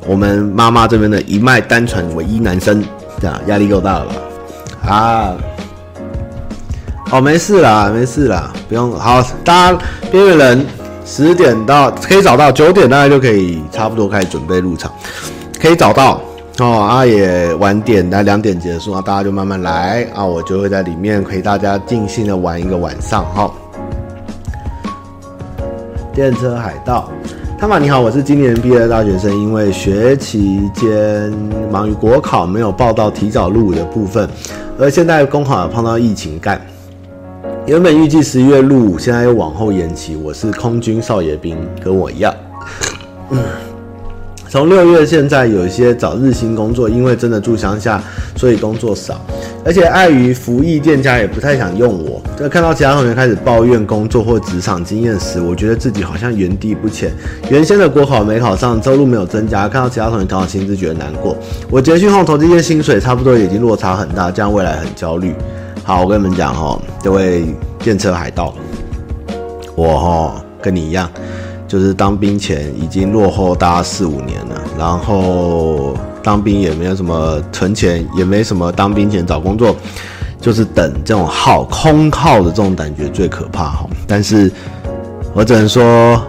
[0.06, 2.84] 我们妈妈这边的一脉单传，唯一男生。
[3.22, 4.14] 这样压力够大了吧？
[4.90, 5.36] 啊，
[7.12, 8.98] 哦，没事啦，没事啦，不用。
[8.98, 9.78] 好，大家
[10.10, 10.66] 边缘人
[11.06, 14.90] 十点到可以找到，九点大概就可以差不多开始准备入场，
[15.62, 16.22] 可以找到
[16.60, 16.80] 哦。
[16.84, 23.52] 啊，也晚点，来两点结束啊，大家就慢慢来啊，我就会在里面陪大家尽兴的玩一个晚上哈、哦。
[26.20, 27.10] 电车海盗。
[27.58, 31.32] 汤马你好，我是今年毕业的大学生，因为学期间
[31.72, 34.28] 忙于国考，没有报到提早入伍的部分，
[34.78, 36.60] 而现在公考碰到疫情干，
[37.66, 40.18] 原本预计十一月入伍，现在又往后延期。
[40.18, 42.36] 我是空军少爷兵，跟我一样。
[43.30, 43.40] 嗯
[44.50, 48.02] 从六月现在有一些找日薪工作，因为真的住乡下，
[48.36, 49.22] 所以工作少，
[49.64, 52.20] 而且碍于服役，店家也不太想用我。
[52.36, 57.12] 在看到其他同学开始抱怨工作或职场经验时，我觉得自己好像原地不前。
[57.52, 61.38] 原先的国考没考上，收入没有增加，看到其他同学考薪资觉得难过。
[61.70, 65.36] 我结训后投这些薪水差不多已经落差很大，这样未来很焦虑。
[65.84, 67.46] 好，我跟你们讲哈，这位
[67.78, 68.56] 电车海盗，
[69.76, 71.08] 我哈跟你一样。
[71.70, 79.76] 就是当兵前已经落后大家四五年了，然后当兵也没有什么存钱，也没什么当兵前找工作，
[80.42, 83.88] 就是等这种耗空耗的这种感觉最可怕哈。
[84.08, 84.52] 但是
[85.32, 86.20] 我只能说，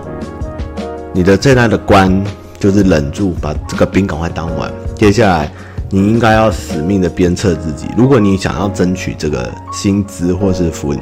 [1.15, 2.23] 你的最大的关
[2.59, 4.71] 就是忍住，把这个兵赶快当完。
[4.95, 5.51] 接下来
[5.89, 10.99] 你应该要死命的鞭策自己，如果你想要争取这个薪资或是福利。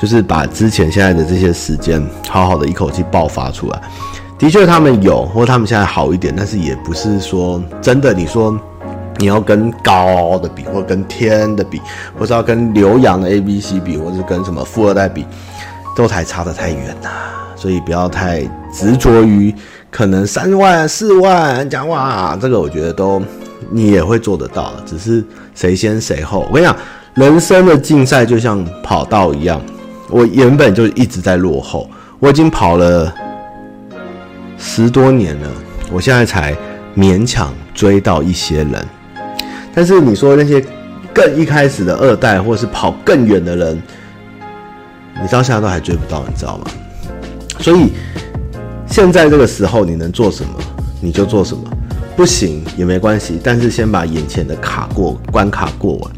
[0.00, 3.82] 就是把之前现在的这些时间，好好的一口气爆发出来。
[4.38, 8.14] 的确，他们有，或他们现在好一点，但是也不是说真的。
[8.14, 8.58] 你说
[9.18, 11.78] 你要跟高的比，或跟天的比，
[12.18, 15.26] 或是要跟刘洋的 A B C 比，或是跟什么富二代比，
[15.94, 17.10] 都还差得太远呐。
[17.54, 18.40] 所以不要太
[18.72, 19.54] 执着于
[19.90, 23.20] 可能三万四万讲哇，这个我觉得都
[23.70, 25.22] 你也会做得到，只是
[25.54, 26.46] 谁先谁后。
[26.48, 26.74] 我跟你讲，
[27.12, 29.60] 人生的竞赛就像跑道一样，
[30.10, 31.88] 我原本就一直在落后，
[32.18, 33.12] 我已经跑了
[34.58, 35.48] 十多年了，
[35.90, 36.56] 我现在才
[36.96, 38.86] 勉强追到一些人。
[39.72, 40.64] 但是你说那些
[41.14, 43.82] 更一开始的二代，或是跑更远的人，
[45.22, 46.64] 你到现在都还追不到，你知道吗？
[47.60, 47.92] 所以
[48.86, 50.52] 现在这个时候，你能做什么
[51.00, 51.62] 你就做什么，
[52.20, 53.40] 不行也没关系。
[53.42, 56.12] 但是先把眼前的卡过关卡过完，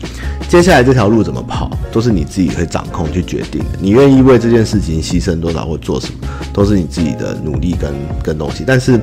[0.48, 3.78] 接下来这条路怎么跑，都是你自己会掌控去决定的。
[3.78, 8.64] 你愿意为这件事情牺牲多少或做什么，都是你自己的努力跟跟东西。
[8.66, 9.00] 但是。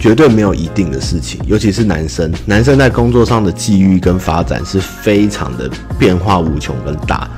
[0.00, 7.30] 绝对没有一定的事情，尤其是男生，男生在工作上的际遇跟发展是非常的变化无穷跟大，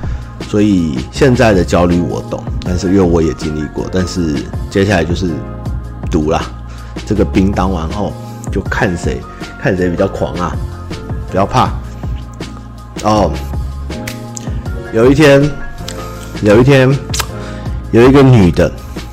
[0.49, 4.37] 所以现在的焦虑我懂，但是因为我也经历过，但是
[4.71, 5.29] 接下来就是
[6.09, 6.41] 赌啦，
[7.05, 8.11] 这个兵当完后
[8.55, 9.21] 就看谁
[9.61, 10.55] 看谁比较狂啊，
[11.29, 11.69] 不要怕
[13.03, 13.29] 哦。
[14.93, 15.43] 有一天，
[16.41, 16.89] 有一天，
[17.91, 18.71] 有一个女的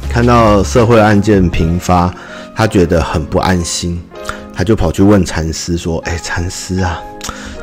[0.09, 2.09] 看到社会案件频发。
[2.55, 4.01] 她觉得很不安心，
[4.55, 7.01] 她就跑去问禅师说：“哎，禅师啊，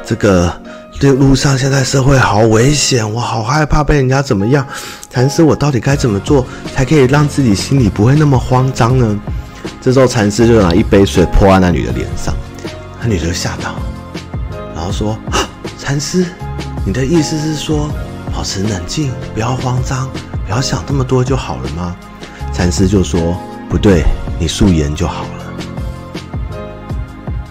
[0.06, 0.52] 这个
[1.00, 4.68] 这路上现在社会好危险，我好害怕被人家怎么样。
[5.10, 9.18] 禅师，我到底该怎么做才可以让自己心里不会那么慌张呢？”
[9.82, 12.34] 这时候禅师就拿一杯水泼在那女的脸上，
[13.02, 13.76] 那女的就吓到，
[14.76, 15.18] 然后说
[15.80, 16.26] ：“禅师，
[16.86, 17.90] 你的意思是说
[18.34, 20.10] 保持冷静，不要慌张，
[20.46, 21.96] 不要想那么多就好了吗？”
[22.54, 23.38] 禅师就说
[23.70, 24.04] ：“不对。”
[24.42, 25.54] 你素颜就好了，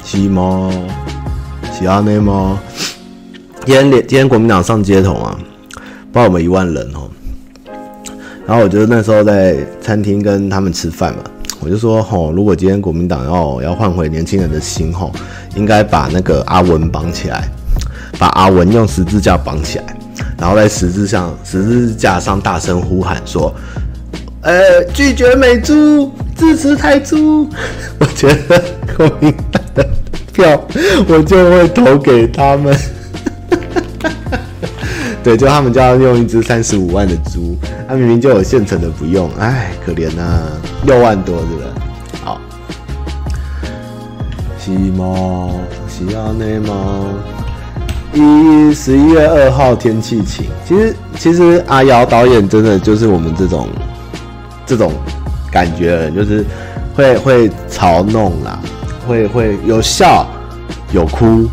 [0.03, 0.73] 是吗？
[1.79, 2.59] 是安内吗？
[3.67, 5.39] 今天今天国民党上街头啊，
[6.11, 7.11] 报我们一万人哦。
[8.47, 11.23] 然后我就那时候在餐厅跟他们吃饭嘛，
[11.61, 15.13] 我就说吼，如果今天国民党要要换回年轻人的心吼，
[15.57, 17.49] 应该把那个阿文绑起来，
[18.19, 19.85] 把阿文用十字架绑起来，
[20.39, 23.53] 然后在十字上十字架上大声呼喊说。
[24.41, 27.47] 呃，拒绝美猪，支持台猪。
[27.99, 28.63] 我觉得
[28.97, 29.87] 国民党的
[30.33, 30.65] 票，
[31.09, 32.75] 我就会投给他们。
[35.23, 37.57] 对，就他们就要用一只三十五万的猪，
[37.89, 40.43] 他明明就有现成的不用，哎，可怜呐、啊，
[40.85, 41.67] 六万多，是不是？
[42.25, 42.41] 好，
[44.59, 45.51] 是吗？
[45.89, 47.05] 是啊，内猫？
[48.13, 50.47] 一十一月二号天气晴。
[50.67, 53.69] 其实，其实阿瑶导演真的就是我们这种。
[54.67, 54.93] 这种
[55.51, 56.45] 感觉的人就是
[56.95, 58.61] 会会嘲弄啦，
[59.07, 60.27] 会会有笑
[60.93, 61.49] 有哭，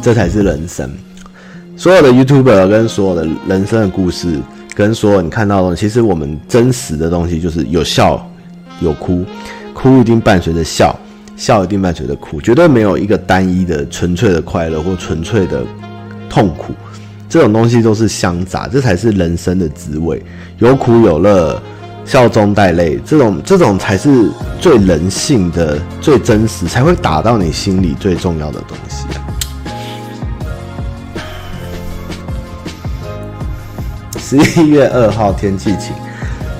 [0.00, 0.88] 这才是人生。
[1.80, 4.38] 所有的 YouTuber 跟所有的人生的故事，
[4.74, 8.22] 跟所有你看到的，其实我们真实的东西就是有笑
[8.80, 9.24] 有哭，
[9.72, 10.94] 哭一定伴随着笑，
[11.38, 15.64] 笑一定伴随着哭，绝对没有一个单一的纯粹的快乐或纯粹的
[16.28, 16.74] 痛苦，
[17.30, 20.22] 这种东西都是相杂，这才是人生的滋味，
[20.58, 21.58] 有苦有乐。
[22.04, 24.28] 笑中带泪，这种这种才是
[24.58, 29.06] 最人性的、最真实，才会打到你心里最重要的东西。
[34.30, 35.92] 十一月二号天气晴。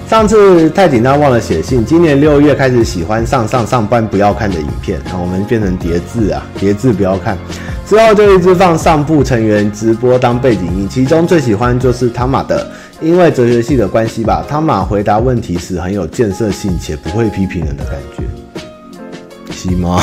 [0.08, 7.38] 上次太紧张忘了写信，今年六月开始喜欢上上上班不要看的影片，我们变成叠字啊，叠字不要看。
[7.86, 12.66] 之后就一直放上部成员直播当背景音，其中最喜欢就是汤马的。
[13.00, 20.00] 因为哲学系的关系吧，汤马回答问题时很有建设性且不会批评人的感觉，是吗？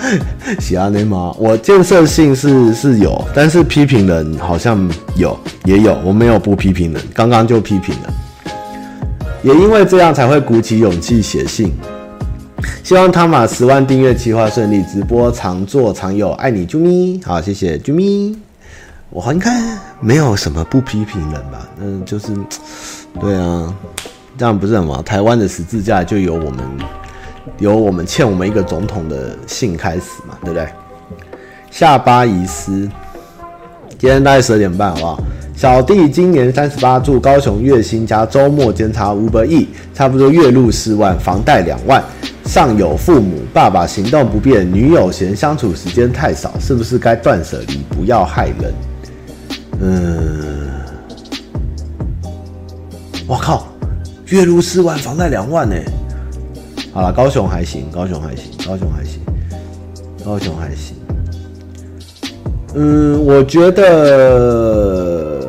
[0.58, 1.34] 喜阿内吗？
[1.38, 8.12] 我建设性是是有，但是批评人好像有也有，我没有不批评人，刚刚就批评了，
[9.42, 11.72] 也因为这样才会鼓起勇气写信，
[12.82, 18.36] 希望汤马十万订阅计划顺利，直播常做常有，爱你啾咪，好，谢谢啾咪。
[19.10, 19.50] 我应该
[20.00, 21.68] 没有什么不批评人吧？
[21.80, 22.28] 嗯，就是，
[23.20, 23.74] 对啊，
[24.38, 25.02] 这样不是很好？
[25.02, 26.58] 台湾的十字架就由我们，
[27.58, 30.68] 由我们欠我们一个总统的信开始嘛，对不对？
[31.70, 32.72] 下巴遗失，
[33.98, 35.22] 今天大概十二点半，好不好？
[35.56, 42.02] 小弟今年三十八，住高雄，月薪加周末兼差五百亿，差不多月入四万，房贷两万，
[42.46, 48.74] 上有父母，爸爸行动不便，女友嫌相处时间太少，是不是该断舍离，不要害人？
[49.82, 50.70] 嗯，
[53.26, 53.68] 我靠，
[54.26, 55.76] 月入四万，房贷两万呢。
[56.92, 59.20] 好了，高雄还行，高雄还行，高雄还行，
[60.24, 60.96] 高雄还行。
[62.74, 65.46] 嗯，我觉得，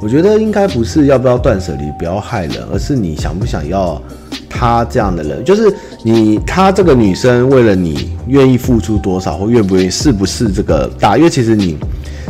[0.00, 4.00] 我觉得应该不是要不要断舍离，不要害人，而是你想不想要
[4.48, 5.72] 他这样的人，就是
[6.04, 11.16] 你他这个女生为了你愿意付出多少，或愿不愿意，是不是这个大？
[11.16, 11.78] 因为其实你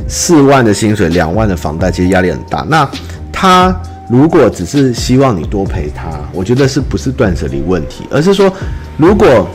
[0.09, 2.65] 四万的薪水，两万的房贷，其实压力很大。
[2.69, 2.91] 那
[3.32, 3.74] 他
[4.11, 8.53] 如果只是希望你多陪他，我觉得是不是断舍离问题，而是说
[8.97, 9.47] 如果。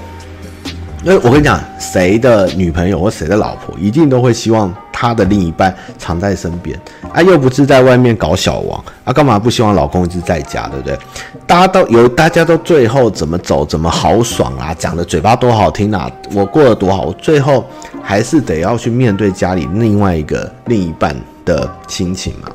[1.03, 6.75] 因为我跟你讲，谁的女朋友或谁的老婆，一定都会希望他的另一半常在身边
[7.13, 10.97] 啊，又不是在外面搞小王啊，干嘛不希望老公一直在家，对不对？
[11.45, 17.63] 大家都有，大家都最后怎么走，怎么豪爽啊，讲的嘴巴多好听啊，我过得多好，我最后
[18.01, 21.15] 还是得要去面对家里另外一个另一半
[21.45, 22.49] 的心情嘛。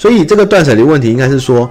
[0.00, 1.68] 所以这个断舍离问题，应该是说，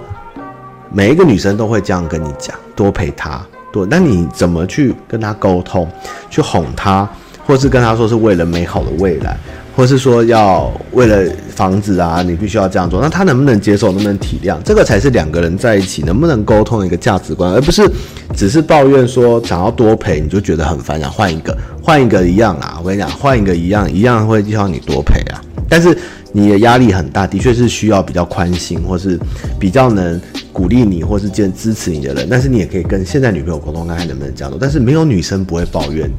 [0.92, 3.44] 每一个女生都会这样跟你讲，多陪她。
[3.72, 5.88] 对，那你怎么去跟他沟通，
[6.30, 7.08] 去哄他，
[7.44, 9.36] 或是跟他说是为了美好的未来，
[9.74, 17.88] 或是说要为了房子啊，你必须要这样做，那他能不能接受，能不能体谅，这个才是两个人在一起能不能沟通的一个价值观，而不是
[18.36, 25.96] 只是抱怨说想要多陪，你就觉得很烦，想换一个，换一个一样啊，我跟你讲，换一个一样，一样会希望你多陪啊，但是
[26.32, 29.18] 你的压力很大，的确是需要比较宽心，或是
[29.58, 30.20] 比较能。
[30.52, 34.58] 鼓励你或是见支持你的人，但是你也可以跟现在女朋友沟通，看看能不能这样做。
[34.60, 36.10] 但是没有女生不会抱怨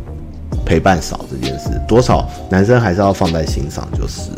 [0.65, 3.86] 陪伴少这件事，多少男生还是要放在心上。
[3.91, 4.32] 就是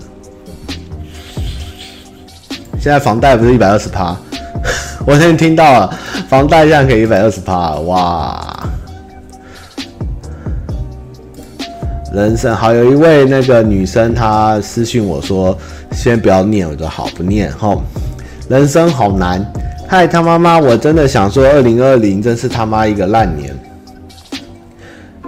[2.82, 4.18] 现在房贷不是一百二十趴，
[5.06, 8.68] 我先听到了，房贷现在可以一百二十趴，哇！
[12.14, 15.58] 人生好，有一位那个女生她私讯我说，
[15.92, 17.76] 先不要念，我说好不念哈。
[18.48, 19.44] 人生好难。
[19.88, 23.58] 嗨，他妈妈，我真的想说，二零二零真是他妈一个烂年。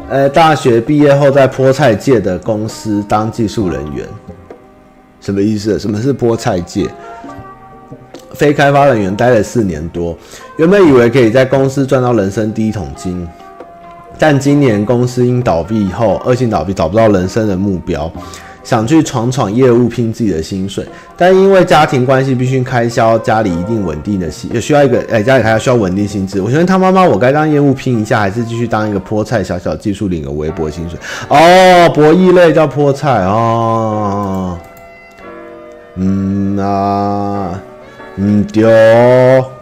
[0.10, 4.06] 呃，大学毕业后在菠菜界的公司当技术人员，
[5.20, 5.80] 什么意思？
[5.80, 6.88] 什么是菠菜界？
[8.36, 10.16] 非开发人员待了四年多，
[10.57, 13.28] 原本以为可以在公司赚到人生第一桶金，
[14.18, 18.12] 但今年公司因倒闭以后恶性倒闭，找不到人生的目标。
[18.64, 20.84] 想去闯闯业务，拼自己的薪水，
[21.16, 26.42] 但因为家庭关系，必须开销，家里一定稳定的薪，也需要一个哎、家里还要需要稳定薪资。
[26.42, 30.98] 我觉得他妈妈，我该当业务拼一下，还是继续当一个菠菜小小技术领个微薄薪水？
[31.30, 34.58] 哦，博弈类叫菠菜哦。
[35.98, 37.62] 嗯啊，
[38.18, 38.70] 嗯丢，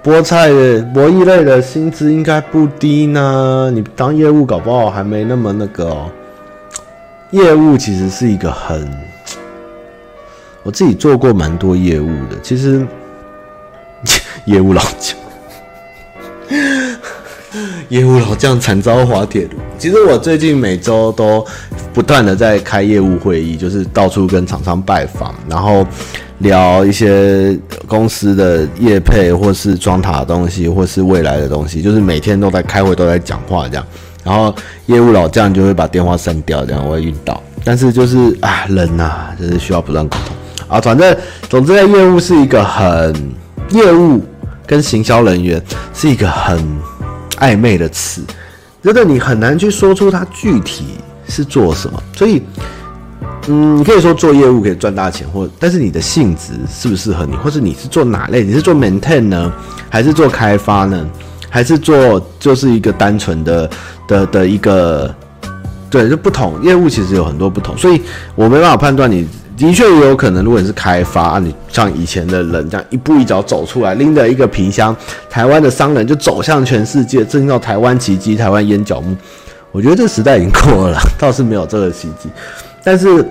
[0.04, 3.72] 菠菜的博弈类的薪资应该不低呢。
[3.74, 6.12] 你当业务搞不好还没那么那个哦。
[7.32, 8.88] 业务其实是一个很，
[10.62, 12.40] 我自己做过蛮多业务的。
[12.44, 12.86] 其实
[14.46, 15.18] 业务老将，
[17.90, 19.58] 业务老将惨遭滑铁卢。
[19.80, 21.44] 其实我最近每周都
[21.92, 25.84] 不断的在开业务会议，就是到处跟厂商拜访，然后
[26.44, 27.58] 聊一些
[27.88, 33.86] 公司的业配，或是装塔的东西，或是未来的东西，就是每天都在开会，都在讲话这样。
[34.24, 34.54] 然后
[34.86, 37.42] 业务老将就会把电话删掉，这样我会晕倒。
[37.64, 40.36] 但是就是啊，人呐、就是需要不断沟通
[40.68, 40.82] 啊。
[40.82, 41.18] 反正
[41.50, 43.16] 总之，业务是一个很
[43.70, 44.22] 业务
[44.66, 45.62] 跟行销人员
[45.94, 46.62] 是一个很
[47.38, 48.22] 暧昧的词，
[48.84, 50.86] 觉得你很难去说出它具体
[51.28, 52.02] 是做什么。
[52.16, 52.42] 所以，
[53.48, 58.44] 嗯，你可以说做业务可以赚大钱，或但是你的性质适不适合你，或是你是做哪类？
[58.44, 59.52] 你是做 maintain 呢，
[59.90, 61.06] 还是做开发呢？
[61.50, 63.70] 还是做就是一个单纯的
[64.08, 65.14] 的的一个，
[65.88, 68.02] 对，就不同业务其实有很多不同，所以
[68.34, 74.96] 我没办法判断你的确也有可能，如果你是开发啊，你像以前的人这样一步一脚走出来，拎着一个皮箱，
[75.30, 79.16] 台湾的商人就走向全世界，制造台湾奇迹、台湾烟角木，
[79.72, 82.30] 我觉得这个时代已经过了，倒是没有这个奇迹。
[82.84, 83.26] 但是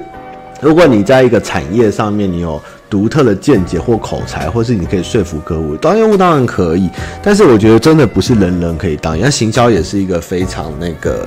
[0.60, 2.60] 如果你在一个产业上面，你有。
[2.92, 6.90] 独特的见解或口才，或是你可以说服客户，当业务当然可以，
[7.22, 9.16] 但是我觉得真的不是人人可以当。
[9.16, 11.24] 因为行销也是一个非常那个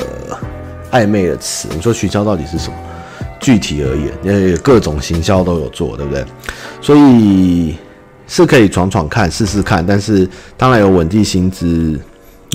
[0.92, 1.68] 暧昧的词。
[1.74, 2.78] 你说行销到底是什么？
[3.40, 6.24] 具体而言，因为各种行销都有做，对不对？
[6.82, 7.76] 所以
[8.28, 9.84] 是可以闯闯看，试试看。
[9.84, 12.00] 但是当然有稳定薪资，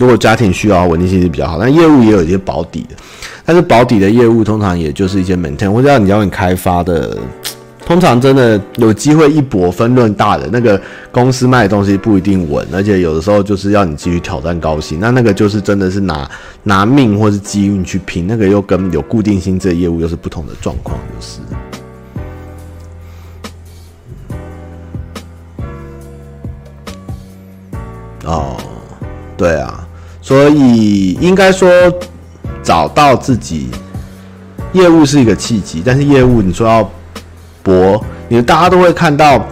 [0.01, 1.59] 如果家庭需要稳定性是比较好。
[1.59, 2.97] 但业务也有一些保底的，
[3.45, 7.17] 但是保底的业务通常也就是一些 maintain，或者要你要你开发的。
[7.87, 16.31] 通常真的有机会一搏分润大的那个公司卖的东西不一定稳，而且有的时候就是要你继续挑战高薪，那那个就是真的是拿
[16.63, 21.41] 拿命或是机运去拼，那个又跟有固定薪资的业务又是不同的状况，就是。
[28.25, 28.57] 哦，
[29.37, 29.89] 对啊，
[30.31, 31.69] 所以应该说
[32.63, 33.69] 找到自己
[34.73, 36.89] 业务是一个契机，但是业务你说要
[37.65, 39.45] 博，你大家都会看到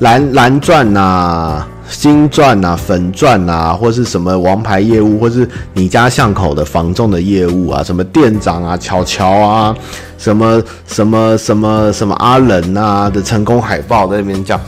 [0.00, 9.72] 蓝蓝钻呐、金钻呐、粉钻呐，或是什么王牌业务，或是你家巷口的房仲的业务啊，什么店长啊、乔乔啊，
[10.18, 14.60] 什么什么什么什么阿仁啊的成功海报在那边讲。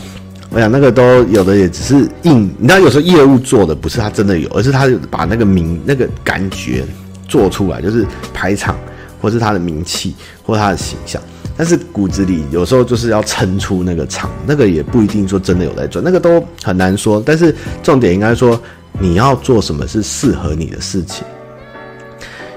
[0.56, 6.82] 我想那个都有的也只是硬，你知道有时候业务做的不是他真的有，而是他把那个名那个感觉
[7.28, 8.74] 做出来，就是排场，
[9.20, 11.20] 或是他的名气，或他的形象。
[11.58, 17.22] 但是骨子里有时候就是要撑出那个场，那个也不一定说真的有在赚，那个都很难说。
[17.26, 18.58] 但是重点应该说
[18.98, 21.22] 你要做什么是适合你的事情，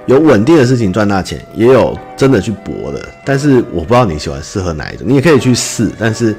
[0.06, 3.10] 有稳定的事情赚大钱，也有真的去搏的。
[3.26, 6.34] 但是我不知道你喜欢适合哪一种，你也可以去试，但是。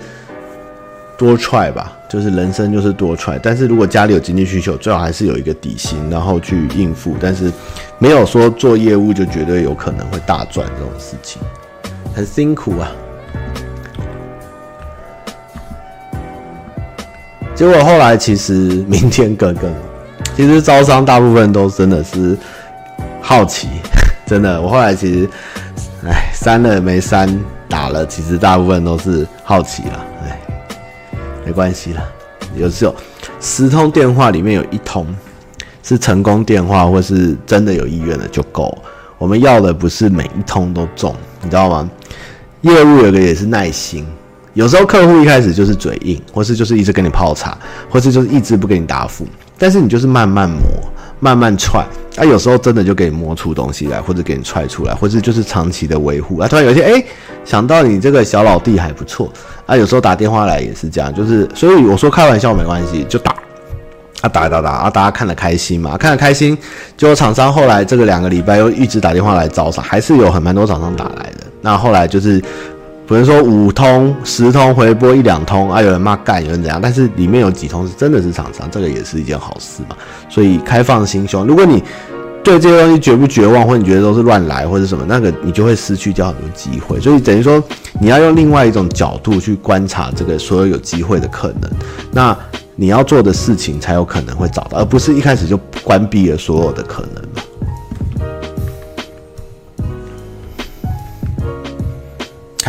[1.21, 3.39] 多 try 吧，就是人生就是多 try。
[3.43, 7.15] 但是如果家里有经济需求，最好还是有一个底薪，然后去应付。
[7.21, 7.53] 但是
[7.99, 11.43] 没有说做业务就绝对有可能会大赚这种事情，
[12.15, 12.91] 很辛苦啊。
[17.55, 18.53] 结果后来其实
[18.89, 19.69] 明天哥哥，
[20.35, 22.35] 其实招商大部分都真的是
[23.21, 23.69] 好奇，
[24.25, 24.59] 真的。
[24.59, 25.29] 我后来其实，
[26.09, 27.29] 哎，删了没删，
[27.69, 30.07] 打了，其实大部分都是好奇了。
[31.51, 32.13] 没关系了，
[32.55, 32.95] 有时候
[33.41, 35.05] 十通电话里面有一通
[35.83, 38.73] 是成功电话，或是真的有意愿的就够。
[39.19, 41.13] 我们要的不是每一通都中，
[41.43, 41.91] 你知道吗？
[42.61, 44.07] 业务有个也是耐心，
[44.55, 47.59] 有时候客户一开始就是嘴硬，或是就是一直跟你泡茶，
[47.91, 49.27] 或是就是一直不给你答复，
[49.59, 50.61] 但是你就是慢慢磨。
[51.21, 51.87] 慢慢踹，
[52.17, 56.49] 啊，有时候真的就给你摸出东西来，或者给你踹出来，或者就是长期的维护啊。
[56.49, 57.05] 突然有一天，哎、
[57.45, 59.31] 想到你这个小老弟还不错
[59.67, 59.77] 啊。
[59.77, 63.33] 有时候打电话来也是这样，就是所以我说开玩笑没关系，就打
[64.23, 66.57] 啊，打打打啊，大家看得开心嘛，看得开心。
[66.97, 71.47] 结果厂商后来这个两个礼拜又一直打电话来招商，还是有很蛮多厂商打来的。
[71.61, 72.43] 那后来就是。
[73.11, 79.97] 可能说五通、十通回拨一两通啊，有人骂干，有人怎样，但是里面有几通是真的是厂商，这个也是一件好事嘛。
[80.29, 81.83] 所以开放心胸，如果你
[82.45, 87.01] 对这些东西绝不绝望，或你觉得都是乱来或者什么，那个你就会失去掉很多机会。
[87.01, 87.61] 所以等于说
[88.01, 91.69] 你要用另外一种角度去观察这个所有有机会的可能，
[92.13, 92.39] 那
[92.77, 97.25] 你要做的事情才有可能会找到，而不是一开始就关闭了所有的可能。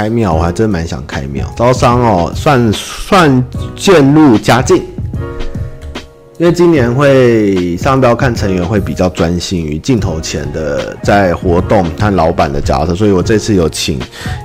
[0.01, 3.45] 开庙我还真蛮想开庙，招商哦，算算
[3.75, 4.77] 渐入佳境，
[6.39, 13.99] 因为今年会商标看成员会比较专心于镜头前的在活动看老板的角色，所以我这次有请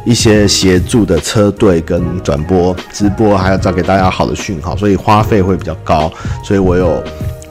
[0.05, 6.13] 一些协助的车队跟转播直播，还要找给大家好的讯号，所以花费会比较高，
[6.45, 7.03] 所以我有。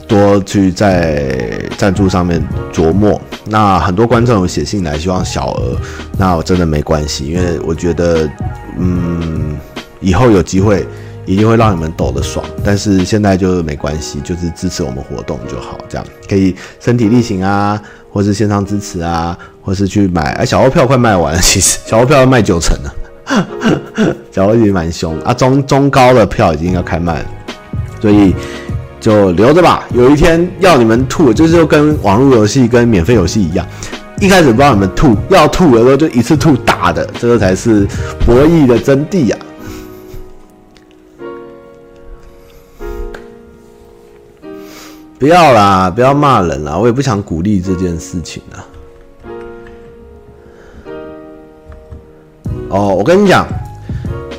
[0.07, 2.41] 多去在赞助上面
[2.71, 5.77] 琢磨，那很多观众有写信来希望小额，
[6.17, 8.29] 那我真的没关系，因为我觉得，
[8.77, 9.57] 嗯，
[9.99, 10.85] 以后有机会
[11.25, 22.95] 一定会让你们抖得爽，但是现在就没关系，就是支持我们活动就好，这样可以身体力行啊，或是线上支持啊，或是去买，哎，小欧票快卖完了，其实小欧票要卖九成了，
[24.31, 27.25] 小欧已经蛮凶啊，中中高的票已经要开卖了，
[27.99, 28.35] 所以。
[29.05, 33.63] 就留着吧，有一天要你们吐，就是跟网络游戏跟免费游戏一样，
[34.19, 37.87] 一开始不让你们吐，要吐的时候就一次吐大的，这个才是
[38.25, 39.37] 博弈的真谛呀！
[45.19, 48.65] 不要啦，不要骂人啦，我也不想鼓励这件事情啊。
[52.69, 53.45] 哦，我跟你讲，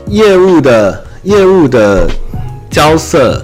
[0.08, 2.10] 业务的业务的
[2.68, 3.40] 交涉。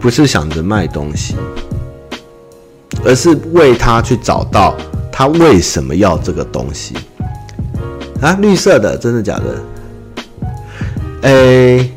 [0.00, 1.34] 不是想着卖东西，
[3.04, 4.74] 而是为他去找到
[5.10, 6.94] 他为什么要这个东西
[8.20, 8.36] 啊？
[8.40, 9.44] 绿色的，真的假的？
[11.22, 11.90] 诶、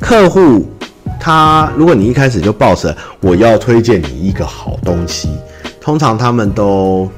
[0.00, 0.68] 客户
[1.18, 5.30] 他，如果你一开始就抱着我要推荐你一个好东西，
[5.80, 7.10] 通常他们都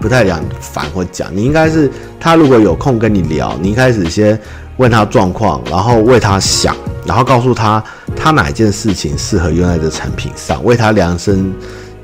[0.00, 1.28] 不太想反或讲。
[1.34, 4.38] 你应该是他如果有空跟你聊，你一开始先
[4.78, 6.74] 问他状况，然后为他想。
[7.06, 7.84] 然后告诉他，
[8.16, 11.52] 他哪一件事情适合用在这产品上，为他量身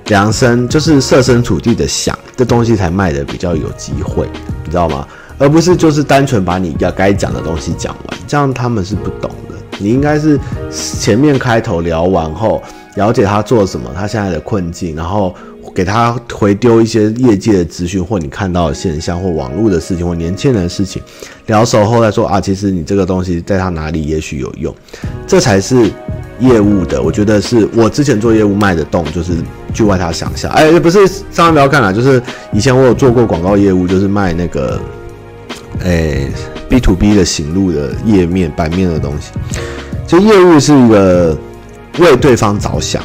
[0.06, 4.28] 量身，就是设身处地的想，这东西才卖的比较有机会，
[4.64, 5.06] 你知道吗？
[5.38, 9.54] 而不是就是单纯把你要该讲的东西讲完，这样他们是不懂的。
[9.78, 10.38] 你应该是
[10.70, 12.62] 前面开头聊完后，
[12.96, 15.34] 了解他做什么，他现在的困境，然后。
[15.74, 21.00] 给他回丢一些业界的资讯，或你看到的现象，或网络的事情，或年轻人的事情，
[21.46, 24.74] 聊熟后再说啊，其实你这个东西在他哪里也许有用，
[25.26, 25.90] 这才是
[26.38, 29.32] 业务的，我觉得是我之前做业务卖得动，就是
[29.72, 30.50] 去外他想象。
[30.52, 32.20] 哎，不是，千万不要看了，就是
[32.52, 34.80] 以前我有做过广告业务，就是卖那个，
[35.84, 36.28] 哎
[36.68, 39.30] ，B to B 的行路的页面版面的东西。
[40.06, 41.38] 就业务是一个
[41.98, 43.02] 为对方着想。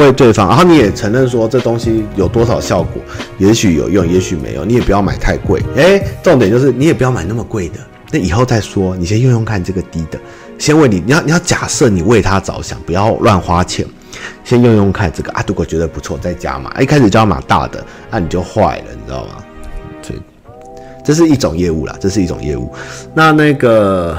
[0.00, 3.02] 为对方，然后你也承认说这东西有多少效果，
[3.36, 5.60] 也许有用，也许没有，你也不要买太贵。
[5.76, 7.78] 诶，重点就是你也不要买那么贵的，
[8.10, 8.96] 那以后再说。
[8.96, 10.18] 你先用用看这个低的，
[10.56, 13.84] 先为你，你要你要假设你为他着想，不要乱花钱，
[14.42, 15.44] 先用用看这个啊。
[15.46, 16.72] 如果觉得不错，再加码。
[16.80, 19.44] 一开始就要买大的，那你就坏了，你知道吗？
[20.00, 20.22] 所以
[21.04, 22.72] 这是一种业务啦，这是一种业务。
[23.12, 24.18] 那那个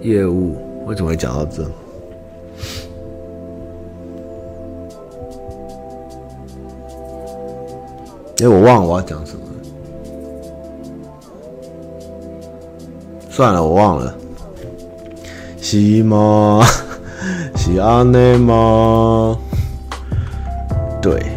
[0.00, 0.56] 业务。
[0.86, 1.64] 为什么会讲到这？
[8.38, 9.40] 哎，我忘了我要讲什么。
[13.28, 14.14] 算了，我忘了。
[15.60, 16.62] 是吗？
[17.56, 19.36] 是安内吗？
[21.02, 21.35] 对。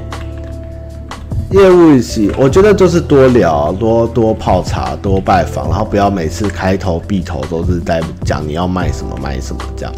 [1.51, 9.91] 业务系，我觉得就是多聊，多多泡茶，多拜访，然后不要每次开头闭头都是在讲你要卖什么卖什么这样。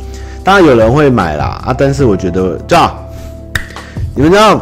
[0.45, 2.95] 当然有人会买啦啊，但是我觉得这样，
[4.15, 4.61] 你们知道，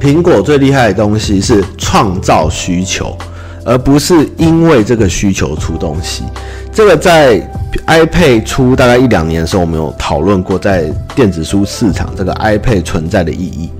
[0.00, 3.16] 苹果最厉害的东西是创造需求，
[3.64, 6.24] 而不是因为这个需求出东西。
[6.72, 7.40] 这个在
[7.86, 13.70] iPad 出大概一两年的时候，我们有讨论过，在电子书市场这个 iPad 存在的意义。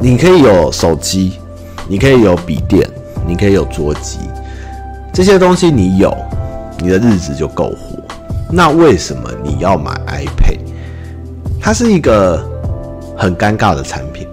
[0.00, 1.32] 你可以有手机，
[1.88, 2.88] 你可以有笔电，
[3.26, 4.18] 你可以有桌机，
[5.12, 6.16] 这些东西你有，
[6.78, 7.98] 你的日子就够活。
[8.50, 10.58] 那为什么你要买 iPad？
[11.60, 12.42] 它是一个
[13.16, 14.26] 很尴尬的产品，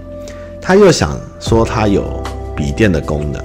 [0.61, 2.21] 它又想说它有
[2.55, 3.41] 笔电的功能，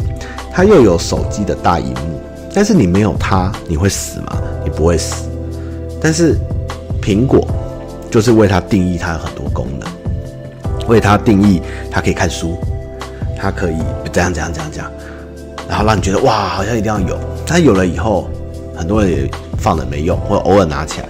[0.52, 2.20] 它又有手机的大荧幕，
[2.54, 4.36] 但是你没有它，你会死吗？
[4.62, 5.26] 你不会死。
[6.02, 6.36] 但是
[7.00, 7.48] 苹果
[8.10, 9.88] 就是为它定义它很多功能。
[10.90, 12.58] 为它定义，它可以看书，
[13.40, 13.76] 它可以
[14.12, 14.90] 这样这样这样这样，
[15.68, 17.16] 然后让你觉得哇，好像一定要有。
[17.46, 18.28] 但有了以后，
[18.76, 21.08] 很多人也放着没用，或偶尔拿起来。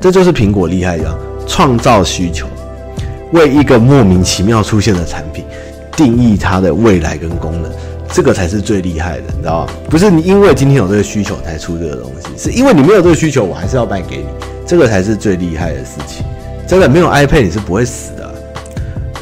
[0.00, 1.12] 这就是苹果厉害的，
[1.46, 2.46] 创造需求，
[3.32, 5.44] 为一个莫名其妙出现的产品
[5.96, 7.70] 定义它的未来跟功能，
[8.12, 9.72] 这个才是最厉害的，你知道吗？
[9.90, 14.26] 不是你因为今天有这个需求才出这个东西，是因为你没有这个需求，我还是要卖给你，
[14.66, 16.24] 这个才是最厉害的事情。
[16.66, 18.31] 真的没有 iPad 你是不会死的。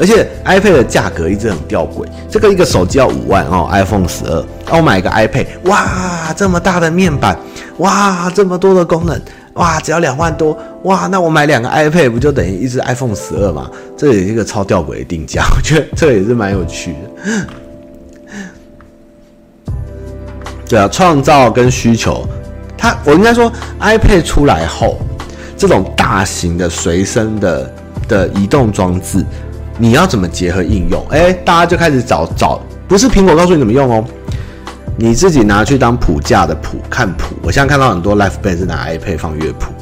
[0.01, 7.39] 而且 iPad 的价格一直很吊诡，这个一个手机要五万哦，iPhone 十二，那我买一个 iPad，哇，这么大的面板，
[7.77, 9.21] 哇，这么多的功能，
[9.55, 13.71] 哇，只要两万多，哇，那我买两个 iPad 不就等于一只 iPhone 十二吗？
[13.95, 17.47] 这也是一个超吊诡的定价， 我觉得这也是蛮有趣的。
[20.67, 22.27] 对啊，创造跟需求，
[22.79, 24.97] 它我应该说 iPad 出来后，
[25.59, 27.71] 这种大型的随身的
[28.09, 29.23] 的移动装置。
[29.83, 31.03] 你要怎么结合应用？
[31.09, 34.05] 哎，大家就开始找找，不是苹果告诉你怎么用哦，
[34.95, 37.35] 你自己拿去当谱架的谱看谱。
[37.43, 39.73] 我现在看到很多 LifeBand 是拿 iPad 放乐谱，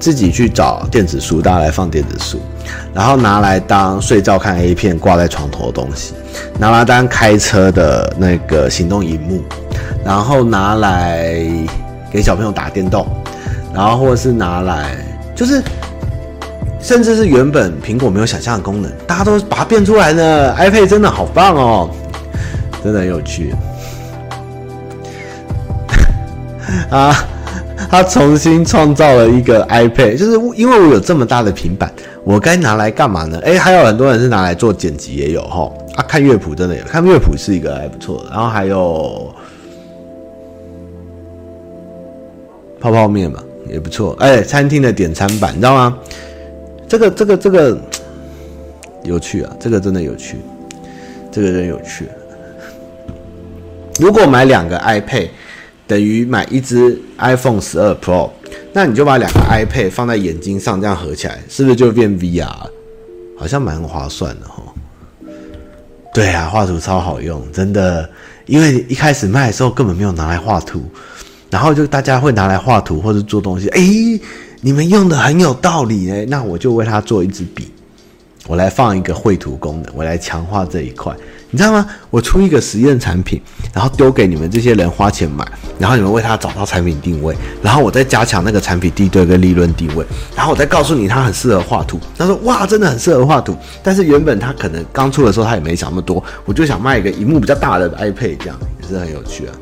[0.00, 2.40] 自己去找电子书，大家来放电子书，
[2.94, 6.14] 然后拿来当睡觉看 A 片挂在床头的东西，
[6.58, 9.42] 拿来当开车的那个行动荧幕，
[10.02, 11.36] 然后拿来
[12.10, 13.06] 给小朋友打电动，
[13.74, 14.96] 然后或者是拿来
[15.36, 15.62] 就是。
[16.84, 20.54] 甚至是原本苹果没有想象的功能，大家都把它变出来呢。
[20.54, 21.88] iPad 真的好棒哦，
[22.84, 23.54] 真的很有趣
[26.92, 27.16] 啊！
[27.90, 31.90] 他重新创造了一个 iPad，就是因为我有这么大的平板，
[32.22, 33.38] 我该拿来干嘛呢？
[33.44, 35.72] 诶，还有很多人是拿来做剪辑，也有哈。
[35.96, 38.30] 啊，看乐谱真的有，看乐谱是一个还不错的。
[38.30, 39.34] 然后还有
[42.78, 44.14] 泡泡面嘛，也不错。
[44.20, 45.96] 哎，餐厅的点餐板，你知道吗？
[46.88, 47.80] 这个这个这个
[49.02, 49.56] 有趣啊！
[49.58, 50.36] 这个真的有趣，
[51.30, 52.08] 这个真有趣。
[54.00, 55.28] 如果买两个 iPad
[55.86, 58.30] 等于买一支 iPhone 十二 Pro，
[58.72, 62.48] 那你就把两个 iPad 放在眼睛上，这样合起来，是不是就变 VR？
[63.38, 64.62] 好像蛮划算的哈。
[66.12, 68.08] 对啊，画图超好用，真的。
[68.46, 70.84] 因为一开始卖的时候根本没有拿来画图，
[71.48, 74.20] 然后就大家会拿来画图或者做东西，诶
[74.64, 77.70] 你们用的很有道理诶，那我就为他做一支笔，
[78.46, 81.14] 我来放一个绘图功能，我来强化这一块，
[81.50, 81.86] 你知道吗？
[82.08, 83.38] 我出一个实验产品，
[83.74, 85.46] 然后丢给你们这些人花钱买，
[85.78, 90.02] 然后你们为他找到产品定位，然后我再加强那个产品地对跟利润定位，
[90.34, 92.00] 然后我再告诉你他很适合画图。
[92.16, 99.52] 他说哇，真的很适合画图，但是原本他可能刚出的时候他也没想那么多，我就想卖一个荧幕比较大的 iPad，这样也是很有趣啊。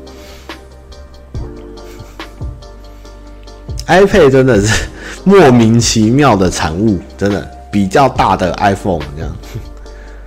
[3.87, 4.85] iPad 真的是
[5.25, 9.35] 莫名其妙的产物，真的比较大的 iPhone 这样。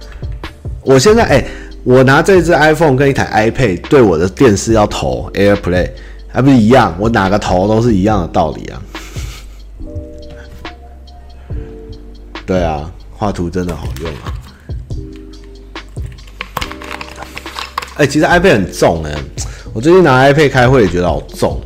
[0.82, 1.44] 我现在哎、
[1.84, 5.90] 我拿这支 iPhone 跟一台 iPad 对我的电视要投 AirPlay，
[6.28, 6.94] 还不是一样？
[6.98, 8.82] 我哪个投都是一样的道理啊。
[12.46, 14.32] 对啊，画图真的好用啊。
[17.96, 19.14] 哎、其实 iPad 很重哎、
[19.72, 21.60] 我最近拿 iPad 开会也觉得好重。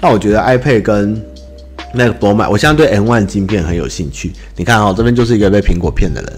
[0.00, 1.22] 那我觉得 iPad 跟
[1.94, 4.32] MacBook 买，我现在对 M1 晶片很有兴趣。
[4.56, 6.32] 你看哦，这边就是一个被苹果骗的人。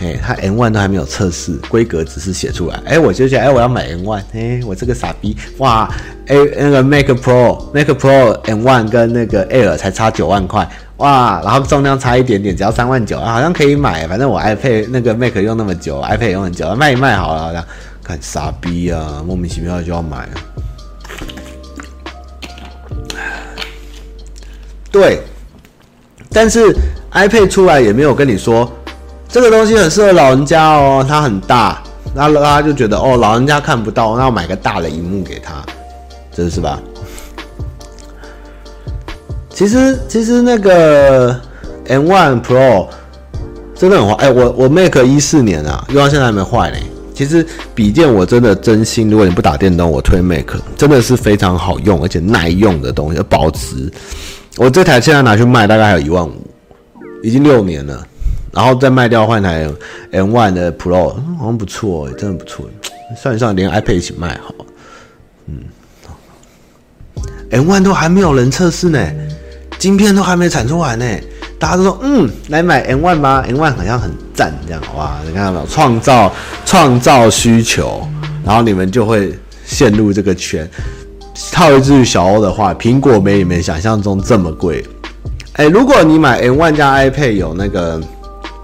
[0.00, 2.80] 哎，他 N1 都还没有测试，规格只是写出来。
[2.84, 4.22] 哎，我就想，哎，我要买 N1，。
[4.32, 5.88] 哎，我这个傻逼，哇，
[6.26, 14.06] 哎，那个 Mac Pro，Mac Pro N1 跟那个 Air 才差九万块，哇，然后重量差一点点，只要三万九啊，好像可以买。
[14.08, 17.64] 反正我 iPad 那个 Mac 用那么久，iPad 用很久，卖一卖好了，好像
[18.02, 20.28] 看傻逼啊，莫名其妙就要买。
[24.92, 25.22] 对，
[26.30, 26.72] 但是
[27.12, 28.70] iPad 出来也没有跟你说
[29.26, 31.82] 这个东西很适合老人家哦，它很大，
[32.14, 35.64] 那大家就觉得哦，老人家看不到，那我买个大的荧幕给他，
[36.30, 36.78] 这是吧？
[39.48, 41.38] 其实其实那个
[41.86, 42.88] M1 Pro
[43.74, 46.76] 真的很坏，哎，我我 Mac 一四年啊，用到现在还没坏呢。
[47.14, 53.92] 其实笔电我真的真心，如果你不打电动，我推 Mac，真的是非常好用而且耐用的东西，保值。
[54.62, 56.32] 我这台现在拿去卖，大概还有一万五，
[57.20, 58.06] 已经六年了，
[58.52, 59.68] 然后再卖掉换台
[60.12, 62.64] M1 的 Pro，好像不错，真的不错。
[63.20, 64.54] 算一算，连 iPad 一起卖好，
[65.48, 65.64] 嗯
[67.50, 69.04] ，M1 都还没有人测试呢，
[69.80, 71.04] 晶片都还没产出来呢，
[71.58, 75.66] 大家都说嗯，来买 M1 吧，M1 好像很赞，这样哇，你看到没有？
[75.66, 76.32] 创造
[76.64, 78.08] 创造需求，
[78.44, 80.70] 然后你们就会陷入这个圈。
[81.50, 84.84] 套一句小欧的话，苹果没你们想象中这么贵。
[85.54, 88.00] 哎、如果你买 M1 加 iPad 有那个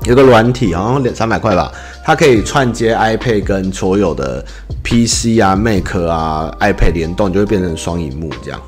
[0.04, 1.72] 有个软体，好像两三百块吧，
[2.04, 4.44] 它可以串接 iPad 跟所有的
[4.82, 8.60] PC 啊、Mac 啊、iPad 联动，就会变成双萤幕这样。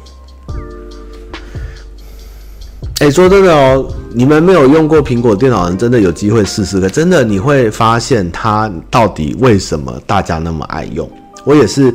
[3.00, 11.10] 哎、欸，说真的哦，你们没有用过苹果电脑的人，真的有机会试试看，真的你会发现它到底为什么大家那么爱用。
[11.44, 11.94] 我也是。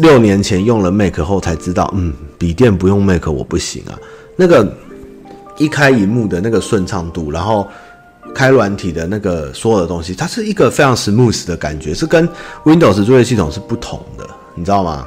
[0.00, 3.98] 六年前用了 Mac 后才知道，嗯，笔电不用 Mac 我不行啊。
[4.36, 4.76] 那个
[5.56, 7.66] 一开一幕的那个顺畅度，然后
[8.34, 12.28] 开软体的那个所有的东西，它是一个非常 smooth 的感觉，是跟
[12.64, 15.06] Windows 作业系统是不同的，你知道吗？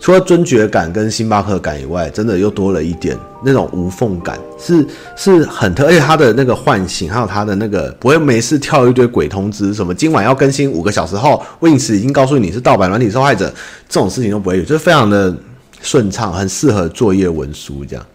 [0.00, 13.52] 除了尊爵感跟星巴克感以外，真的又多了一点那种无缝感，是是很特，而且它的那个唤醒，还有它的那个不会没事跳一堆鬼通知，什么今晚要更新五个小时后，Win10 已经告诉你是盗版软体受害者，
[13.88, 15.36] 这种事情都不会有，就是非常的
[15.82, 18.06] 顺畅，很适合作业文书这样。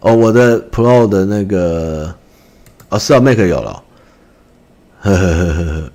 [0.00, 2.14] 哦，我的 Pro 的那个，
[2.90, 3.82] 哦，是啊，Mac 有了，
[5.00, 5.90] 呵呵呵呵呵。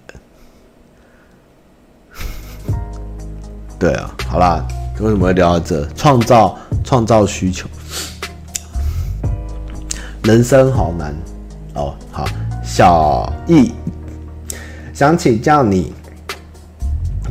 [3.80, 4.68] 对啊，好啦，
[4.99, 5.88] 为什么会聊到这？
[5.95, 7.65] 创造创造需求，
[10.23, 11.15] 人生好难
[11.76, 11.95] 哦。
[12.11, 12.26] 好，
[12.61, 13.72] 小易
[14.93, 15.93] 想请教你，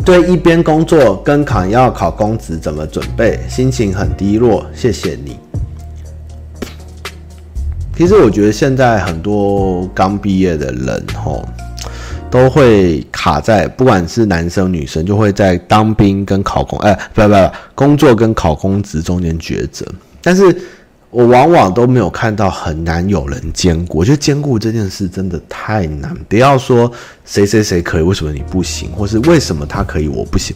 [0.07, 3.39] 对一边工作跟考要考公职怎么准备？
[3.47, 5.39] 心情很低落，谢谢你。
[7.95, 11.47] 其实我觉得现在很多刚毕业的人，吼。
[12.31, 19.87] 都会卡在，不管是男生女生，就会在当兵跟考公，哎，不不不，工作跟考公职中间抉择。
[20.23, 20.55] 但是
[21.11, 23.99] 我往往都没有看到很难有人兼顾。
[23.99, 26.15] 我觉得兼顾这件事真的太难。
[26.29, 26.91] 不要说
[27.25, 30.55] 谁谁谁可以，为什么你不行，或是为什么他可以我不行。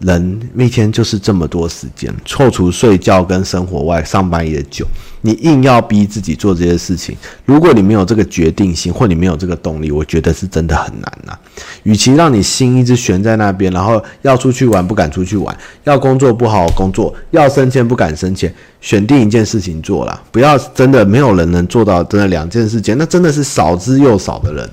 [0.00, 4.86] 人一天就是这么多时间，扣除睡觉跟生活外，上班也久。
[5.20, 11.36] 你硬要逼自己做这些事情，如果你没有这个决定性，或你没有这个动力，我觉得是真的很难呐。
[11.82, 20.22] 与其让你心一直悬在那边，然后要出去玩不敢出去玩，要工作不好好工作，要升迁不敢升迁，选定一件事情做啦。
[20.30, 24.68] 不要真的没有人能做到真的两件事情，那真的是少之又少的人。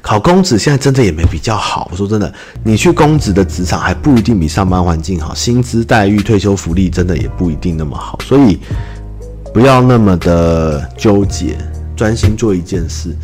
[0.00, 1.88] 考公职现在真的也没比较好。
[1.90, 8.16] 我说真的，你去公职的职场还不一定比上班环境好，薪资待遇、退休福利真的也不一定那么好。
[8.22, 8.60] 所以
[9.54, 11.56] 不要那么的纠结，
[11.94, 13.16] 专心做一件事，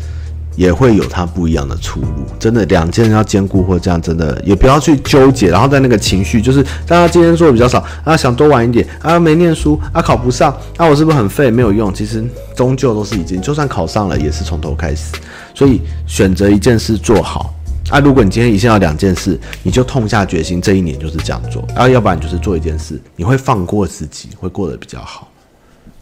[0.55, 2.07] 也会有它不一样的出路。
[2.39, 5.49] 真的，两件要兼顾或这样，真的也不要去纠结。
[5.49, 11.51] 然后在那个情绪，就是大家今天做的比较少啊，想多玩一点啊，没念书啊，考不上啊，我是不是很废？
[11.51, 11.93] 没有用。
[11.93, 12.23] 其实
[12.55, 15.13] 终究都是已经，就算考上了，也是从头开始。
[15.53, 17.53] 所以选择一件事做好，
[17.89, 21.67] 啊，如果你今天一定要两件事，你就痛下决心，这一年就是这样做。
[21.75, 25.27] 啊要不然就是做一件事，你会放过自己，会过得比较好。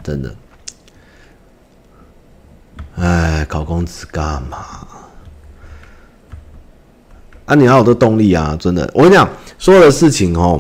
[0.10, 0.36] 真的。
[2.96, 4.58] 哎，考公职干嘛？
[7.46, 8.58] 啊，你要有这动力啊！
[8.60, 9.30] 真的，我跟你讲，
[9.60, 10.60] 所有的事情哦，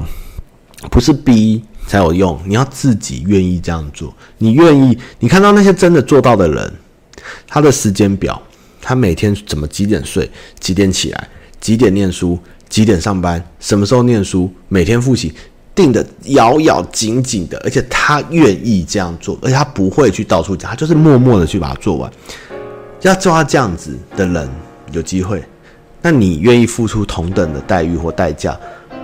[0.91, 4.13] 不是逼才有用，你要自己愿意这样做。
[4.37, 6.73] 你愿意，你看到那些真的做到的人，
[7.47, 8.39] 他的时间表。
[8.79, 11.27] 他每天怎么几点睡，几点起来，
[11.59, 12.39] 几点念书，
[12.69, 15.33] 几点上班，什么时候念书，每天复习，
[15.79, 22.11] 定的咬咬紧紧的，而且他愿意这样做，而且他不会去到处讲，他就是默默的去把它做完。
[23.03, 24.49] 要做到这样子的人
[24.91, 25.41] 有机会，
[26.01, 28.57] 那你愿意付出同等的待遇或代价，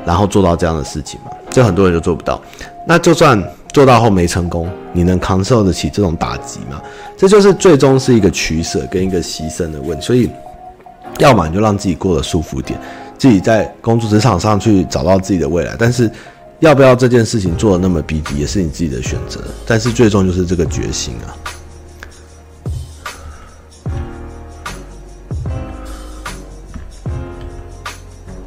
[0.05, 1.31] 然后做到这样的事情吗？
[1.49, 2.41] 这很多人就做不到。
[2.85, 3.41] 那就算。
[3.75, 6.81] 做到后没成功，你能扛受得起这种打击吗？
[7.17, 10.05] 这就是最终是一个取舍跟一个牺牲的问题。
[10.05, 10.29] 所以，
[11.19, 12.79] 要么你就让自己过得舒服点，
[13.17, 15.75] 自己在工作职场上去找到自己的未来。
[15.77, 16.09] 但是，
[16.59, 19.41] 要不要这件事情做的那么逼逼，也是你自己的选择。
[19.65, 21.35] 但是最终就是这个决心啊。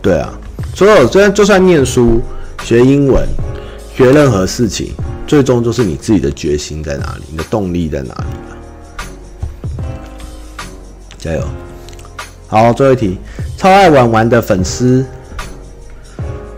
[0.01, 0.32] 对啊，
[0.74, 2.20] 所有虽然就算念书、
[2.62, 3.28] 学英文、
[3.94, 4.94] 学任何事情。
[5.26, 9.85] 最终就是你自己的决心在哪里，你的动力在哪里？
[11.18, 11.44] 加油！
[12.47, 13.18] 好，最后一题，
[13.55, 15.05] 超爱玩玩的粉丝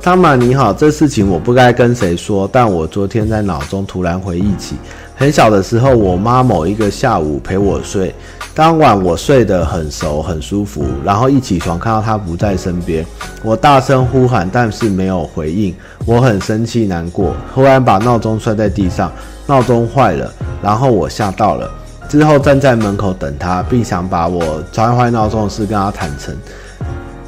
[0.03, 4.77] 汤玛你好，这事情我不该跟谁说，但我昨天在脑中突然回忆起，
[5.15, 8.15] 很小的时候，我妈某一个下午陪我睡。
[8.55, 13.05] 当晚我睡得很熟很舒服，然后一起床看到她不在身边，
[13.43, 15.75] 我大声呼喊，但是没有回应，
[16.07, 19.13] 我很生气难过，忽然把闹钟摔在地上，
[19.47, 20.33] 闹钟坏了，
[20.63, 21.71] 然后我吓到了，
[22.09, 26.35] 之后站在门口等她，并想把我摔坏闹钟的事跟她坦诚。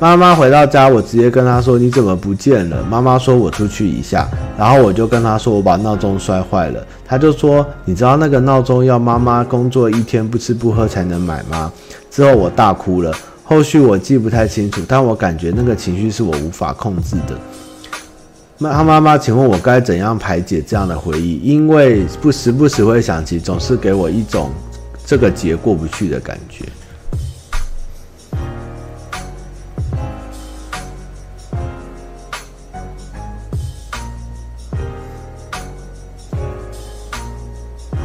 [0.03, 11.73] 妈妈回到家，我直接跟她说：“你怎么不见了？”妈妈说：“我出去一下。”然后我就跟她说：“我把闹钟摔坏了。”她就说：“你知道那个闹钟要妈妈工作一天不吃不喝才能买吗？”
[12.11, 13.15] 之后我大哭了。
[13.45, 17.39] 后续我记不太清楚，但我感觉那个情绪是我无法控制的。
[18.59, 21.39] 那她妈妈，请问我该怎样排解这样的回忆？
[21.45, 24.51] 因为不时不时会想起，总是给我一种
[25.07, 26.65] 这个结过不去的感觉。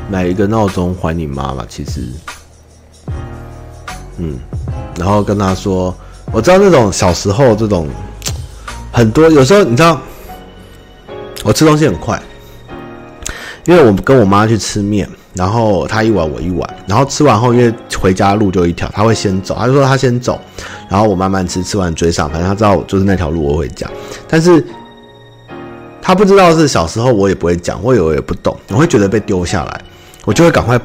[0.09, 2.01] 买一个闹钟还你妈妈，其实，
[4.17, 4.39] 嗯，
[4.97, 5.93] 然后跟他说，
[6.31, 7.89] 我知道那种小时候这种
[8.91, 9.99] 很多，有时候你知道，
[11.43, 12.21] 我吃东西很快，
[13.65, 20.39] 因为我跟我妈去吃面，然后她一碗我一碗，然后吃完后因为回家路就一条，她会先走，她就说她先走，
[20.89, 23.91] 然后我慢慢吃，吃完追上，反正她知道就是那条路我会讲，
[24.25, 24.65] 但是
[26.01, 29.81] 她不知道是小时候我也不会讲，我以为我也不懂，我会觉得被丢下来。
[30.27, 30.77] 我就会赶快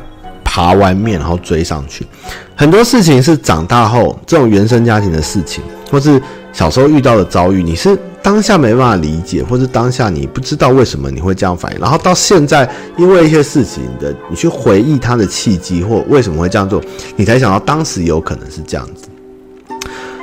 [0.45, 2.07] 爬完面，然后追上去。
[2.55, 16.81] 很多事情是长大后这种原生家庭的事情，或是小时候遇到的遭遇，你是当下没办法理解，或是当下你不知道为什么你会这样反应，然后到现在因为一些事情的你去回忆它的契机或为什么会这样做，
[17.17, 19.09] 你才想到当时有可能是这样子。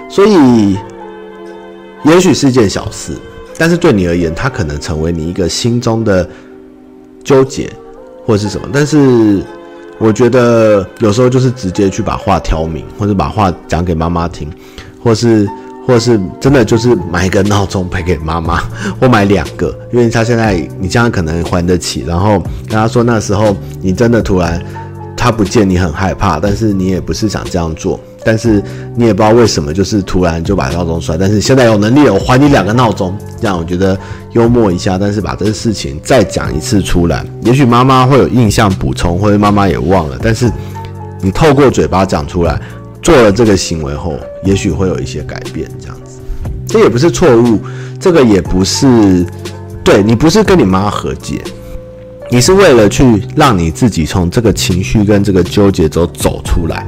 [0.10, 0.78] 所以，
[2.06, 3.12] 也许是一件小事，
[3.58, 6.28] 但是对你而言，它可能成为你一个心中的
[7.22, 7.70] 纠结。
[8.30, 9.43] 或是什么，但是
[9.97, 14.47] 我觉得有时候就是直接去把话挑明，或者把话讲给妈妈听，
[15.03, 15.49] 或是
[15.88, 18.61] 或是真的就是买一个闹钟陪给妈妈，
[19.01, 22.38] 或买两个，因为他现在你这样可能还得起，然后
[22.68, 24.64] 跟他说那时候你真的突然
[25.18, 27.99] 他不见你很害怕，但是你也不是想这样做。
[28.24, 28.62] 但是
[28.96, 31.18] 你也不知道为什么，就是突然就把闹钟摔。
[31.18, 33.98] 但是现在有能力了，我还你两个闹钟，这样我觉得
[34.34, 34.98] 幽默一下。
[34.98, 40.18] 但是把这个事情再讲一次出来，也许妈妈会有印象补充，或者妈妈也忘了。
[40.22, 40.52] 但是
[41.22, 42.60] 你透过嘴巴讲出来，
[43.02, 45.70] 做了这个行为后，也许会有一些改变。
[45.80, 46.20] 这样子，
[46.68, 47.60] 这也不是错误，
[48.00, 49.26] 这个也不是
[49.84, 51.41] 对你不是跟你妈和解，
[52.30, 56.86] 你是为了去让你自己从这个情绪跟这个纠结中走出来。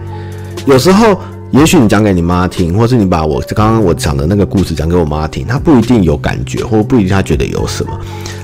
[0.68, 1.20] 有时候，
[1.52, 8.00] 也许你讲给你妈听，或是你把我刚刚我讲的那个故事讲给我妈听，她不一定有感觉，或不一定她觉得有什么。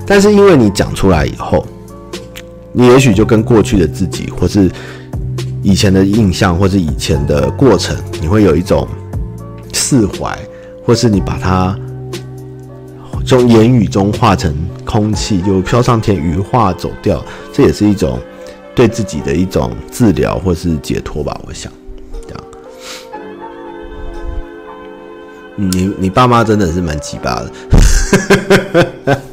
[0.05, 1.65] 但是因为你讲出来以后，
[2.73, 4.69] 你也许就跟过去的自己，或是
[5.61, 8.87] 以前的印象，或是以前的过程，你会有一种
[9.73, 10.37] 释怀，
[10.83, 11.77] 或是你把它
[13.25, 14.53] 从言语中化成
[14.83, 17.23] 空气，就飘上天，羽化走掉。
[17.53, 18.19] 这也是一种
[18.73, 21.71] 对自己的一种治疗，或是解脱吧，我想。
[25.57, 27.51] 你你爸妈真的是蛮奇葩的。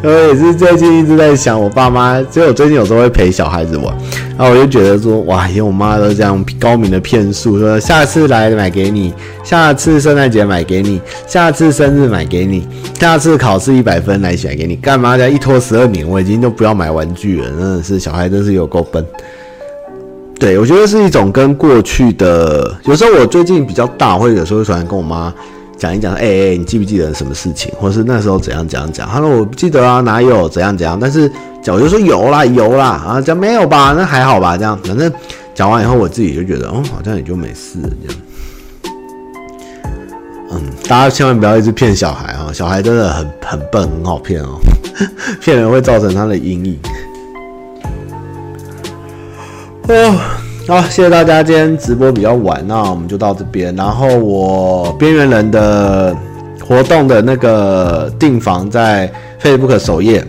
[0.00, 3.92] 我也是最近一直在想，我爸妈，其实我最近有时候会陪小孩子玩，
[4.38, 12.64] 然后我就觉得说，哇，以前我妈都这样高明的骗术，说下次来买给你，下次圣诞节买给你，下次生日买给你，
[12.94, 16.08] 下次考试一百分来选给你，干嘛这样一拖十二年？
[16.08, 19.04] 我已经都不要买玩具了，真的是小孩真是有够笨。
[20.38, 25.32] 对，我觉得是一种跟过去的，有时候我最近比较大，或者有时候喜欢跟我妈。
[25.76, 29.08] 讲一讲，哎、哎、你记不记得什么事情，或是那时候怎样怎样讲？
[29.08, 30.98] 他说我不记得啊，哪有怎样怎样？
[31.00, 31.30] 但是
[31.68, 33.94] 我就说有啦有啦，啊讲没有吧？
[33.96, 34.56] 那还好吧？
[34.56, 35.12] 这样，反正
[35.54, 38.20] 讲完以后，我自己就觉得，哦，好像也就没事了这样。
[40.50, 44.58] 嗯，大家千万不要一直骗小孩啊，小孩真的很很笨，很好骗哦，
[45.40, 46.76] 骗人会造成他的阴影。
[49.94, 50.20] 哦。
[50.66, 53.74] 好，谢谢大家，今天直播比较晚，那我们就到这边。
[53.74, 56.14] 然后我边缘人的
[56.60, 59.10] 活动的那个订房在
[59.42, 60.22] Facebook 首页，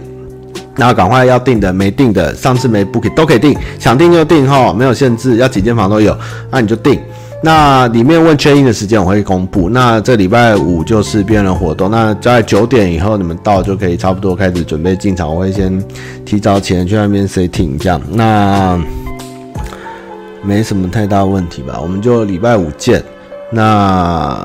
[0.77, 6.17] 那赶快要订的、没订的、上次没 book 都可以订，想订就订哈，没有限制，要几间房都有，
[6.49, 6.97] 那你就订。
[7.43, 9.69] 那里面问确认的时间我会公布。
[9.69, 15.83] 那这礼拜五就是边缘人活动，那在九点以后你们到就可以差不多开始准备进场，我会先
[16.23, 18.01] 提早前去那边 setting 这样。
[18.09, 18.81] 那。
[20.41, 23.03] 没什么太大问题吧，我们就礼拜五见。
[23.51, 24.37] 那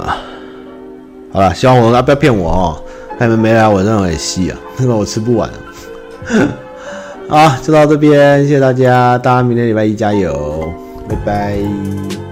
[1.32, 2.82] 好了，希望我啊不要骗我哦，
[3.18, 5.50] 他们没来我认为戏啊，那 个我吃不完。
[7.28, 10.72] 好，就到这边，谢谢大家，大家明天礼拜一加油，
[11.08, 12.23] 拜拜。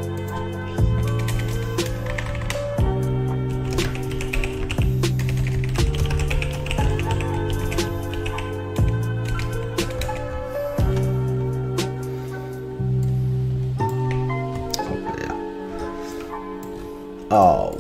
[17.33, 17.73] 哦，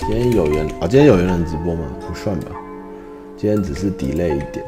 [0.00, 0.88] 今天有缘啊？
[0.88, 1.82] 今天有缘人直播吗？
[2.08, 2.50] 不算吧，
[3.36, 4.64] 今天只是 delay 一点。